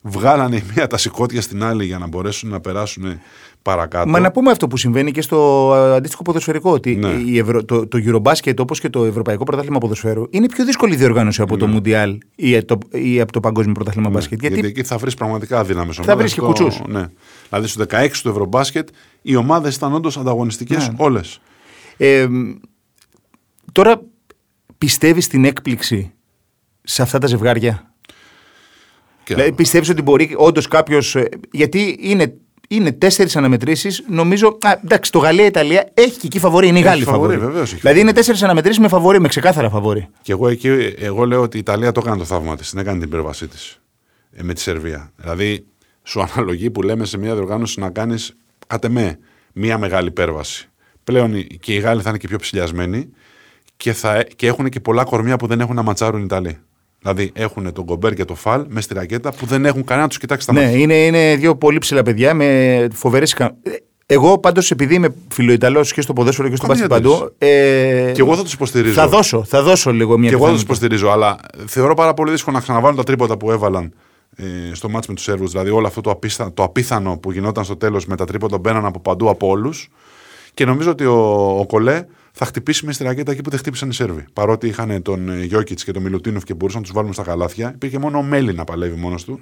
βγάλανε 0.01 0.55
η 0.55 0.63
μία 0.73 0.87
τα 0.87 0.97
σηκώτια 0.97 1.41
στην 1.41 1.63
άλλη 1.63 1.85
για 1.85 1.97
να 1.97 2.07
μπορέσουν 2.07 2.49
να 2.49 2.59
περάσουν 2.59 3.19
παρακάτω. 3.61 4.09
Μα 4.09 4.19
να 4.19 4.31
πούμε 4.31 4.51
αυτό 4.51 4.67
που 4.67 4.77
συμβαίνει 4.77 5.11
και 5.11 5.21
στο 5.21 5.71
ε, 5.75 5.95
αντίστοιχο 5.95 6.21
ποδοσφαιρικό. 6.21 6.71
Ότι 6.71 6.95
Ναι. 6.95 7.09
η 7.09 7.37
Ευρω... 7.37 7.65
το, 7.65 7.87
το 7.87 7.97
Eurobasket 8.05 8.53
όπως 8.59 8.79
και 8.79 8.89
το 8.89 9.05
Ευρωπαϊκό 9.05 9.43
Πρωτάθλημα 9.43 9.77
Ποδοσφαίρου 9.79 10.23
είναι 10.29 10.45
πιο 10.45 10.65
δύσκολη 10.65 10.95
διοργάνωση 10.95 11.41
από 11.41 11.57
το 11.57 11.69
Mundial 11.75 12.17
ή, 12.35 12.53
ε, 12.55 12.61
το, 12.61 12.77
ή 12.91 13.21
από 13.21 13.31
το 13.31 13.39
Παγκόσμιο 13.39 13.73
Πρωτάθλημα 13.73 14.09
Μπάσκετ. 14.09 14.41
Ναι. 14.41 14.47
Γιατί... 14.47 14.61
Γιατί, 14.61 14.79
εκεί 14.79 14.87
θα 14.87 14.97
βρεις 14.97 15.13
πραγματικά 15.13 15.63
δύναμε 15.63 15.93
ομάδες. 15.97 16.15
βρεις 16.15 16.33
και 16.33 16.41
κουτσούς. 16.41 16.81
Ναι. 16.87 17.05
Δηλαδή 17.49 17.67
στου 17.67 17.81
16 17.89 18.09
του 18.23 18.29
Ευρωμπάσκετ 18.29 18.89
οι 19.21 19.35
ομάδες 19.35 19.75
ήταν 19.75 19.93
όντως 19.93 20.17
ανταγωνιστικές 20.17 20.87
Ναι. 20.87 20.93
όλες. 20.97 21.41
ε, 21.97 22.27
τώρα 23.71 24.01
πιστεύεις 24.77 25.25
στην 25.25 25.45
έκπληξη 25.45 26.13
σε 26.83 27.01
αυτά 27.01 27.17
τα 27.17 27.27
ζευγάρια; 27.27 27.93
Δηλαδή, 29.25 29.51
πιστεύεις 29.51 29.89
ότι 29.89 30.01
μπορεί 30.01 30.33
όντως 30.37 30.67
κάποιος. 30.67 31.15
Γιατί 31.51 31.97
είναι, 32.01 32.33
είναι 32.71 32.91
τέσσερις 32.91 33.35
αναμετρήσεις. 33.35 34.03
Νομίζω. 34.09 34.57
Α, 34.61 34.79
εντάξει, 34.83 35.11
το 35.11 35.19
Γαλλία-Ιταλία 35.19 35.89
έχει 35.93 36.17
και 36.17 36.25
εκεί 36.25 36.39
φαβορή. 36.39 36.67
Είναι 36.67 36.77
οι 36.77 36.81
Έχει 36.81 36.89
Γάλλοι 36.89 37.03
φαβορί, 37.03 37.33
φαβορή. 37.33 37.47
βεβαίως 37.51 37.71
έχει 37.71 37.81
Δηλαδή 37.81 37.99
είναι 37.99 38.13
τέσσερις 38.13 38.43
αναμετρήσεις 38.43 38.79
με 38.79 38.87
φαβορή, 38.87 39.19
με 39.19 39.27
ξεκάθαρα 39.27 39.69
φαβορή. 39.69 40.07
Και 40.21 40.31
εγώ 40.31 40.47
εκεί, 40.47 40.67
εγώ 40.97 41.25
λέω 41.25 41.41
ότι 41.41 41.57
η 41.57 41.59
Ιταλία 41.59 41.91
το 41.91 42.01
έκανε 42.03 42.17
το 42.17 42.23
θαύμα 42.25 42.55
της. 42.55 42.69
Την 42.69 42.79
έκανε 42.79 42.97
την 42.99 43.07
υπέρβασή 43.07 43.47
της 43.47 43.79
ε, 44.31 44.43
με 44.43 44.53
τη 44.53 44.61
Σερβία. 44.61 45.11
Δηλαδή, 45.15 45.65
σου 46.03 46.21
αναλογεί 46.21 46.69
που 46.71 46.81
λέμε 46.81 47.05
σε 47.05 47.17
μια 47.17 47.33
διοργάνωση 47.33 47.79
να 47.79 47.89
κάνεις, 47.89 48.33
κατ' 48.67 48.83
εμέ, 48.85 49.19
μια 49.53 49.77
μεγάλη 49.77 50.07
υπέρβαση. 50.07 50.69
Πλέον 51.03 51.33
οι- 51.35 51.47
και 51.61 51.73
οι 51.73 51.79
Γάλλοι 51.79 52.01
θα 52.01 52.09
είναι 52.09 52.17
και 52.17 52.27
πιο 52.27 52.37
ψηλιασμένοι 52.37 53.09
και, 53.77 53.93
θα, 53.93 54.23
και 54.35 54.47
έχουν 54.47 54.69
και 54.69 54.79
πολλά 54.79 55.03
κορμιά 55.03 55.37
που 55.37 55.47
δεν 55.47 55.59
έχουν 55.59 55.75
να 55.75 55.81
ματσάρουν 55.81 56.19
οι 56.19 56.23
Ιταλοί. 56.25 56.57
Δηλαδή 57.01 57.31
έχουν 57.35 57.73
τον 57.73 57.85
Κομπέρ 57.85 58.13
και 58.13 58.25
τον 58.25 58.35
Φαλ 58.35 58.65
μες 58.67 58.83
στη 58.83 58.93
ρακέτα 58.93 59.31
που 59.33 59.45
δεν 59.45 59.65
έχουν 59.65 59.83
κανένα 59.83 60.01
να 60.03 60.09
τους 60.09 60.17
κοιτάξει 60.19 60.47
τα 60.47 60.53
Ναι, 60.53 60.61
μάτια. 60.61 60.77
είναι, 60.77 60.93
είναι 61.05 61.35
δύο 61.35 61.55
πολύ 61.55 61.77
ψηλά 61.77 62.03
παιδιά 62.03 62.33
με 62.33 62.87
φοβερές 62.93 63.31
ικανότητε. 63.31 63.81
Εγώ 64.11 64.37
πάντως, 64.39 64.71
επειδή 64.71 64.95
είμαι 64.95 65.09
φιλοϊταλός 65.31 65.93
και 65.93 66.01
στο 66.01 66.13
ποδόσφαιρο 66.13 66.49
και 66.49 66.55
στο 66.55 66.67
Καμία 66.67 66.87
μπάσκετ 66.87 67.09
παντού. 67.09 67.33
Ε, 67.37 68.11
Και 68.13 68.21
εγώ 68.21 68.35
θα 68.35 68.43
τους 68.43 68.53
υποστηρίζω. 68.53 68.93
θα 68.93 69.07
δώσω, 69.07 69.43
θα 69.43 69.61
δώσω 69.63 69.91
λίγο 69.91 70.17
μια 70.17 70.29
Και 70.29 70.35
εγώ 70.35 70.45
θα 70.45 70.51
τους 70.51 70.61
πιθανότητα. 70.61 70.85
υποστηρίζω, 70.95 71.09
αλλά 71.09 71.39
θεωρώ 71.65 71.93
πάρα 71.93 72.13
πολύ 72.13 72.31
δύσκολο 72.31 72.55
να 72.55 72.61
ξαναβάλουν 72.61 72.97
τα 72.97 73.03
τρίποτα 73.03 73.37
που 73.37 73.51
έβαλαν 73.51 73.93
ε, 74.35 74.43
στο 74.73 74.89
μάτς 74.89 75.07
με 75.07 75.13
τους 75.13 75.23
Σέρβους. 75.23 75.51
Δηλαδή, 75.51 75.69
όλο 75.69 75.87
αυτό 75.87 76.01
το, 76.01 76.09
απίστα, 76.11 76.51
το 76.53 76.63
απίθανο 76.63 77.17
που 77.17 77.31
γινόταν 77.31 77.63
στο 77.63 77.75
τέλος 77.77 78.05
με 78.05 78.15
τα 78.15 78.25
τρίποτα 78.25 78.57
μπαίναν 78.57 78.85
από 78.85 78.99
παντού 78.99 79.29
από 79.29 79.47
όλους. 79.47 79.89
Και 80.53 80.65
νομίζω 80.65 80.91
ότι 80.91 81.05
ο, 81.05 81.19
ο 81.59 81.65
Κολέ 81.65 82.03
θα 82.39 82.45
χτυπήσει 82.45 82.85
με 82.85 82.91
στη 82.91 83.03
ρακέτα 83.03 83.31
εκεί 83.31 83.41
που 83.41 83.49
δεν 83.49 83.59
χτύπησαν 83.59 83.89
οι 83.89 83.93
Σέρβοι. 83.93 84.25
Παρότι 84.33 84.67
είχαν 84.67 85.01
τον 85.01 85.41
Γιώκητς 85.43 85.83
και 85.83 85.91
τον 85.91 86.01
Μιλουτίνοφ 86.01 86.43
και 86.43 86.53
μπορούσαν 86.53 86.81
να 86.81 86.85
τους 86.85 86.95
βάλουν 86.95 87.13
στα 87.13 87.23
καλάθια, 87.23 87.71
υπήρχε 87.75 87.97
μόνο 87.99 88.17
ο 88.17 88.21
Μέλι 88.21 88.53
να 88.53 88.63
παλεύει 88.63 88.99
μόνος 88.99 89.23
του. 89.23 89.39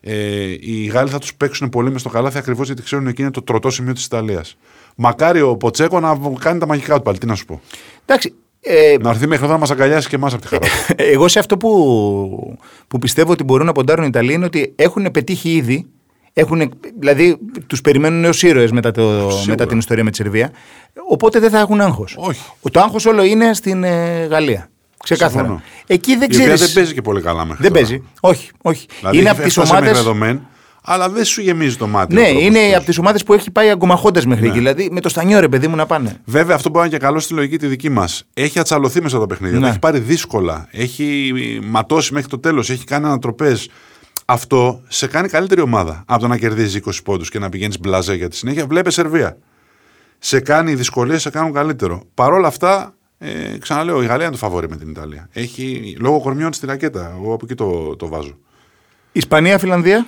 Ε, 0.00 0.14
οι 0.60 0.84
Γάλλοι 0.84 1.10
θα 1.10 1.18
τους 1.18 1.34
παίξουν 1.34 1.68
πολύ 1.68 1.90
μες 1.90 2.00
στο 2.00 2.10
καλάθι 2.10 2.38
ακριβώς 2.38 2.66
γιατί 2.66 2.82
ξέρουν 2.82 3.06
ότι 3.06 3.22
είναι 3.22 3.30
το 3.30 3.42
τροτό 3.42 3.70
σημείο 3.70 3.92
της 3.92 4.04
Ιταλίας. 4.04 4.56
Μακάρι 4.96 5.40
ο 5.40 5.56
Ποτσέκο 5.56 6.00
να 6.00 6.18
κάνει 6.38 6.58
τα 6.58 6.66
μαγικά 6.66 6.96
του 6.96 7.02
πάλι. 7.02 7.18
Τι 7.18 7.26
να 7.26 7.34
σου 7.34 7.44
πω. 7.44 7.60
Εντάξει, 8.04 8.34
ε, 8.60 8.96
Να 9.00 9.10
έρθει 9.10 9.26
μέχρι 9.26 9.44
εδώ 9.44 9.52
να 9.52 9.58
μας 9.58 9.70
αγκαλιάσει 9.70 10.08
και 10.08 10.16
εμάς 10.16 10.32
από 10.32 10.42
τη 10.42 10.48
χαρά 10.48 10.66
του. 10.66 10.94
εγώ 11.14 11.28
σε 11.28 11.38
αυτό 11.38 11.56
που, 11.56 12.58
που 12.88 12.98
πιστεύω 12.98 13.32
ότι 13.32 13.44
μπορούν 13.44 13.66
να 13.66 13.72
ποντάρουν 13.72 14.04
οι 14.04 14.08
Ιταλοί 14.10 14.32
είναι 14.32 14.44
ότι 14.44 14.72
έχουν 14.76 15.10
πετύχει 15.10 15.50
ήδη. 15.50 15.86
Έχουν, 16.34 16.72
δηλαδή, 16.98 17.38
τους 17.66 17.80
περιμένουν 17.80 18.24
ως 18.24 18.42
ήρωες 18.42 18.70
μετά, 18.72 18.90
το, 18.90 19.30
μετά 19.46 19.66
την 19.66 19.78
ιστορία 19.78 20.04
με 20.04 20.10
τη 20.10 20.16
Σερβία. 20.16 20.50
Οπότε 21.08 21.38
δεν 21.38 21.50
θα 21.50 21.58
έχουν 21.58 21.80
άγχος. 21.80 22.14
Όχι. 22.18 22.40
Το 22.70 22.80
άγχος 22.80 23.06
όλο 23.06 23.22
είναι 23.24 23.54
στην 23.54 23.84
ε, 23.84 24.24
Γαλλία. 24.30 24.68
Ξεκάθαρα. 25.04 25.38
Συμφωνώ. 25.42 25.62
Εκεί 25.86 26.16
δεν 26.16 26.20
Η 26.30 26.34
οποία 26.34 26.38
ξέρει. 26.54 26.58
δεν 26.58 26.72
παίζει 26.74 26.94
και 26.94 27.02
πολύ 27.02 27.20
καλά 27.20 27.44
μέχρι 27.44 27.62
Δεν 27.62 27.72
τώρα. 27.72 27.84
παίζει. 27.84 28.02
Όχι, 28.20 28.50
όχι. 28.62 28.86
Δηλαδή 28.98 29.16
είναι 29.18 29.28
έχει 29.28 29.34
από 29.36 29.42
τις 29.44 29.52
φτάσει 29.52 29.70
ομάδε. 29.70 29.86
μέχρι 29.86 30.00
εδώ 30.00 30.14
μεν, 30.14 30.40
αλλά 30.82 31.08
δεν 31.08 31.24
σου 31.24 31.40
γεμίζει 31.40 31.76
το 31.76 31.86
μάτι. 31.86 32.16
ο 32.16 32.20
Ναι, 32.20 32.26
τρόπος 32.26 32.42
είναι 32.44 32.58
που 32.70 32.76
από 32.76 32.84
τις 32.84 32.98
ομάδες 32.98 33.22
που 33.22 33.32
έχει 33.32 33.50
πάει 33.50 33.70
αγκομαχώντας 33.70 34.26
μέχρι 34.26 34.42
Ναι. 34.42 34.48
εκεί. 34.48 34.58
Δηλαδή 34.58 34.88
με 34.92 35.00
το 35.00 35.08
στανιό 35.08 35.40
ρε 35.40 35.48
παιδί 35.48 35.68
μου 35.68 35.76
να 35.76 35.86
πάνε. 35.86 36.16
Βέβαια, 36.24 36.54
αυτό 36.56 36.68
μπορεί 36.68 36.80
να 36.80 36.86
είναι 36.90 36.98
και 36.98 37.04
καλό 37.04 37.18
στη 37.18 37.34
λογική 37.34 37.58
τη 37.58 37.66
δική 37.66 37.88
μας. 37.88 38.24
Έχει 38.34 38.58
ατσαλωθεί 38.58 39.02
μέσα 39.02 39.18
το 39.18 39.26
παιχνίδι. 39.26 39.54
Ναι. 39.54 39.60
Το 39.60 39.66
έχει 39.66 39.78
πάρει 39.78 39.98
δύσκολα. 39.98 40.68
Έχει 40.70 41.32
ματώσει 41.64 42.12
μέχρι 42.14 42.28
το 42.28 42.38
τέλος. 42.38 42.70
Έχει 42.70 42.84
κάνει 42.84 43.06
ανατροπές. 43.06 43.68
Αυτό 44.32 44.82
σε 44.88 45.06
κάνει 45.06 45.28
καλύτερη 45.28 45.60
ομάδα 45.60 46.02
από 46.06 46.20
το 46.20 46.28
να 46.28 46.36
κερδίζει 46.36 46.80
20 46.86 46.90
πόντους 47.04 47.30
και 47.30 47.38
να 47.38 47.48
πηγαίνεις 47.48 47.78
μπλαζέ 47.80 48.14
για 48.14 48.28
τη 48.28 48.36
συνέχεια. 48.36 48.66
Βλέπε 48.66 48.90
Σερβία. 48.90 49.36
Σε 50.18 50.40
κάνει 50.40 50.70
οι 50.70 50.74
δυσκολίες, 50.74 51.22
σε 51.22 51.30
κάνουν 51.30 51.52
καλύτερο. 51.52 52.02
Παρ' 52.14 52.32
όλα 52.32 52.46
αυτά, 52.48 52.94
ε, 53.18 53.58
ξαναλέω, 53.58 54.02
η 54.02 54.06
Γαλλία 54.06 54.24
είναι 54.26 54.32
το 54.34 54.38
φαβόρι 54.38 54.68
με 54.68 54.76
την 54.76 54.88
Ιταλία. 54.90 55.28
Έχει 55.32 55.96
λόγω 56.00 56.20
κορμιών 56.20 56.52
στη 56.52 56.66
ρακέτα. 56.66 57.12
Εγώ 57.20 57.32
από 57.34 57.44
εκεί 57.44 57.54
το, 57.54 57.96
το 57.96 58.08
βάζω. 58.08 58.38
Ισπανία, 59.12 59.58
Φιλανδία. 59.58 60.06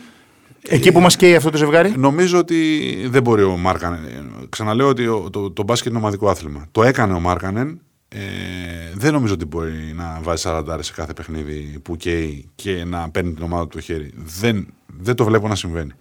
Εκεί 0.63 0.93
που 0.93 1.01
μας 1.01 1.17
καίει 1.17 1.35
αυτό 1.37 1.51
το 1.51 1.57
ζευγάρι. 1.57 1.95
Νομίζω 1.97 2.39
ότι 2.39 2.81
δεν 3.09 3.23
μπορεί 3.23 3.43
ο 3.43 3.57
Μάρκανεν. 3.57 4.01
Ξαναλέω 4.49 4.89
ότι 4.89 5.07
ο- 5.07 5.29
το, 5.31 5.51
το 5.51 5.63
μπάσκετ 5.63 5.91
είναι 5.91 5.99
ομαδικό 6.01 6.29
άθλημα. 6.29 6.67
Το 6.71 6.83
έκανε 6.83 7.13
ο 7.15 7.21
Μάρκανεν. 7.21 7.81
Ε, 8.17 8.93
δεν 8.95 9.13
νομίζω 9.13 9.35
ότι 9.35 9.45
μπορεί 9.45 9.93
να 9.95 10.19
βάζει 10.23 10.43
40 10.47 10.79
σε 10.81 10.93
κάθε 10.93 11.13
παιχνίδι 11.13 11.79
που 11.83 11.97
καίει 11.97 12.49
και 12.55 12.85
να 12.85 13.11
παίρνει 13.11 13.33
την 13.33 13.43
ομάδα 13.43 13.63
του 13.63 13.69
το 13.77 13.81
χέρι. 13.81 14.11
Δεν, 14.17 14.67
δεν 14.87 15.15
το 15.15 15.25
βλέπω 15.25 15.49
να 15.49 15.55
συμβαίνει. 15.55 15.93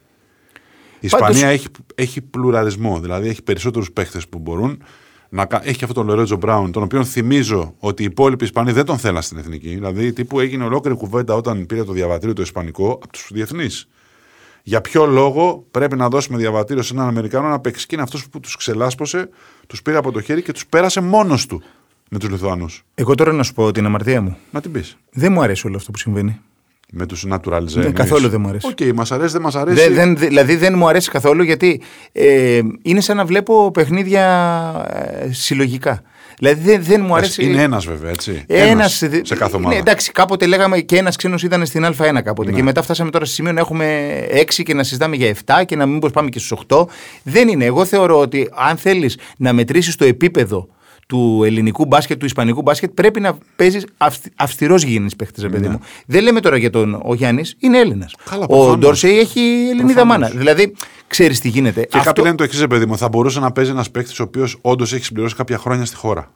Η 1.00 1.08
Πάντως- 1.10 1.30
Ισπανία 1.30 1.48
έχει, 1.54 1.68
έχει 1.96 2.22
πλουραλισμό, 2.22 3.00
δηλαδή 3.00 3.30
έχει 3.30 3.44
περισσότερους 3.44 3.92
παίχτες 3.92 4.28
που 4.28 4.40
μπορούν. 4.40 4.84
Να, 5.30 5.46
κα- 5.46 5.62
έχει 5.68 5.78
και 5.78 5.86
αυτόν 5.86 6.06
τον 6.06 6.14
Λορέτζο 6.16 6.36
Μπράουν, 6.36 6.72
τον 6.72 6.84
οποίο 6.84 7.04
θυμίζω 7.04 7.76
ότι 7.80 8.02
οι 8.02 8.06
υπόλοιποι 8.06 8.44
Ισπανοί 8.44 8.72
δεν 8.72 8.86
τον 8.86 8.98
θέλαν 8.98 9.22
στην 9.22 9.38
εθνική. 9.38 9.70
Δηλαδή, 9.70 10.14
τύπου 10.14 10.40
έγινε 10.40 10.64
ολόκληρη 10.64 10.98
κουβέντα 10.98 11.36
όταν 11.36 11.66
πήρε 11.66 11.84
το 11.84 11.92
διαβατήριο 11.92 12.34
το 12.34 12.42
Ισπανικό 12.42 12.92
από 12.92 13.08
τους 13.12 13.30
διεθνείς. 13.34 13.88
Για 14.64 14.82
ποιο 14.82 15.06
λόγο 15.06 15.66
πρέπει 15.72 15.96
να 15.96 16.08
δώσουμε 16.10 16.38
διαβατήριο 16.38 16.84
σε 16.84 16.94
έναν 16.94 17.08
Αμερικάνο 17.08 17.48
να 17.48 17.60
παίξει. 17.60 17.86
Και 17.86 17.96
είναι 17.96 18.04
αυτός 18.04 18.30
που 18.30 18.40
τους 18.40 18.56
ξελάσπωσε, 18.56 19.30
τους 19.68 19.82
πήρε 19.82 19.98
από 19.98 20.12
το 20.12 20.22
χέρι 20.22 20.42
και 20.42 20.52
τους 20.52 20.66
πέρασε 20.68 21.02
μόνος 21.02 21.46
του 21.46 21.62
με 22.10 22.20
τους 22.20 22.30
Λιθουανούς. 22.30 22.84
Εγώ 22.96 23.16
τώρα 23.16 23.32
να 23.32 23.44
σου 23.44 23.54
πω 23.54 23.72
την 23.72 23.86
αμαρτία 23.86 24.22
μου. 24.22 24.38
Να 24.52 24.62
την 24.62 24.72
πεις. 24.72 24.98
Δεν 25.12 25.32
μου 25.32 25.42
αρέσει 25.42 25.68
όλο 25.68 25.76
αυτό 25.76 25.92
που 25.92 25.98
συμβαίνει. 25.98 26.40
Με 26.96 27.06
τους 27.06 27.26
naturalize. 27.32 27.74
Ναι, 27.74 27.92
καθόλου 27.92 28.30
δεν 28.30 28.42
μου 28.42 28.48
αρέσει. 28.50 28.68
Οκ, 28.68 28.96
μας 28.96 29.12
αρέσει, 29.12 29.32
δεν 29.34 29.42
μας 29.42 29.56
αρέσει. 29.56 29.84
Δεν, 29.84 29.94
δεν, 29.94 30.18
δηλαδή 30.18 30.56
δεν 30.56 30.74
μου 30.78 30.88
αρέσει 30.88 31.10
καθόλου 31.10 31.44
γιατί 31.44 31.82
ε, 32.12 32.60
είναι 32.82 33.02
σαν 33.02 33.18
να 33.18 33.26
βλέπω 33.26 33.72
παιχνίδια 33.72 34.26
ε, 35.22 35.32
συλλογικά. 35.32 36.02
Δηλαδή 36.38 36.62
δεν, 36.62 36.84
δεν 36.84 37.02
μου 37.02 37.16
αρέσει. 37.16 37.44
Είναι 37.46 37.62
ένας 37.62 37.86
βέβαια, 37.86 38.10
έτσι. 38.10 38.44
Ένας, 38.48 38.70
Ένας 38.72 39.04
δε- 39.16 39.26
σε 39.26 39.36
κάθε 39.36 39.56
ομάδα. 39.56 39.74
Ναι, 39.74 39.80
εντάξει, 39.80 40.12
κάποτε 40.12 40.46
λέγαμε 40.46 40.80
και 40.80 40.98
ένας 40.98 41.16
ξένος 41.16 41.44
ήταν 41.44 41.66
στην 41.66 41.86
Α1 41.86 42.20
κάποτε. 42.24 42.50
Ναι. 42.50 42.56
Και 42.56 42.64
μετά 42.64 42.82
φτάσαμε 42.82 43.10
τώρα 43.10 43.26
σε 43.26 43.34
σημείο 43.34 43.52
να 43.52 43.60
έχουμε 43.60 44.10
6 44.32 44.64
και 44.64 44.74
να 44.74 44.84
συζητάμε 44.84 45.16
για 45.16 45.36
7 45.46 45.54
και 45.66 45.76
να 45.76 45.86
μην 45.86 46.12
πάμε 46.14 46.30
και 46.30 46.40
στους 46.40 46.60
8. 46.68 46.86
Δεν 47.24 47.48
είναι. 47.48 47.66
Εγώ 47.66 47.86
θεωρώ 47.86 48.20
ότι 48.20 48.50
αν 48.54 48.78
θέλεις 48.78 49.18
να 49.38 49.54
μετρήσεις 49.54 49.96
το 49.96 50.06
επίπεδο 50.06 50.68
του 51.08 51.42
ελληνικού 51.46 51.86
μπάσκετ, 51.86 52.20
του 52.20 52.26
ισπανικού 52.26 52.62
μπάσκετ, 52.62 52.92
πρέπει 52.92 53.20
να 53.20 53.38
παίζεις 53.56 53.86
αυστηρός 54.36 54.84
γίνει 54.84 55.16
παίχτη, 55.16 55.42
ρε 55.42 55.50
παιδί 55.50 55.68
μου. 55.68 55.80
Δεν 56.06 56.24
λέμε 56.24 56.40
τώρα 56.40 56.58
για 56.58 56.70
τον 56.70 57.02
ο 57.04 57.14
Γιάννης, 57.14 57.56
είναι 57.60 57.80
Έλληνας. 57.80 58.14
Ναι. 58.18 58.32
Καλά, 58.32 58.44
Ο 58.44 58.48
προφανώς. 58.48 58.78
Ντόρσεϊ 58.78 59.18
έχει 59.20 59.40
Ελληνίδα 59.40 60.02
Προφανώς. 60.02 60.06
μάνα. 60.06 60.30
Δηλαδή, 60.38 60.76
ξέρεις 61.08 61.40
τι 61.40 61.50
γίνεται. 61.50 61.82
Και 61.84 62.00
κάποιοι 62.04 62.24
λένε 62.26 62.36
το 62.36 62.44
εξής, 62.44 62.68
παιδί 62.68 62.86
μου. 62.86 62.98
Θα 62.98 63.08
μπορούσε 63.08 63.40
να 63.40 63.52
παίζει 63.52 63.72
ένας 63.72 63.92
παίκτη 63.92 64.22
ο 64.22 64.24
οποίος 64.24 64.58
όντως 64.62 64.94
έχει 64.94 65.04
συμπληρώσει 65.04 65.36
κάποια 65.36 65.58
χρόνια 65.58 65.86
στη 65.86 65.96
χώρα. 65.96 66.34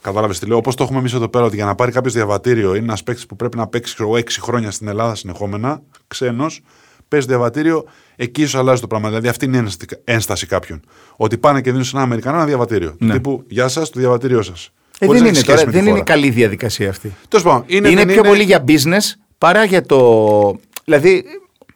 Κατάλαβες 0.00 0.38
τι 0.38 0.46
λέω; 0.46 0.56
Όπως 0.56 0.74
το 0.74 0.82
έχουμε 0.82 0.98
εμείς 0.98 1.12
εδώ 1.12 1.28
πέρα, 1.28 1.44
ότι 1.44 1.56
για 1.56 1.64
να 1.64 1.74
πάρει 1.74 1.92
κάποιος 1.92 2.12
διαβατήριο 2.12 2.74
είναι 2.74 2.84
ένας 2.84 3.02
παίκτη 3.02 3.26
που 3.26 3.36
πρέπει 3.36 3.56
να 3.56 3.66
παίξει 3.66 3.94
ξέρω, 3.94 4.10
6 4.10 4.40
χρόνια 4.40 4.70
στην 4.70 4.88
Ελλάδα 4.88 5.14
συνεχόμενα, 5.14 5.82
ξένος, 6.06 6.60
παίζει 7.08 7.26
διαβατήριο, 7.26 7.84
εκεί 8.20 8.42
ίσως 8.42 8.54
αλλάζει 8.60 8.80
το 8.80 8.86
πράγμα. 8.86 9.08
Δηλαδή 9.08 9.28
αυτή 9.28 9.44
είναι 9.44 9.56
η 9.56 9.60
ένσταση- 9.60 10.00
ένσταση 10.04 10.46
κάποιων. 10.46 10.80
Ότι 11.16 11.38
πάνε 11.38 11.60
και 11.60 11.70
δίνουν 11.70 11.84
σε 11.84 11.90
έναν 11.94 12.04
Αμερικανό 12.06 12.36
ένα 12.36 12.46
διαβατήριο. 12.46 12.94
Του 12.98 13.06
τύπου 13.08 13.44
Γεια 13.48 13.68
σας, 13.68 13.90
το 13.90 14.00
διαβατήριό 14.00 14.42
σας. 14.42 14.70
Ε, 14.98 15.06
δεν 15.06 15.24
είναι, 15.26 15.40
τώρα, 15.40 15.64
δεν 15.64 15.86
είναι 15.86 16.00
καλή 16.02 16.30
διαδικασία 16.30 16.88
αυτή. 16.88 17.14
Τέλος 17.28 17.44
πάντων, 17.44 17.64
είναι, 17.66 17.88
Είναι, 17.88 18.04
δεν 18.04 18.14
πιο 18.14 18.22
πολύ 18.22 18.42
για 18.42 18.64
business 18.68 19.14
παρά 19.38 19.64
για 19.64 19.82
το. 19.82 20.58
Δηλαδή, 20.84 21.24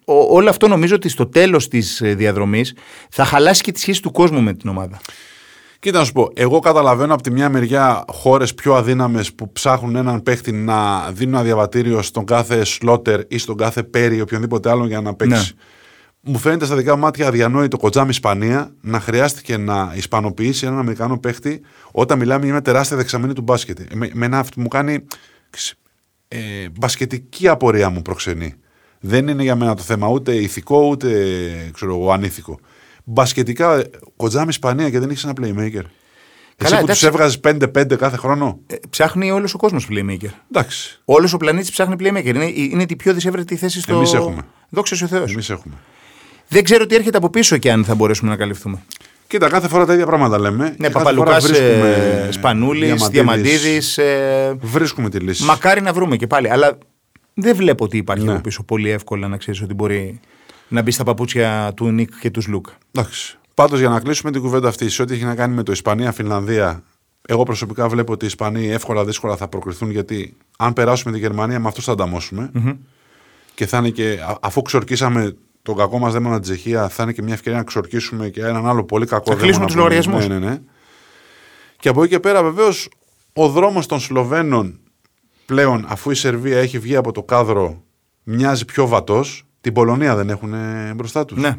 ο- 0.04 0.34
όλο 0.34 0.48
αυτό 0.48 0.68
νομίζω 0.68 0.94
ότι 0.94 1.08
στο 1.08 1.26
τέλος 1.26 1.68
της 1.68 2.00
διαδρομής 2.04 2.74
θα 3.10 3.24
χαλάσει 3.24 3.62
και 3.62 3.72
τη 3.72 3.80
σχέση 3.80 4.02
του 4.02 4.10
κόσμου 4.12 4.40
με 4.40 4.54
την 4.54 4.68
ομάδα. 4.70 5.00
Κοίτα 5.78 5.98
να 5.98 6.04
σου 6.04 6.12
πω, 6.12 6.30
εγώ 6.34 6.58
καταλαβαίνω 6.58 7.14
από 7.14 7.22
τη 7.22 7.30
μια 7.30 7.48
μεριά 7.48 8.04
χώρες 8.08 8.54
πιο 8.54 8.74
αδύναμες 8.74 9.32
που 9.32 9.52
ψάχνουν 9.52 9.96
έναν 9.96 10.22
παίχτη 10.22 10.52
να 10.52 11.08
δίνουν 11.12 11.34
ένα 11.34 11.42
διαβατήριο 11.42 12.02
στον 12.02 12.24
κάθε 12.24 12.64
σλότερ 12.64 13.20
ή 13.28 13.38
στον 13.38 13.56
κάθε 13.56 13.82
πέρι 13.82 14.16
ή 14.16 14.20
οποιονδήποτε 14.20 14.70
άλλον 14.70 14.86
για 14.86 15.00
να 15.00 15.14
παίξει. 15.14 15.34
Ναι. 15.56 15.62
Μου 16.24 16.38
φαίνεται 16.38 16.64
στα 16.64 16.76
δικά 16.76 16.94
μου 16.94 17.00
μάτια 17.00 17.26
αδιανόητο 17.26 17.76
κοτζάμι 17.76 18.10
Ισπανία 18.10 18.74
να 18.80 19.00
χρειάστηκε 19.00 19.56
να 19.56 19.92
ισπανοποιήσει 19.96 20.66
έναν 20.66 20.78
Αμερικανό 20.78 21.18
παίχτη 21.18 21.60
όταν 21.90 22.18
μιλάμε 22.18 22.44
για 22.44 22.52
μια 22.52 22.62
τεράστια 22.62 22.96
δεξαμενή 22.96 23.32
του 23.32 23.42
μπάσκετ. 23.42 23.80
Ε, 23.80 23.84
Με, 23.94 24.10
με 24.12 24.26
ένα 24.26 24.38
αυτό 24.38 24.60
μου 24.60 24.68
κάνει 24.68 25.06
ε, 26.28 26.38
μπασκετική 26.78 27.48
απορία 27.48 27.90
μου 27.90 28.02
προξενεί. 28.02 28.54
Δεν 29.00 29.28
είναι 29.28 29.42
για 29.42 29.56
μένα 29.56 29.74
το 29.74 29.82
θέμα 29.82 30.08
ούτε 30.08 30.34
ηθικό 30.34 30.86
ούτε 30.86 31.10
ξέρω 31.72 31.94
εγώ, 31.94 32.12
ανήθικο. 32.12 32.58
Μπασκετικά, 33.04 33.84
κοτζάμι 34.16 34.48
Ισπανία 34.48 34.90
και 34.90 34.98
δεν 34.98 35.10
έχεις 35.10 35.24
ένα 35.24 35.32
playmaker. 35.40 35.84
Εσύ 36.56 36.74
που 36.74 36.82
εντάξει. 36.82 36.86
τους 36.86 37.02
έβγαζες 37.02 37.40
5-5 37.44 37.96
κάθε 37.96 38.16
χρόνο. 38.16 38.58
Ε, 38.66 38.76
ψάχνει 38.90 39.30
όλος 39.30 39.54
ο 39.54 39.58
κόσμος 39.58 39.88
playmaker. 39.90 40.30
Εντάξει. 40.50 41.00
Όλος 41.04 41.32
ο 41.32 41.36
πλανήτης 41.36 41.70
ψάχνει 41.70 41.96
playmaker. 41.98 42.24
Είναι, 42.24 42.44
είναι 42.44 42.84
η 42.88 42.96
πιο 42.96 43.14
δυσέβρετη 43.14 43.56
θέση 43.56 43.80
στο. 43.80 43.94
Εμείς 43.94 44.12
έχουμε. 44.12 44.42
Δόξα 44.68 44.96
ο 45.04 45.06
Θεός. 45.06 45.32
Εμείς 45.32 45.50
έχουμε. 45.50 45.74
Δεν 46.52 46.64
ξέρω 46.64 46.86
τι 46.86 46.94
έρχεται 46.94 47.16
από 47.16 47.30
πίσω 47.30 47.56
και 47.56 47.72
αν 47.72 47.84
θα 47.84 47.94
μπορέσουμε 47.94 48.30
να 48.30 48.36
καλυφθούμε. 48.36 48.82
Κοίτα, 49.26 49.48
κάθε 49.48 49.68
φορά 49.68 49.86
τα 49.86 49.92
ίδια 49.92 50.06
πράγματα 50.06 50.38
λέμε. 50.38 50.64
Ναι, 50.64 50.70
Και 50.70 50.76
κάθε 50.82 50.92
Παπαλουκάς, 50.92 51.44
φορά 51.46 51.54
βρίσκουμε 51.58 52.28
Σπανούλης, 52.32 53.08
Διαμαντίδης. 53.08 53.98
Ε, 53.98 54.56
Βρίσκουμε 54.60 55.10
τη 55.10 55.18
λύση. 55.18 55.44
μακάρι 55.44 55.80
να 55.80 55.92
βρούμε 55.92 56.16
και 56.16 56.26
πάλι. 56.26 56.50
Αλλά 56.50 56.78
δεν 57.34 57.56
βλέπω 57.56 57.84
ότι 57.84 57.96
υπάρχει 57.96 58.24
Ναι. 58.24 58.32
από 58.32 58.40
πίσω 58.40 58.62
πολύ 58.62 58.90
εύκολα 58.90 59.28
να 59.28 59.36
ξέρεις 59.36 59.62
ότι 59.62 59.74
μπορεί 59.74 60.20
να 60.68 60.82
μπει 60.82 60.90
στα 60.90 61.04
παπούτσια 61.04 61.72
του 61.76 61.90
Νικ 61.90 62.10
και 62.20 62.30
του 62.30 62.42
Λουκ. 62.48 62.66
Εντάξει. 62.94 63.38
Πάντως 63.54 63.78
για 63.78 63.88
να 63.88 64.00
κλείσουμε 64.00 64.32
την 64.32 64.40
κουβέντα 64.40 64.68
αυτή, 64.68 64.88
σε 64.88 65.02
ό,τι 65.02 65.14
έχει 65.14 65.24
να 65.24 65.34
κάνει 65.34 65.54
με 65.54 65.62
το 65.62 65.72
Ισπανία-Φιλανδία, 65.72 66.82
εγώ 67.28 67.42
προσωπικά 67.42 67.88
βλέπω 67.88 68.12
ότι 68.12 68.24
οι 68.24 68.28
Ισπανοί 68.28 68.68
εύκολα-δύσκολα 68.70 69.36
θα 69.36 69.48
προκριθούν 69.48 69.90
γιατί 69.90 70.36
αν 70.58 70.72
περάσουμε 70.72 71.12
τη 71.12 71.18
Γερμανία 71.18 71.60
με 71.60 71.68
αυτού 71.68 71.82
θα 71.82 71.92
ανταμώσουμε. 71.92 72.50
Και 73.54 73.66
θα 73.66 73.78
είναι 73.78 73.88
και, 73.88 74.18
α- 74.28 74.38
αφού 74.40 74.62
ξορκίσαμε 74.62 75.36
τον 75.62 75.76
κακό 75.76 75.98
μας 75.98 76.12
δαίμονα 76.12 76.34
την 76.34 76.42
Τσεχία, 76.42 76.88
θα 76.88 77.02
είναι 77.02 77.12
και 77.12 77.22
μια 77.22 77.34
ευκαιρία 77.34 77.58
να 77.58 77.64
ξορκίσουμε 77.64 78.28
και 78.28 78.40
έναν 78.40 78.66
άλλο 78.66 78.84
πολύ 78.84 79.06
κακό 79.06 79.24
Θα 79.32 79.34
κλείσουμε 79.42 79.50
δαίμονα 79.52 79.66
τους 79.66 79.74
που- 79.74 79.80
λογαριασμούς. 79.80 80.28
Ναι, 80.28 80.38
ναι, 80.38 80.50
ναι. 80.50 80.58
Και 81.76 81.88
από 81.88 82.02
εκεί 82.02 82.12
και 82.12 82.20
πέρα, 82.20 82.42
βεβαίως, 82.42 82.88
ο 83.32 83.48
δρόμος 83.48 83.86
των 83.86 84.00
Σλοβαίνων 84.00 84.80
πλέον, 85.46 85.84
αφού 85.88 86.10
η 86.10 86.14
Σερβία 86.14 86.58
έχει 86.58 86.78
βγει 86.78 86.96
από 86.96 87.12
το 87.12 87.22
κάδρο, 87.22 87.82
μοιάζει 88.22 88.64
πιο 88.64 88.86
βατός. 88.86 89.46
Την 89.60 89.72
Πολωνία 89.72 90.16
δεν 90.16 90.30
έχουν 90.30 90.54
μπροστά 90.96 91.24
τους. 91.24 91.38
Ναι. 91.38 91.56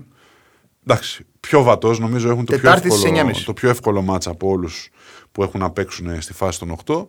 Εντάξει, 0.87 1.25
πιο 1.39 1.63
βατός, 1.63 1.99
νομίζω 1.99 2.29
έχουν 2.29 2.45
το 2.45 2.51
πιο, 2.53 2.61
Τετάρτη 2.61 2.89
στις 2.89 3.03
εύκολο, 3.03 3.21
9.30. 3.21 3.43
το 3.45 3.53
πιο 3.53 3.69
εύκολο 3.69 4.01
μάτσα 4.01 4.29
από 4.31 4.47
όλους 4.49 4.89
που 5.31 5.43
έχουν 5.43 5.59
να 5.59 5.69
παίξουν 5.71 6.21
στη 6.21 6.33
φάση 6.33 6.59
των 6.59 6.69
8 6.85 7.07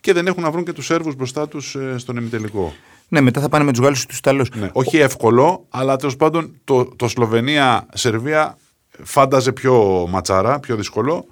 και 0.00 0.12
δεν 0.12 0.26
έχουν 0.26 0.42
να 0.42 0.50
βρουν 0.50 0.64
και 0.64 0.72
τους 0.72 0.84
Σέρβους 0.86 1.14
μπροστά 1.14 1.48
τους 1.48 1.76
στον 1.96 2.16
ημιτελικό. 2.16 2.72
Ναι, 3.08 3.20
μετά 3.20 3.40
θα 3.40 3.48
πάνε 3.48 3.64
με 3.64 3.72
τους 3.72 3.80
Γάλλους 3.80 4.06
τους 4.06 4.18
Ιταλούς. 4.18 4.48
Ναι, 4.54 4.70
όχι 4.72 4.98
εύκολο, 4.98 5.66
αλλά 5.68 5.96
τέλος 5.96 6.16
πάντων 6.16 6.60
το, 6.64 6.84
το 6.84 7.08
Σλοβενία-Σερβία 7.08 8.56
φάνταζε 9.02 9.52
πιο 9.52 10.06
ματσάρα, 10.10 10.60
πιο 10.60 10.76
δύσκολο. 10.76 11.26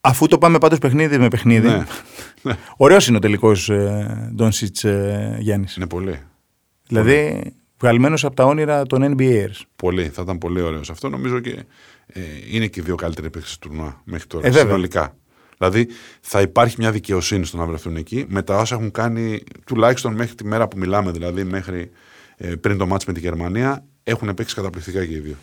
Αφού 0.00 0.26
το 0.26 0.38
πάμε 0.38 0.58
πάντως 0.58 0.78
παιχνίδι 0.78 1.18
με 1.18 1.28
παιχνίδι. 1.28 1.68
Ναι. 1.68 1.84
Ναι. 2.42 2.56
Ωραίος 2.76 3.06
είναι 3.06 3.16
ο 3.16 3.20
τελικός 3.20 3.68
ε, 3.68 4.30
Ντόνσιτς 4.34 4.84
ε, 4.84 5.36
Γιάννης. 5.40 5.76
Είναι 5.76 5.86
πολύ. 5.86 6.22
Δηλαδή, 6.88 7.42
βγαλμένος 7.78 8.24
από 8.24 8.34
τα 8.34 8.44
όνειρα 8.44 8.86
των 8.86 9.14
NBAers. 9.16 9.60
Πολύ. 9.76 10.08
Θα 10.08 10.22
ήταν 10.22 10.38
πολύ 10.38 10.60
ωραίος 10.60 10.90
αυτό. 10.90 11.08
Νομίζω 11.08 11.40
και 11.40 11.64
ε, 12.06 12.20
είναι 12.50 12.66
και 12.66 12.80
οι 12.80 12.82
δύο 12.82 12.94
καλύτεροι 12.94 13.30
παίκτες 13.30 13.58
του 13.58 13.68
τουρνουά 13.68 14.00
μέχρι 14.04 14.26
τώρα. 14.26 14.46
Ε, 14.46 14.50
βέβαια. 14.50 14.66
συνολικά. 14.66 15.16
Δηλαδή 15.58 15.88
θα 16.20 16.40
υπάρχει 16.40 16.76
μια 16.78 16.90
δικαιοσύνη 16.90 17.44
στο 17.44 17.56
να 17.56 17.66
βρεθούν 17.66 17.96
εκεί 17.96 18.24
με 18.28 18.42
τα 18.42 18.56
όσα 18.56 18.74
έχουν 18.74 18.90
κάνει 18.90 19.42
τουλάχιστον 19.64 20.14
μέχρι 20.14 20.34
τη 20.34 20.44
μέρα 20.44 20.68
που 20.68 20.78
μιλάμε, 20.78 21.10
δηλαδή 21.10 21.44
μέχρι 21.44 21.90
ε, 22.36 22.54
πριν 22.54 22.78
το 22.78 22.86
μάτς 22.86 23.04
με 23.04 23.12
τη 23.12 23.20
Γερμανία, 23.20 23.84
έχουν 24.02 24.34
παίξει 24.34 24.54
καταπληκτικά 24.54 25.06
και 25.06 25.14
οι 25.14 25.18
δύο. 25.18 25.36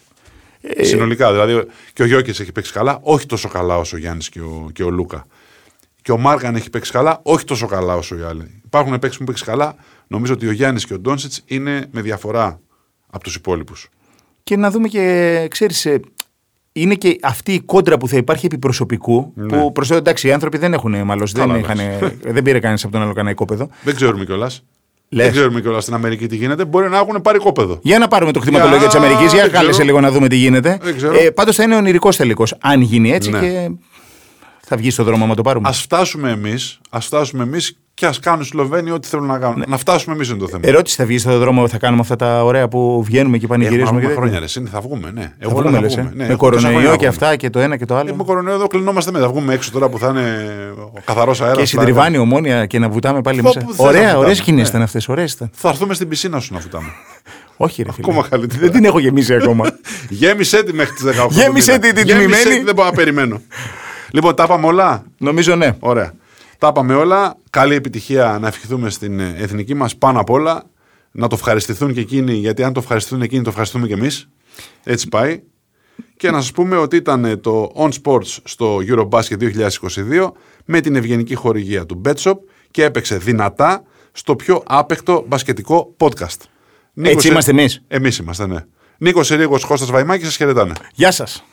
Ε, 0.61 0.83
Συνολικά, 0.83 1.31
δηλαδή 1.31 1.67
και 1.93 2.03
ο 2.03 2.05
Γιώκης 2.05 2.39
έχει 2.39 2.51
παίξει 2.51 2.71
καλά, 2.71 2.99
όχι 3.01 3.25
τόσο 3.25 3.49
καλά 3.49 3.77
όσο 3.77 3.95
ο 3.95 3.99
Γιάννης 3.99 4.29
και 4.29 4.39
ο, 4.39 4.69
και 4.73 4.83
ο 4.83 4.89
Λούκα. 4.89 5.27
Και 6.01 6.11
ο 6.11 6.17
Μάργαν 6.17 6.55
έχει 6.55 6.69
παίξει 6.69 6.91
καλά, 6.91 7.19
όχι 7.23 7.45
τόσο 7.45 7.67
καλά 7.67 7.95
όσο 7.95 8.17
οι 8.17 8.21
άλλοι. 8.21 8.61
Υπάρχουν 8.65 8.99
παίξει 8.99 9.17
που 9.17 9.23
έχουν 9.23 9.25
παίξει 9.25 9.43
καλά. 9.43 9.75
Νομίζω 10.07 10.33
ότι 10.33 10.47
ο 10.47 10.51
Γιάννης 10.51 10.85
και 10.85 10.93
ο 10.93 10.99
Ντόνσιτς 10.99 11.41
είναι 11.45 11.87
με 11.91 12.01
διαφορά 12.01 12.59
από 13.09 13.23
τους 13.23 13.35
υπόλοιπους. 13.35 13.89
Και 14.43 14.57
να 14.57 14.71
δούμε 14.71 14.87
και, 14.87 15.47
ξέρεις, 15.49 15.85
ε, 15.85 15.99
είναι 16.73 16.93
και 16.95 17.17
αυτή 17.21 17.53
η 17.53 17.59
κόντρα 17.59 17.97
που 17.97 18.07
θα 18.07 18.17
υπάρχει 18.17 18.45
επί 18.45 18.57
προσωπικού. 18.57 19.31
Ναι. 19.35 19.45
Που 19.45 19.71
προς 19.71 19.87
το 19.87 19.95
εντάξει, 19.95 20.27
οι 20.27 20.31
άνθρωποι 20.31 20.57
δεν 20.57 20.73
έχουν 20.73 20.91
μάλλον. 21.03 21.27
Δεν, 21.33 21.47
Καλά, 21.47 21.57
είχαν, 21.57 21.77
δεν 22.35 22.43
πήρε 22.43 22.59
κανεί 22.59 22.77
από 22.83 22.91
τον 22.91 23.01
άλλο 23.01 23.13
κανένα 23.13 23.31
οικόπεδο. 23.31 23.69
Δεν 23.83 23.95
ξέρουμε 23.95 24.25
κιόλας. 24.25 24.63
Λες. 25.09 25.25
Δεν 25.25 25.33
ξέρουμε 25.35 25.61
κιόλας 25.61 25.81
στην 25.83 25.93
Αμερική 25.95 26.27
τι 26.27 26.35
γίνεται. 26.35 26.65
Μπορεί 26.65 26.89
να 26.89 26.97
έχουν 26.97 27.21
πάρει 27.21 27.37
κόπεδο. 27.39 27.79
Για 27.81 27.99
να 27.99 28.07
πάρουμε 28.07 28.31
το 28.31 28.39
κτηματολόγιο 28.39 28.77
Για- 28.79 28.87
της 28.87 28.95
Αμερικής. 28.95 29.33
Για 29.33 29.41
δεν 29.41 29.51
κάλεσε 29.51 29.71
ξέρω. 29.71 29.85
λίγο 29.85 29.99
να 29.99 30.11
δούμε 30.11 30.27
τι 30.27 30.35
γίνεται. 30.35 30.77
Δεν 30.81 30.95
ξέρω. 30.95 31.17
Ε, 31.17 31.29
Πάντως 31.29 31.55
θα 31.55 31.63
είναι 31.63 31.75
ονειρικός 31.75 32.15
τελικός. 32.15 32.55
Αν 32.61 32.81
γίνει 32.81 33.11
έτσι 33.11 33.29
Ναι. 33.29 33.39
και 33.39 33.69
θα 34.65 34.77
βγει 34.77 34.89
στο 34.89 35.03
δρόμο 35.03 35.25
να 35.25 35.35
το 35.35 35.41
πάρουμε. 35.41 35.69
Α 35.69 35.71
φτάσουμε 35.71 36.31
εμείς, 36.31 36.79
ας 36.89 37.05
φτάσουμε 37.05 37.43
εμείς 37.43 37.77
και 37.95 38.05
ας 38.05 38.19
κάνουν 38.19 38.41
οι 38.41 38.45
Σλοβαίνοι 38.45 38.91
ό,τι 38.91 39.07
θέλουν 39.07 39.25
να 39.25 39.37
κάνουν. 39.39 39.63
Να 39.67 39.77
φτάσουμε 39.77 40.15
εμείς 40.15 40.29
είναι 40.29 40.37
το 40.37 40.47
θέμα. 40.47 40.61
Ερώτηση 40.65 40.95
θα 40.95 41.05
βγει 41.05 41.17
στο 41.17 41.37
δρόμο, 41.39 41.67
θα 41.67 41.77
κάνουμε 41.77 42.01
αυτά 42.01 42.15
τα 42.15 42.43
ωραία 42.43 42.67
που 42.67 43.03
βγαίνουμε 43.03 43.37
και 43.37 43.45
Έχουμε 43.45 43.57
πανηγυρίζουμε. 43.63 43.99
και 43.99 44.05
ακόμα 44.05 44.09
τέτοια. 44.09 44.15
χρόνια, 44.21 44.39
ρε. 44.39 44.47
Συν, 44.47 44.67
Θα 44.67 44.81
βγούμε, 44.81 45.11
ναι. 45.13 45.21
Θα 45.21 45.31
Εγώ 45.39 45.49
βγούμε, 45.49 45.63
λέω 45.69 45.73
θα 45.73 45.81
λες, 45.81 45.97
ε; 45.97 46.01
βγούμε. 46.01 46.15
Ναι, 46.15 46.25
με 46.27 46.33
έχω 46.33 46.49
τόσα 46.49 46.59
χρόνια 46.59 46.69
κορονοϊό 46.69 46.89
να 46.91 46.97
και 46.97 47.07
βγούμε. 47.09 47.25
αυτά 47.25 47.35
και 47.35 47.49
το 47.49 47.59
ένα 47.59 47.77
και 47.77 47.85
το 47.85 47.95
άλλο. 47.95 48.09
Ε, 48.09 48.13
με 48.17 48.23
κορονοϊό 48.23 48.55
εδώ 48.55 48.67
κλεινόμαστε 48.67 49.11
μετά. 49.11 49.23
Θα 49.25 49.29
βγούμε 49.31 49.53
έξω 49.53 49.71
τώρα 49.71 49.89
που 49.89 49.97
θα 49.99 50.07
είναι 50.07 50.25
ο 50.93 50.99
καθαρός 51.05 51.41
αέρας. 51.41 51.57
και 51.57 51.65
συντριβάνει 51.65 52.17
ομόνια 52.17 52.65
και 52.65 52.79
να 52.79 52.89
βουτάμε 52.89 53.21
πάλι 53.21 53.41
Πω, 53.41 53.47
μέσα. 53.47 53.59
που 53.59 53.65
δεν 53.65 53.75
θα 53.75 53.83
Ωραία, 53.83 54.01
βουτάμε. 54.01 54.19
ωραίες 54.23 54.37
σκηνές 54.37 54.61
Ναι. 54.63 54.67
ήταν 54.69 54.81
αυτές. 54.81 55.09
Ωραίες 55.09 55.31
ήταν. 55.33 55.49
Θα 55.53 55.69
έρθουμε 55.69 55.93
στην 55.93 56.07
πισίνα 56.07 56.39
σου 56.39 56.53
να 56.53 56.59
φουτάμε. 56.59 56.87
Όχι, 57.57 57.83
ρε 57.83 57.91
φίλε. 57.91 58.07
Ακόμα 58.11 58.27
καλύτερα. 58.29 58.61
Δεν 58.61 58.71
την 58.71 58.85
έχω 58.85 58.99
γεμίσει 58.99 59.33
ακόμα. 59.33 59.65
Γέμισε 60.09 60.63
τη 60.63 60.73
μέχρι 60.73 60.93
τις 60.93 61.03
18. 61.21 61.27
του 61.27 61.33
Γέμισε 61.33 61.71
μήνα. 61.71 61.83
τη 61.83 61.93
την 61.93 62.05
Γέμισε 62.07 62.25
τιμημένη. 62.27 62.57
τη, 62.59 62.63
δεν 62.65 62.75
μπορώ 62.75 62.87
να 62.87 62.93
περιμένω. 62.95 63.41
λοιπόν, 64.11 64.35
τα 64.35 64.43
είπαμε 64.43 64.65
όλα. 64.67 65.03
Νομίζω 65.17 65.55
ναι. 65.55 65.69
Ωραία. 65.79 66.13
Τα 66.63 66.69
είπαμε 66.69 66.95
όλα. 66.95 67.37
Καλή 67.49 67.75
επιτυχία 67.75 68.37
να 68.41 68.47
ευχηθούμε 68.47 68.89
στην 68.89 69.19
ε, 69.19 69.35
εθνική 69.37 69.73
μας 69.73 69.97
πάνω 69.97 70.19
απ' 70.19 70.29
όλα. 70.29 70.63
Να 71.11 71.27
το 71.27 71.35
ευχαριστηθούν 71.35 71.93
και 71.93 71.99
εκείνοι, 71.99 72.33
γιατί 72.33 72.63
αν 72.63 72.73
το 72.73 72.79
ευχαριστηθούν 72.79 73.21
εκείνοι, 73.21 73.43
το 73.43 73.49
ευχαριστούμε 73.49 73.87
και 73.87 73.93
εμείς. 73.93 74.29
Έτσι 74.83 75.07
πάει. 75.07 75.41
Και 76.17 76.31
να 76.31 76.41
σας 76.41 76.51
πούμε 76.51 76.77
ότι 76.77 76.95
ήταν 76.95 77.25
ε, 77.25 77.37
το 77.37 77.71
On 77.75 77.89
Sports 78.03 78.37
στο 78.43 78.77
Eurobasket 78.87 79.37
2022 79.39 80.31
με 80.65 80.81
την 80.81 80.95
ευγενική 80.95 81.35
χορηγία 81.35 81.85
του 81.85 82.01
Betshop 82.05 82.35
και 82.71 82.83
έπαιξε 82.83 83.17
δυνατά 83.17 83.83
στο 84.11 84.35
πιο 84.35 84.63
άπεκτο 84.65 85.25
μπασκετικό 85.27 85.95
podcast. 85.97 86.37
Έτσι 87.01 87.27
είμαστε 87.27 87.51
εμείς. 87.51 87.83
Εμείς 87.87 88.17
είμαστε, 88.17 88.47
ναι. 88.47 88.65
Νίκος 88.97 89.31
Ερήγος, 89.31 89.65
Κώστας 89.65 89.91
Βαϊμάκης, 89.91 90.25
σας 90.25 90.35
χαιρετάνε. 90.35 90.73
Γεια 90.93 91.11
σας. 91.11 91.43